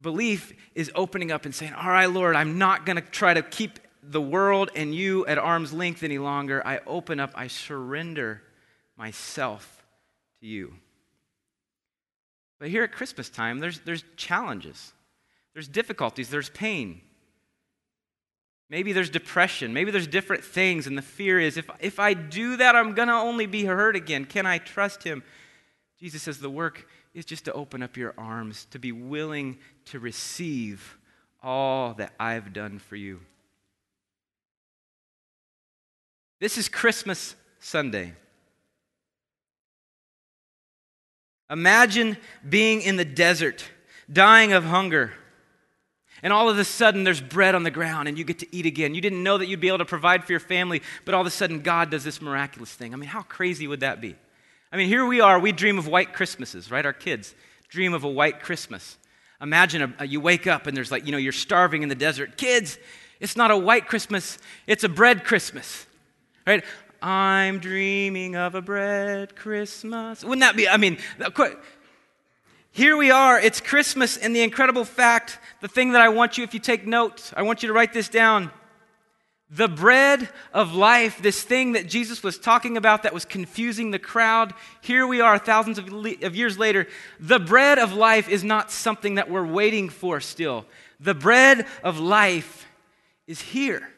Belief 0.00 0.52
is 0.76 0.88
opening 0.94 1.32
up 1.32 1.46
and 1.46 1.52
saying, 1.52 1.72
All 1.72 1.90
right, 1.90 2.08
Lord, 2.08 2.36
I'm 2.36 2.58
not 2.58 2.86
going 2.86 2.94
to 2.94 3.02
try 3.02 3.34
to 3.34 3.42
keep 3.42 3.80
the 4.04 4.20
world 4.20 4.70
and 4.76 4.94
you 4.94 5.26
at 5.26 5.38
arm's 5.38 5.72
length 5.72 6.04
any 6.04 6.18
longer. 6.18 6.64
I 6.64 6.78
open 6.86 7.18
up, 7.18 7.32
I 7.34 7.48
surrender 7.48 8.40
myself 8.96 9.84
to 10.40 10.46
you. 10.46 10.74
But 12.58 12.68
here 12.68 12.84
at 12.84 12.92
Christmas 12.92 13.28
time, 13.28 13.58
there's, 13.58 13.80
there's 13.80 14.04
challenges, 14.16 14.92
there's 15.52 15.68
difficulties, 15.68 16.30
there's 16.30 16.50
pain. 16.50 17.00
Maybe 18.70 18.92
there's 18.92 19.10
depression. 19.10 19.72
Maybe 19.72 19.90
there's 19.90 20.06
different 20.06 20.42
things. 20.42 20.86
And 20.86 20.96
the 20.96 21.02
fear 21.02 21.38
is 21.38 21.56
if, 21.56 21.68
if 21.80 22.00
I 22.00 22.14
do 22.14 22.56
that, 22.56 22.74
I'm 22.74 22.94
going 22.94 23.08
to 23.08 23.14
only 23.14 23.46
be 23.46 23.64
hurt 23.64 23.94
again. 23.94 24.24
Can 24.24 24.46
I 24.46 24.58
trust 24.58 25.04
him? 25.04 25.22
Jesus 26.00 26.22
says 26.22 26.38
the 26.38 26.50
work 26.50 26.88
is 27.12 27.24
just 27.24 27.44
to 27.44 27.52
open 27.52 27.82
up 27.82 27.96
your 27.96 28.14
arms, 28.18 28.66
to 28.72 28.78
be 28.78 28.90
willing 28.90 29.58
to 29.86 30.00
receive 30.00 30.98
all 31.42 31.94
that 31.94 32.14
I've 32.18 32.52
done 32.52 32.78
for 32.78 32.96
you. 32.96 33.20
This 36.40 36.58
is 36.58 36.68
Christmas 36.68 37.36
Sunday. 37.60 38.14
Imagine 41.50 42.16
being 42.48 42.82
in 42.82 42.96
the 42.96 43.04
desert, 43.04 43.64
dying 44.12 44.52
of 44.52 44.64
hunger. 44.64 45.12
And 46.22 46.32
all 46.32 46.48
of 46.48 46.58
a 46.58 46.64
sudden, 46.64 47.04
there's 47.04 47.20
bread 47.20 47.54
on 47.54 47.64
the 47.64 47.70
ground 47.70 48.08
and 48.08 48.16
you 48.16 48.24
get 48.24 48.38
to 48.38 48.56
eat 48.56 48.64
again. 48.64 48.94
You 48.94 49.02
didn't 49.02 49.22
know 49.22 49.36
that 49.36 49.46
you'd 49.46 49.60
be 49.60 49.68
able 49.68 49.78
to 49.78 49.84
provide 49.84 50.24
for 50.24 50.32
your 50.32 50.40
family, 50.40 50.80
but 51.04 51.14
all 51.14 51.20
of 51.20 51.26
a 51.26 51.30
sudden, 51.30 51.60
God 51.60 51.90
does 51.90 52.02
this 52.02 52.22
miraculous 52.22 52.72
thing. 52.72 52.94
I 52.94 52.96
mean, 52.96 53.10
how 53.10 53.22
crazy 53.22 53.66
would 53.66 53.80
that 53.80 54.00
be? 54.00 54.16
I 54.72 54.76
mean, 54.76 54.88
here 54.88 55.04
we 55.04 55.20
are, 55.20 55.38
we 55.38 55.52
dream 55.52 55.78
of 55.78 55.86
white 55.86 56.14
Christmases, 56.14 56.70
right? 56.70 56.84
Our 56.84 56.92
kids 56.92 57.34
dream 57.68 57.92
of 57.92 58.04
a 58.04 58.08
white 58.08 58.40
Christmas. 58.40 58.96
Imagine 59.40 59.82
a, 59.82 59.94
a, 60.04 60.06
you 60.06 60.20
wake 60.20 60.46
up 60.46 60.68
and 60.68 60.76
there's 60.76 60.92
like, 60.92 61.06
you 61.06 61.12
know, 61.12 61.18
you're 61.18 61.32
starving 61.32 61.82
in 61.82 61.88
the 61.88 61.96
desert. 61.96 62.36
Kids, 62.36 62.78
it's 63.18 63.36
not 63.36 63.50
a 63.50 63.56
white 63.56 63.88
Christmas, 63.88 64.38
it's 64.68 64.84
a 64.84 64.88
bread 64.88 65.24
Christmas, 65.24 65.86
right? 66.46 66.64
I'm 67.04 67.58
dreaming 67.58 68.34
of 68.34 68.54
a 68.54 68.62
bread 68.62 69.36
Christmas. 69.36 70.24
Wouldn't 70.24 70.40
that 70.40 70.56
be? 70.56 70.66
I 70.66 70.78
mean, 70.78 70.96
here 72.70 72.96
we 72.96 73.10
are. 73.10 73.38
It's 73.38 73.60
Christmas, 73.60 74.16
and 74.16 74.34
the 74.34 74.40
incredible 74.40 74.86
fact, 74.86 75.38
the 75.60 75.68
thing 75.68 75.92
that 75.92 76.00
I 76.00 76.08
want 76.08 76.38
you, 76.38 76.44
if 76.44 76.54
you 76.54 76.60
take 76.60 76.86
notes, 76.86 77.30
I 77.36 77.42
want 77.42 77.62
you 77.62 77.66
to 77.66 77.74
write 77.74 77.92
this 77.92 78.08
down. 78.08 78.50
The 79.50 79.68
bread 79.68 80.30
of 80.54 80.74
life, 80.74 81.20
this 81.20 81.42
thing 81.42 81.72
that 81.72 81.90
Jesus 81.90 82.22
was 82.22 82.38
talking 82.38 82.78
about 82.78 83.02
that 83.02 83.12
was 83.12 83.26
confusing 83.26 83.90
the 83.90 83.98
crowd, 83.98 84.54
here 84.80 85.06
we 85.06 85.20
are 85.20 85.38
thousands 85.38 85.76
of, 85.76 85.92
of 86.22 86.34
years 86.34 86.58
later. 86.58 86.86
The 87.20 87.38
bread 87.38 87.78
of 87.78 87.92
life 87.92 88.30
is 88.30 88.42
not 88.42 88.70
something 88.70 89.16
that 89.16 89.28
we're 89.28 89.44
waiting 89.44 89.90
for 89.90 90.20
still. 90.20 90.64
The 91.00 91.14
bread 91.14 91.66
of 91.82 92.00
life 92.00 92.66
is 93.26 93.42
here. 93.42 93.90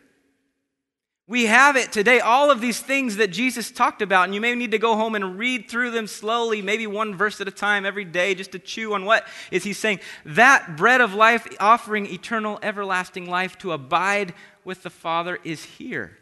We 1.28 1.46
have 1.46 1.74
it 1.74 1.90
today, 1.90 2.20
all 2.20 2.52
of 2.52 2.60
these 2.60 2.78
things 2.78 3.16
that 3.16 3.32
Jesus 3.32 3.72
talked 3.72 4.00
about, 4.00 4.26
and 4.26 4.34
you 4.34 4.40
may 4.40 4.54
need 4.54 4.70
to 4.70 4.78
go 4.78 4.94
home 4.94 5.16
and 5.16 5.36
read 5.36 5.68
through 5.68 5.90
them 5.90 6.06
slowly, 6.06 6.62
maybe 6.62 6.86
one 6.86 7.16
verse 7.16 7.40
at 7.40 7.48
a 7.48 7.52
time 7.52 7.84
every 7.84 8.04
day, 8.04 8.36
just 8.36 8.52
to 8.52 8.60
chew 8.60 8.94
on 8.94 9.04
what 9.04 9.26
is 9.50 9.64
he 9.64 9.72
saying. 9.72 9.98
That 10.24 10.76
bread 10.76 11.00
of 11.00 11.14
life, 11.14 11.48
offering 11.58 12.06
eternal, 12.06 12.60
everlasting 12.62 13.28
life 13.28 13.58
to 13.58 13.72
abide 13.72 14.34
with 14.64 14.84
the 14.84 14.90
Father, 14.90 15.40
is 15.42 15.64
here 15.64 16.16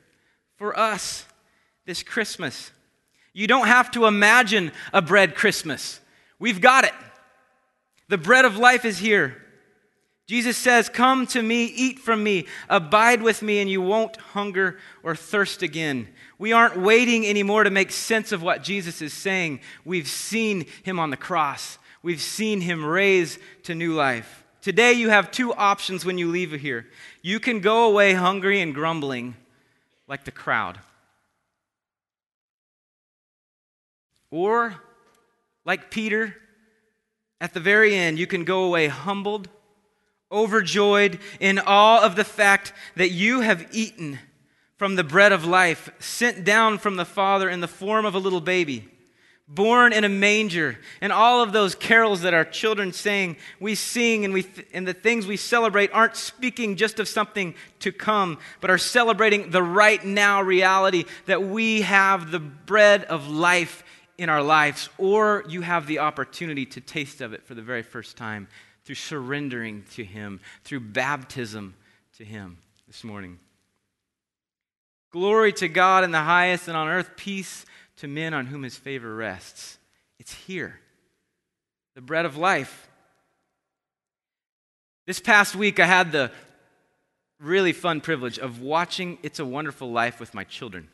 for 0.56 0.78
us 0.78 1.26
this 1.84 2.02
Christmas. 2.02 2.70
You 3.34 3.46
don't 3.46 3.66
have 3.66 3.90
to 3.90 4.06
imagine 4.06 4.72
a 4.90 5.02
bread 5.02 5.34
Christmas. 5.34 6.00
We've 6.38 6.62
got 6.62 6.84
it. 6.84 6.94
The 8.08 8.16
bread 8.16 8.46
of 8.46 8.56
life 8.56 8.86
is 8.86 8.96
here. 8.96 9.43
Jesus 10.26 10.56
says, 10.56 10.88
Come 10.88 11.26
to 11.28 11.42
me, 11.42 11.66
eat 11.66 11.98
from 11.98 12.22
me, 12.22 12.46
abide 12.68 13.22
with 13.22 13.42
me, 13.42 13.60
and 13.60 13.70
you 13.70 13.82
won't 13.82 14.16
hunger 14.16 14.78
or 15.02 15.14
thirst 15.14 15.62
again. 15.62 16.08
We 16.38 16.52
aren't 16.52 16.78
waiting 16.78 17.26
anymore 17.26 17.64
to 17.64 17.70
make 17.70 17.90
sense 17.90 18.32
of 18.32 18.42
what 18.42 18.62
Jesus 18.62 19.02
is 19.02 19.12
saying. 19.12 19.60
We've 19.84 20.08
seen 20.08 20.66
him 20.82 20.98
on 20.98 21.10
the 21.10 21.16
cross, 21.16 21.78
we've 22.02 22.22
seen 22.22 22.60
him 22.60 22.84
raise 22.84 23.38
to 23.64 23.74
new 23.74 23.94
life. 23.94 24.44
Today, 24.62 24.94
you 24.94 25.10
have 25.10 25.30
two 25.30 25.52
options 25.52 26.06
when 26.06 26.16
you 26.16 26.30
leave 26.30 26.52
here. 26.52 26.86
You 27.20 27.38
can 27.38 27.60
go 27.60 27.86
away 27.86 28.14
hungry 28.14 28.62
and 28.62 28.74
grumbling 28.74 29.36
like 30.08 30.24
the 30.24 30.30
crowd, 30.30 30.78
or 34.30 34.74
like 35.66 35.90
Peter, 35.90 36.34
at 37.40 37.52
the 37.52 37.60
very 37.60 37.94
end, 37.94 38.18
you 38.18 38.26
can 38.26 38.44
go 38.44 38.64
away 38.64 38.88
humbled 38.88 39.48
overjoyed 40.34 41.18
in 41.40 41.58
awe 41.60 42.04
of 42.04 42.16
the 42.16 42.24
fact 42.24 42.72
that 42.96 43.10
you 43.10 43.40
have 43.40 43.66
eaten 43.72 44.18
from 44.76 44.96
the 44.96 45.04
bread 45.04 45.32
of 45.32 45.44
life, 45.44 45.90
sent 45.98 46.44
down 46.44 46.78
from 46.78 46.96
the 46.96 47.04
Father 47.04 47.48
in 47.48 47.60
the 47.60 47.68
form 47.68 48.04
of 48.04 48.14
a 48.14 48.18
little 48.18 48.40
baby, 48.40 48.88
born 49.46 49.92
in 49.92 50.04
a 50.04 50.08
manger, 50.08 50.78
and 51.00 51.12
all 51.12 51.42
of 51.42 51.52
those 51.52 51.74
carols 51.74 52.22
that 52.22 52.34
our 52.34 52.44
children 52.44 52.92
sing, 52.92 53.36
we 53.60 53.74
sing, 53.74 54.24
and, 54.24 54.34
we 54.34 54.42
th- 54.42 54.66
and 54.72 54.86
the 54.86 54.92
things 54.92 55.26
we 55.26 55.36
celebrate 55.36 55.92
aren't 55.92 56.16
speaking 56.16 56.76
just 56.76 56.98
of 56.98 57.06
something 57.06 57.54
to 57.78 57.92
come, 57.92 58.38
but 58.60 58.70
are 58.70 58.78
celebrating 58.78 59.50
the 59.50 59.62
right 59.62 60.04
now 60.04 60.42
reality 60.42 61.04
that 61.26 61.42
we 61.42 61.82
have 61.82 62.30
the 62.30 62.40
bread 62.40 63.04
of 63.04 63.28
life 63.28 63.84
in 64.18 64.28
our 64.28 64.42
lives, 64.42 64.88
or 64.98 65.44
you 65.48 65.60
have 65.60 65.86
the 65.86 66.00
opportunity 66.00 66.66
to 66.66 66.80
taste 66.80 67.20
of 67.20 67.32
it 67.32 67.46
for 67.46 67.54
the 67.54 67.62
very 67.62 67.82
first 67.82 68.16
time 68.16 68.48
through 68.84 68.94
surrendering 68.96 69.84
to 69.94 70.04
Him, 70.04 70.40
through 70.62 70.80
baptism 70.80 71.74
to 72.18 72.24
Him 72.24 72.58
this 72.86 73.02
morning. 73.02 73.38
Glory 75.10 75.52
to 75.54 75.68
God 75.68 76.04
in 76.04 76.10
the 76.10 76.20
highest, 76.20 76.68
and 76.68 76.76
on 76.76 76.88
earth 76.88 77.10
peace 77.16 77.64
to 77.96 78.08
men 78.08 78.34
on 78.34 78.46
whom 78.46 78.62
His 78.62 78.76
favor 78.76 79.14
rests. 79.14 79.78
It's 80.18 80.34
here, 80.34 80.80
the 81.94 82.00
bread 82.00 82.24
of 82.24 82.36
life. 82.36 82.88
This 85.06 85.20
past 85.20 85.54
week, 85.54 85.78
I 85.80 85.86
had 85.86 86.12
the 86.12 86.30
really 87.40 87.72
fun 87.72 88.00
privilege 88.00 88.38
of 88.38 88.60
watching 88.60 89.18
It's 89.22 89.38
a 89.38 89.44
Wonderful 89.44 89.90
Life 89.90 90.18
with 90.18 90.34
my 90.34 90.44
children. 90.44 90.88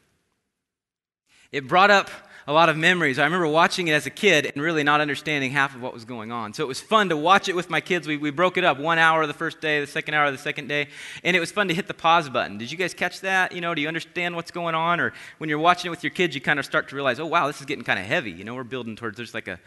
It 1.53 1.68
brought 1.68 1.91
up 1.91 2.11
a 2.47 2.53
lot 2.53 2.68
of 2.68 2.76
memories. 2.76 3.18
I 3.18 3.24
remember 3.24 3.47
watching 3.47 3.88
it 3.88 3.93
as 3.93 4.07
a 4.07 4.11
kid 4.11 4.47
and 4.47 4.62
really 4.62 4.82
not 4.82 5.01
understanding 5.01 5.51
half 5.51 5.74
of 5.74 5.82
what 5.82 5.93
was 5.93 6.05
going 6.05 6.32
on. 6.32 6.55
So 6.55 6.62
it 6.64 6.66
was 6.66 6.80
fun 6.80 7.09
to 7.11 7.16
watch 7.16 7.49
it 7.49 7.57
with 7.57 7.70
my 7.70 7.80
kids. 7.80 8.07
We, 8.07 8.16
we 8.16 8.30
broke 8.30 8.57
it 8.57 8.64
up 8.64 8.78
one 8.78 8.99
hour 8.99 9.26
the 9.26 9.34
first 9.34 9.61
day, 9.61 9.80
the 9.80 9.86
second 9.86 10.14
hour 10.14 10.30
the 10.30 10.38
second 10.38 10.68
day, 10.68 10.88
and 11.22 11.36
it 11.36 11.41
was 11.41 11.53
fun 11.53 11.68
to 11.68 11.74
hit 11.74 11.86
the 11.86 11.95
pause 11.95 12.28
button. 12.28 12.59
Did 12.59 12.70
you 12.70 12.78
guys 12.78 12.95
catch 12.95 13.20
that? 13.20 13.53
You 13.53 13.61
know, 13.61 13.74
do 13.74 13.82
you 13.82 13.88
understand 13.88 14.36
what's 14.36 14.51
going 14.51 14.74
on? 14.74 15.01
Or 15.01 15.12
when 15.38 15.49
you're 15.49 15.59
watching 15.59 15.88
it 15.88 15.91
with 15.91 16.03
your 16.03 16.11
kids, 16.11 16.34
you 16.34 16.41
kind 16.41 16.59
of 16.59 16.64
start 16.64 16.88
to 16.88 16.95
realize, 16.95 17.20
oh, 17.20 17.26
wow, 17.26 17.47
this 17.47 17.61
is 17.61 17.66
getting 17.66 17.84
kind 17.84 17.99
of 17.99 18.07
heavy. 18.07 18.30
You 18.30 18.45
know, 18.45 18.55
we're 18.55 18.64
building 18.64 18.97
towards 18.97 19.16
there's 19.16 19.34
like 19.34 19.49
a 19.49 19.59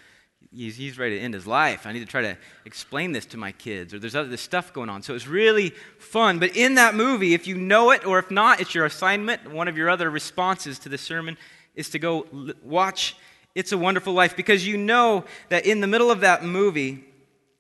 He's, 0.51 0.75
he's, 0.75 0.99
ready 0.99 1.17
to 1.17 1.21
end 1.23 1.33
his 1.33 1.47
life. 1.47 1.87
I 1.87 1.93
need 1.93 2.01
to 2.01 2.05
try 2.05 2.21
to 2.21 2.37
explain 2.65 3.11
this 3.11 3.25
to 3.27 3.37
my 3.37 3.51
kids, 3.51 3.93
or 3.93 3.99
there's 3.99 4.15
other 4.15 4.35
stuff 4.37 4.73
going 4.73 4.89
on. 4.89 5.01
So 5.01 5.15
it's 5.15 5.27
really 5.27 5.69
fun. 5.97 6.37
But 6.37 6.55
in 6.55 6.75
that 6.75 6.95
movie, 6.95 7.33
if 7.33 7.47
you 7.47 7.55
know 7.55 7.91
it, 7.91 8.05
or 8.05 8.19
if 8.19 8.29
not, 8.29 8.61
it's 8.61 8.75
your 8.75 8.85
assignment, 8.85 9.51
one 9.51 9.67
of 9.67 9.77
your 9.77 9.89
other 9.89 10.09
responses 10.09 10.77
to 10.79 10.89
the 10.89 10.97
sermon 10.97 11.37
is 11.75 11.89
to 11.89 11.99
go 11.99 12.27
watch 12.63 13.15
It's 13.55 13.71
a 13.71 13.77
Wonderful 13.77 14.13
Life 14.13 14.35
because 14.35 14.65
you 14.67 14.77
know 14.77 15.25
that 15.49 15.65
in 15.65 15.79
the 15.81 15.87
middle 15.87 16.11
of 16.11 16.21
that 16.21 16.43
movie, 16.43 17.03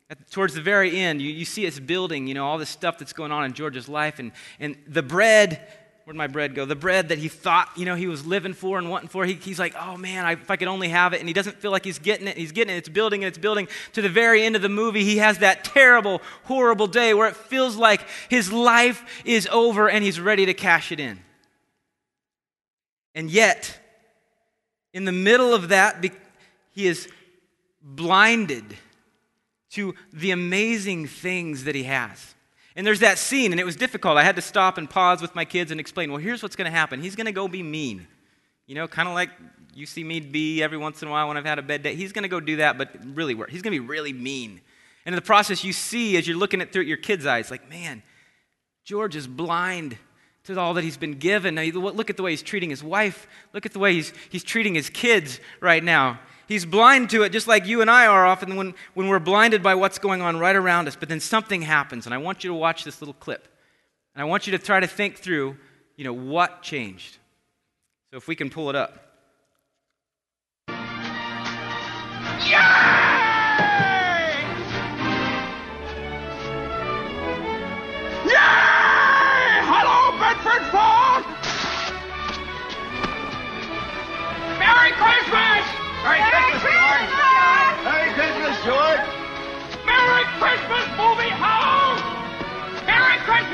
at, 0.09 0.29
towards 0.31 0.53
the 0.53 0.61
very 0.61 0.99
end, 0.99 1.21
you, 1.21 1.31
you 1.31 1.45
see 1.45 1.65
it's 1.65 1.79
building, 1.79 2.27
you 2.27 2.33
know, 2.33 2.45
all 2.45 2.57
this 2.57 2.69
stuff 2.69 2.97
that's 2.97 3.13
going 3.13 3.31
on 3.31 3.45
in 3.45 3.53
George's 3.53 3.87
life. 3.87 4.19
And, 4.19 4.31
and 4.59 4.77
the 4.87 5.03
bread, 5.03 5.61
where'd 6.03 6.17
my 6.17 6.27
bread 6.27 6.55
go? 6.55 6.65
The 6.65 6.75
bread 6.75 7.09
that 7.09 7.17
he 7.17 7.27
thought, 7.27 7.69
you 7.75 7.85
know, 7.85 7.95
he 7.95 8.07
was 8.07 8.25
living 8.25 8.53
for 8.53 8.77
and 8.77 8.89
wanting 8.89 9.09
for, 9.09 9.25
he, 9.25 9.33
he's 9.33 9.59
like, 9.59 9.75
oh 9.79 9.97
man, 9.97 10.25
I, 10.25 10.33
if 10.33 10.51
I 10.51 10.55
could 10.55 10.67
only 10.67 10.89
have 10.89 11.13
it. 11.13 11.19
And 11.19 11.29
he 11.29 11.33
doesn't 11.33 11.57
feel 11.57 11.71
like 11.71 11.85
he's 11.85 11.99
getting 11.99 12.27
it. 12.27 12.37
He's 12.37 12.51
getting 12.51 12.75
it. 12.75 12.77
It's 12.79 12.89
building 12.89 13.23
and 13.23 13.29
it's 13.29 13.37
building. 13.37 13.67
To 13.93 14.01
the 14.01 14.09
very 14.09 14.43
end 14.43 14.55
of 14.55 14.61
the 14.61 14.69
movie, 14.69 15.03
he 15.03 15.17
has 15.17 15.39
that 15.39 15.63
terrible, 15.63 16.21
horrible 16.43 16.87
day 16.87 17.13
where 17.13 17.27
it 17.27 17.35
feels 17.35 17.75
like 17.75 18.05
his 18.29 18.51
life 18.51 19.23
is 19.25 19.47
over 19.51 19.89
and 19.89 20.03
he's 20.03 20.19
ready 20.19 20.45
to 20.45 20.53
cash 20.53 20.91
it 20.91 20.99
in. 20.99 21.19
And 23.15 23.29
yet, 23.29 23.79
in 24.93 25.05
the 25.05 25.11
middle 25.11 25.53
of 25.53 25.69
that, 25.69 26.05
he 26.71 26.87
is 26.87 27.07
blinded 27.81 28.63
to 29.71 29.95
the 30.13 30.31
amazing 30.31 31.07
things 31.07 31.63
that 31.63 31.75
he 31.75 31.83
has. 31.83 32.35
And 32.75 32.85
there's 32.85 33.01
that 33.01 33.17
scene, 33.17 33.51
and 33.51 33.59
it 33.59 33.65
was 33.65 33.75
difficult. 33.75 34.17
I 34.17 34.23
had 34.23 34.35
to 34.35 34.41
stop 34.41 34.77
and 34.77 34.89
pause 34.89 35.21
with 35.21 35.35
my 35.35 35.45
kids 35.45 35.71
and 35.71 35.79
explain, 35.79 36.11
well, 36.11 36.21
here's 36.21 36.41
what's 36.41 36.55
going 36.55 36.71
to 36.71 36.75
happen. 36.75 37.01
He's 37.01 37.15
going 37.15 37.25
to 37.25 37.31
go 37.31 37.47
be 37.47 37.61
mean. 37.61 38.07
You 38.65 38.75
know, 38.75 38.87
kind 38.87 39.07
of 39.07 39.13
like 39.13 39.29
you 39.75 39.85
see 39.85 40.03
me 40.03 40.19
be 40.19 40.63
every 40.63 40.77
once 40.77 41.01
in 41.01 41.07
a 41.07 41.11
while 41.11 41.27
when 41.27 41.37
I've 41.37 41.45
had 41.45 41.59
a 41.59 41.63
bad 41.63 41.83
day. 41.83 41.95
He's 41.95 42.11
going 42.11 42.23
to 42.23 42.29
go 42.29 42.39
do 42.39 42.57
that, 42.57 42.77
but 42.77 42.89
really. 43.03 43.35
He's 43.49 43.61
going 43.61 43.73
to 43.73 43.79
be 43.81 43.87
really 43.87 44.13
mean. 44.13 44.61
And 45.05 45.13
in 45.13 45.15
the 45.15 45.21
process, 45.21 45.63
you 45.63 45.73
see 45.73 46.17
as 46.17 46.27
you're 46.27 46.37
looking 46.37 46.61
at 46.61 46.71
through 46.71 46.83
your 46.83 46.97
kids' 46.97 47.25
eyes, 47.25 47.51
like, 47.51 47.69
man, 47.69 48.01
George 48.85 49.15
is 49.15 49.27
blind 49.27 49.97
to 50.45 50.59
all 50.59 50.73
that 50.73 50.83
he's 50.83 50.97
been 50.97 51.19
given. 51.19 51.55
Now, 51.55 51.63
look 51.63 52.09
at 52.09 52.17
the 52.17 52.23
way 52.23 52.31
he's 52.31 52.41
treating 52.41 52.69
his 52.69 52.83
wife. 52.83 53.27
Look 53.53 53.65
at 53.65 53.71
the 53.71 53.79
way 53.79 53.93
he's, 53.93 54.11
he's 54.29 54.43
treating 54.43 54.75
his 54.75 54.89
kids 54.89 55.39
right 55.61 55.83
now. 55.83 56.19
He's 56.47 56.65
blind 56.65 57.09
to 57.11 57.23
it, 57.23 57.29
just 57.29 57.47
like 57.47 57.65
you 57.65 57.79
and 57.81 57.89
I 57.89 58.05
are 58.05 58.25
often 58.25 58.57
when, 58.57 58.75
when 58.93 59.07
we're 59.07 59.19
blinded 59.19 59.63
by 59.63 59.75
what's 59.75 59.97
going 59.97 60.21
on 60.21 60.37
right 60.37 60.55
around 60.55 60.89
us. 60.89 60.97
But 60.97 61.07
then 61.07 61.21
something 61.21 61.61
happens, 61.61 62.05
and 62.05 62.13
I 62.13 62.17
want 62.17 62.43
you 62.43 62.49
to 62.49 62.53
watch 62.53 62.83
this 62.83 63.01
little 63.01 63.13
clip. 63.13 63.47
And 64.13 64.21
I 64.21 64.25
want 64.25 64.45
you 64.45 64.51
to 64.51 64.59
try 64.59 64.81
to 64.81 64.87
think 64.87 65.17
through, 65.17 65.55
you 65.95 66.03
know, 66.03 66.13
what 66.13 66.61
changed. 66.61 67.17
So 68.11 68.17
if 68.17 68.27
we 68.27 68.35
can 68.35 68.49
pull 68.49 68.69
it 68.69 68.75
up. 68.75 68.99
Yeah! 72.45 73.02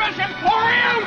Christmas, 0.10 0.26
Emporium! 0.26 1.04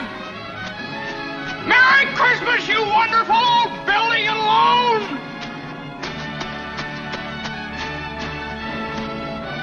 Merry 1.67 2.07
Christmas, 2.15 2.69
you 2.69 2.83
wonderful 2.83 3.35
old 3.35 3.85
building 3.85 4.29
and 4.29 4.39
loan! 4.39 5.01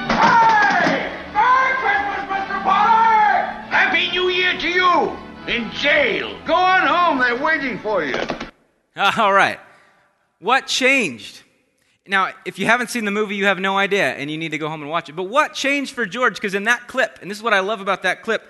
Hey! 0.10 1.10
Merry 1.34 1.74
Christmas, 1.78 2.28
Mr. 2.28 2.64
Potter! 2.64 3.70
Happy 3.70 4.12
New 4.12 4.28
Year 4.28 4.58
to 4.60 4.68
you! 4.68 5.18
In 5.48 5.72
jail. 5.72 6.38
Go 6.46 6.56
on 6.56 6.86
home, 6.86 7.20
they're 7.20 7.42
waiting 7.42 7.80
for 7.80 8.04
you. 8.04 8.20
All 9.18 9.32
right. 9.32 9.60
What 10.40 10.68
changed? 10.68 11.44
Now, 12.06 12.34
if 12.44 12.60
you 12.60 12.66
haven't 12.66 12.90
seen 12.90 13.06
the 13.06 13.12
movie, 13.12 13.38
you 13.38 13.46
have 13.46 13.60
no 13.60 13.78
idea, 13.78 14.16
and 14.16 14.30
you 14.30 14.38
need 14.38 14.52
to 14.52 14.58
go 14.58 14.68
home 14.68 14.82
and 14.82 14.90
watch 14.90 15.08
it. 15.08 15.16
But 15.16 15.24
what 15.24 15.54
changed 15.54 15.94
for 15.94 16.06
George? 16.06 16.36
Because 16.36 16.56
in 16.56 16.66
that 16.66 16.90
clip, 16.90 17.20
and 17.22 17.32
this 17.32 17.38
is 17.38 17.44
what 17.44 17.54
I 17.54 17.62
love 17.62 17.80
about 17.80 18.04
that 18.04 18.22
clip, 18.22 18.44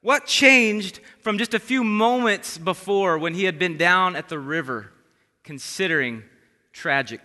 what 0.00 0.26
changed 0.26 1.00
from 1.20 1.38
just 1.38 1.54
a 1.54 1.58
few 1.58 1.82
moments 1.82 2.56
before 2.58 3.18
when 3.18 3.34
he 3.34 3.44
had 3.44 3.58
been 3.58 3.76
down 3.76 4.16
at 4.16 4.28
the 4.28 4.38
river 4.38 4.92
considering 5.42 6.22
tragic 6.72 7.20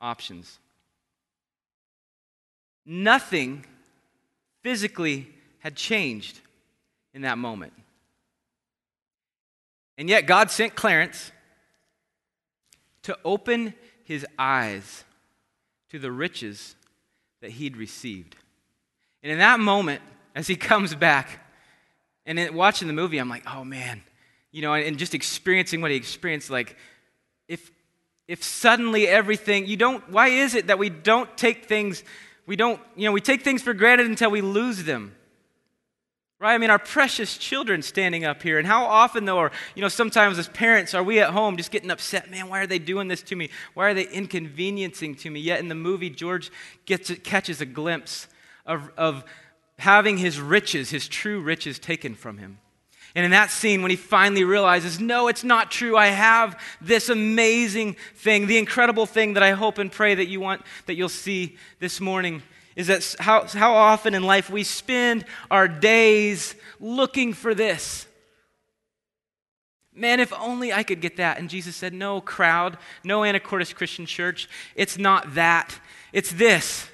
options? 0.00 0.58
Nothing 2.84 3.64
physically 4.62 5.28
had 5.60 5.76
changed 5.76 6.40
in 7.14 7.22
that 7.22 7.38
moment. 7.38 7.72
And 9.96 10.08
yet, 10.08 10.26
God 10.26 10.50
sent 10.50 10.74
Clarence 10.74 11.32
to 13.02 13.18
open 13.24 13.74
his 14.04 14.24
eyes 14.38 15.04
to 15.90 15.98
the 15.98 16.12
riches 16.12 16.76
that 17.40 17.50
he'd 17.52 17.76
received. 17.76 18.36
And 19.22 19.32
in 19.32 19.38
that 19.38 19.60
moment, 19.60 20.02
as 20.34 20.46
he 20.46 20.56
comes 20.56 20.94
back, 20.94 21.40
and 22.28 22.38
in, 22.38 22.54
watching 22.54 22.86
the 22.86 22.94
movie, 22.94 23.18
I'm 23.18 23.30
like, 23.30 23.42
oh 23.52 23.64
man, 23.64 24.02
you 24.52 24.62
know, 24.62 24.74
and 24.74 24.98
just 24.98 25.14
experiencing 25.14 25.80
what 25.80 25.90
he 25.90 25.96
experienced, 25.96 26.50
like, 26.50 26.76
if, 27.48 27.72
if 28.28 28.44
suddenly 28.44 29.08
everything, 29.08 29.66
you 29.66 29.78
don't, 29.78 30.08
why 30.10 30.28
is 30.28 30.54
it 30.54 30.66
that 30.66 30.78
we 30.78 30.90
don't 30.90 31.34
take 31.38 31.64
things, 31.64 32.04
we 32.46 32.54
don't, 32.54 32.80
you 32.96 33.06
know, 33.06 33.12
we 33.12 33.22
take 33.22 33.42
things 33.42 33.62
for 33.62 33.72
granted 33.72 34.06
until 34.06 34.30
we 34.30 34.42
lose 34.42 34.84
them? 34.84 35.14
Right? 36.38 36.54
I 36.54 36.58
mean, 36.58 36.70
our 36.70 36.78
precious 36.78 37.36
children 37.36 37.82
standing 37.82 38.24
up 38.24 38.42
here. 38.42 38.58
And 38.58 38.66
how 38.66 38.84
often, 38.84 39.24
though, 39.24 39.38
or, 39.38 39.50
you 39.74 39.82
know, 39.82 39.88
sometimes 39.88 40.38
as 40.38 40.46
parents, 40.48 40.94
are 40.94 41.02
we 41.02 41.18
at 41.18 41.30
home 41.30 41.56
just 41.56 41.72
getting 41.72 41.90
upset? 41.90 42.30
Man, 42.30 42.48
why 42.48 42.60
are 42.60 42.66
they 42.66 42.78
doing 42.78 43.08
this 43.08 43.22
to 43.22 43.36
me? 43.36 43.50
Why 43.74 43.88
are 43.88 43.94
they 43.94 44.06
inconveniencing 44.06 45.16
to 45.16 45.30
me? 45.30 45.40
Yet 45.40 45.58
in 45.58 45.66
the 45.66 45.74
movie, 45.74 46.10
George 46.10 46.52
gets, 46.84 47.10
catches 47.24 47.60
a 47.60 47.66
glimpse 47.66 48.28
of, 48.66 48.88
of 48.96 49.24
having 49.78 50.18
his 50.18 50.40
riches, 50.40 50.90
his 50.90 51.08
true 51.08 51.40
riches, 51.40 51.78
taken 51.78 52.14
from 52.14 52.38
him. 52.38 52.58
And 53.14 53.24
in 53.24 53.30
that 53.30 53.50
scene, 53.50 53.80
when 53.80 53.90
he 53.90 53.96
finally 53.96 54.44
realizes, 54.44 55.00
no, 55.00 55.28
it's 55.28 55.42
not 55.42 55.70
true, 55.70 55.96
I 55.96 56.08
have 56.08 56.60
this 56.80 57.08
amazing 57.08 57.96
thing, 58.14 58.46
the 58.46 58.58
incredible 58.58 59.06
thing 59.06 59.34
that 59.34 59.42
I 59.42 59.52
hope 59.52 59.78
and 59.78 59.90
pray 59.90 60.14
that 60.14 60.26
you 60.26 60.40
want, 60.40 60.62
that 60.86 60.94
you'll 60.94 61.08
see 61.08 61.56
this 61.80 62.00
morning 62.00 62.42
is 62.76 62.86
that 62.86 63.16
how, 63.18 63.44
how 63.44 63.74
often 63.74 64.14
in 64.14 64.22
life 64.22 64.50
we 64.50 64.62
spend 64.62 65.24
our 65.50 65.66
days 65.66 66.54
looking 66.78 67.32
for 67.32 67.54
this. 67.54 68.06
Man, 69.92 70.20
if 70.20 70.32
only 70.32 70.72
I 70.72 70.84
could 70.84 71.00
get 71.00 71.16
that. 71.16 71.38
And 71.38 71.50
Jesus 71.50 71.74
said, 71.74 71.92
No, 71.92 72.20
crowd, 72.20 72.78
no 73.02 73.22
Anacortes 73.22 73.74
Christian 73.74 74.06
Church. 74.06 74.48
It's 74.76 74.96
not 74.96 75.34
that. 75.34 75.80
It's 76.12 76.30
this. 76.30 76.88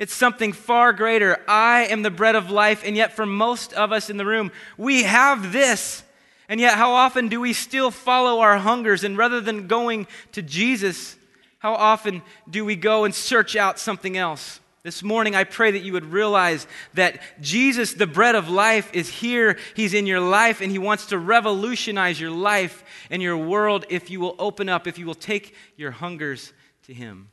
It's 0.00 0.14
something 0.14 0.54
far 0.54 0.94
greater. 0.94 1.36
I 1.46 1.84
am 1.84 2.00
the 2.00 2.10
bread 2.10 2.34
of 2.34 2.50
life. 2.50 2.82
And 2.86 2.96
yet, 2.96 3.12
for 3.12 3.26
most 3.26 3.74
of 3.74 3.92
us 3.92 4.08
in 4.08 4.16
the 4.16 4.24
room, 4.24 4.50
we 4.78 5.02
have 5.02 5.52
this. 5.52 6.02
And 6.48 6.58
yet, 6.58 6.76
how 6.78 6.92
often 6.92 7.28
do 7.28 7.38
we 7.38 7.52
still 7.52 7.90
follow 7.90 8.40
our 8.40 8.56
hungers? 8.56 9.04
And 9.04 9.18
rather 9.18 9.42
than 9.42 9.66
going 9.66 10.06
to 10.32 10.40
Jesus, 10.40 11.16
how 11.58 11.74
often 11.74 12.22
do 12.48 12.64
we 12.64 12.76
go 12.76 13.04
and 13.04 13.14
search 13.14 13.56
out 13.56 13.78
something 13.78 14.16
else? 14.16 14.60
This 14.82 15.02
morning, 15.02 15.36
I 15.36 15.44
pray 15.44 15.70
that 15.72 15.82
you 15.82 15.92
would 15.92 16.06
realize 16.06 16.66
that 16.94 17.20
Jesus, 17.42 17.92
the 17.92 18.06
bread 18.06 18.34
of 18.34 18.48
life, 18.48 18.90
is 18.94 19.10
here. 19.10 19.58
He's 19.76 19.92
in 19.92 20.06
your 20.06 20.20
life, 20.20 20.62
and 20.62 20.72
He 20.72 20.78
wants 20.78 21.04
to 21.06 21.18
revolutionize 21.18 22.18
your 22.18 22.30
life 22.30 22.82
and 23.10 23.20
your 23.20 23.36
world 23.36 23.84
if 23.90 24.08
you 24.08 24.18
will 24.18 24.34
open 24.38 24.70
up, 24.70 24.86
if 24.86 24.98
you 24.98 25.04
will 25.04 25.14
take 25.14 25.54
your 25.76 25.90
hungers 25.90 26.54
to 26.84 26.94
Him. 26.94 27.28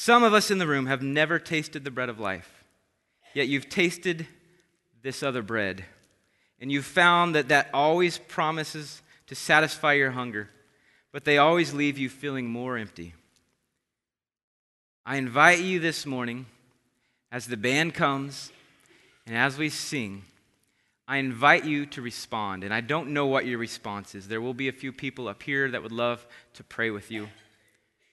Some 0.00 0.22
of 0.22 0.32
us 0.32 0.52
in 0.52 0.58
the 0.58 0.66
room 0.68 0.86
have 0.86 1.02
never 1.02 1.40
tasted 1.40 1.82
the 1.82 1.90
bread 1.90 2.08
of 2.08 2.20
life, 2.20 2.62
yet 3.34 3.48
you've 3.48 3.68
tasted 3.68 4.28
this 5.02 5.24
other 5.24 5.42
bread, 5.42 5.86
and 6.60 6.70
you've 6.70 6.84
found 6.84 7.34
that 7.34 7.48
that 7.48 7.68
always 7.74 8.16
promises 8.16 9.02
to 9.26 9.34
satisfy 9.34 9.94
your 9.94 10.12
hunger, 10.12 10.50
but 11.10 11.24
they 11.24 11.36
always 11.36 11.74
leave 11.74 11.98
you 11.98 12.08
feeling 12.08 12.46
more 12.46 12.78
empty. 12.78 13.14
I 15.04 15.16
invite 15.16 15.62
you 15.62 15.80
this 15.80 16.06
morning, 16.06 16.46
as 17.32 17.48
the 17.48 17.56
band 17.56 17.92
comes 17.92 18.52
and 19.26 19.36
as 19.36 19.58
we 19.58 19.68
sing, 19.68 20.22
I 21.08 21.16
invite 21.16 21.64
you 21.64 21.86
to 21.86 22.02
respond. 22.02 22.62
And 22.62 22.72
I 22.72 22.82
don't 22.82 23.08
know 23.08 23.26
what 23.26 23.46
your 23.46 23.58
response 23.58 24.14
is. 24.14 24.28
There 24.28 24.40
will 24.40 24.54
be 24.54 24.68
a 24.68 24.72
few 24.72 24.92
people 24.92 25.26
up 25.26 25.42
here 25.42 25.68
that 25.68 25.82
would 25.82 25.90
love 25.90 26.24
to 26.54 26.62
pray 26.62 26.90
with 26.90 27.10
you. 27.10 27.28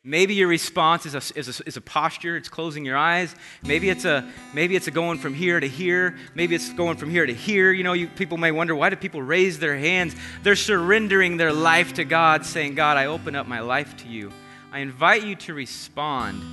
Maybe 0.08 0.36
your 0.36 0.48
response 0.48 1.08
is 1.08 1.16
a, 1.16 1.38
is, 1.38 1.60
a, 1.60 1.68
is 1.68 1.78
a, 1.78 1.82
posture, 1.82 2.38
it's 2.38 2.48
closing 2.48 2.86
your 2.86 2.96
eyes. 2.96 3.36
Maybe 3.64 3.90
it's, 3.90 4.06
a, 4.06 4.32
maybe 4.54 4.76
it's 4.76 4.86
a 4.86 4.92
going 4.92 5.18
from 5.18 5.34
here 5.34 5.60
to 5.60 5.68
here. 5.68 6.16
Maybe 6.36 6.54
it's 6.54 6.72
going 6.74 6.98
from 6.98 7.10
here 7.10 7.26
to 7.26 7.34
here. 7.34 7.72
You 7.72 7.84
know, 7.84 7.94
you, 7.94 8.08
people 8.10 8.38
may 8.38 8.52
wonder 8.52 8.76
why 8.76 8.92
do 8.92 8.98
people 8.98 9.24
raise 9.24 9.58
their 9.58 9.76
hands? 9.76 10.16
They're 10.44 10.56
surrendering 10.56 11.38
their 11.38 11.52
life 11.52 11.96
to 11.96 12.06
God, 12.06 12.46
saying, 12.46 12.76
God, 12.76 12.98
I 12.98 13.08
open 13.08 13.36
up 13.36 13.48
my 13.48 13.62
life 13.62 13.98
to 13.98 14.08
you. 14.08 14.32
I 14.72 14.80
invite 14.80 15.24
you 15.24 15.36
to 15.38 15.56
respond 15.56 16.44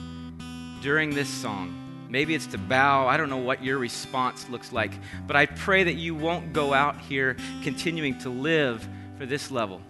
during 0.81 1.11
this 1.11 1.29
song. 1.29 2.07
Maybe 2.09 2.35
it's 2.35 2.47
to 2.49 2.59
bow. 2.59 3.07
I 3.07 3.19
don't 3.19 3.29
know 3.29 3.37
what 3.37 3.63
your 3.63 3.77
response 3.77 4.49
looks 4.49 4.73
like, 4.73 4.93
but 5.27 5.37
I 5.37 5.45
pray 5.45 5.85
that 5.85 5.97
you 5.97 6.15
won't 6.15 6.55
go 6.55 6.73
out 6.73 7.03
here 7.03 7.37
continuing 7.63 8.19
to 8.21 8.31
live 8.31 8.89
for 9.19 9.27
this 9.27 9.51
level 9.51 9.83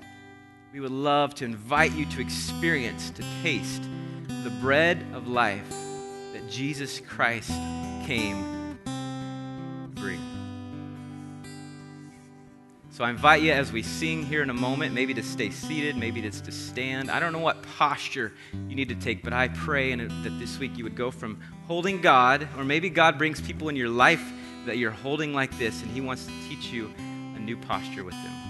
we 0.72 0.80
would 0.80 0.90
love 0.90 1.34
to 1.34 1.44
invite 1.44 1.92
you 1.92 2.06
to 2.06 2.20
experience, 2.20 3.10
to 3.10 3.22
taste 3.42 3.82
the 4.26 4.50
bread 4.62 5.04
of 5.12 5.28
life 5.28 5.68
that 6.32 6.48
Jesus 6.48 6.98
Christ 6.98 7.50
came 8.06 8.78
to 8.86 9.90
bring. 9.94 10.20
So 12.90 13.04
I 13.04 13.10
invite 13.10 13.42
you 13.42 13.52
as 13.52 13.70
we 13.70 13.82
sing 13.82 14.22
here 14.22 14.42
in 14.42 14.48
a 14.48 14.54
moment, 14.54 14.94
maybe 14.94 15.12
to 15.14 15.22
stay 15.22 15.50
seated, 15.50 15.96
maybe 15.96 16.20
it's 16.20 16.40
to 16.42 16.52
stand. 16.52 17.10
I 17.10 17.20
don't 17.20 17.34
know 17.34 17.38
what 17.38 17.62
posture 17.76 18.32
you 18.68 18.74
need 18.74 18.88
to 18.88 18.94
take, 18.94 19.22
but 19.22 19.34
I 19.34 19.48
pray 19.48 19.94
that 19.94 20.38
this 20.38 20.58
week 20.58 20.78
you 20.78 20.84
would 20.84 20.96
go 20.96 21.10
from 21.10 21.38
holding 21.66 22.00
God, 22.00 22.48
or 22.56 22.64
maybe 22.64 22.88
God 22.88 23.18
brings 23.18 23.42
people 23.42 23.68
in 23.68 23.76
your 23.76 23.90
life 23.90 24.24
that 24.64 24.78
you're 24.78 24.90
holding 24.90 25.34
like 25.34 25.56
this, 25.58 25.82
and 25.82 25.90
He 25.90 26.00
wants 26.00 26.24
to 26.24 26.32
teach 26.48 26.72
you 26.72 26.92
a 27.36 27.38
new 27.38 27.58
posture 27.58 28.04
with 28.04 28.14
them. 28.14 28.41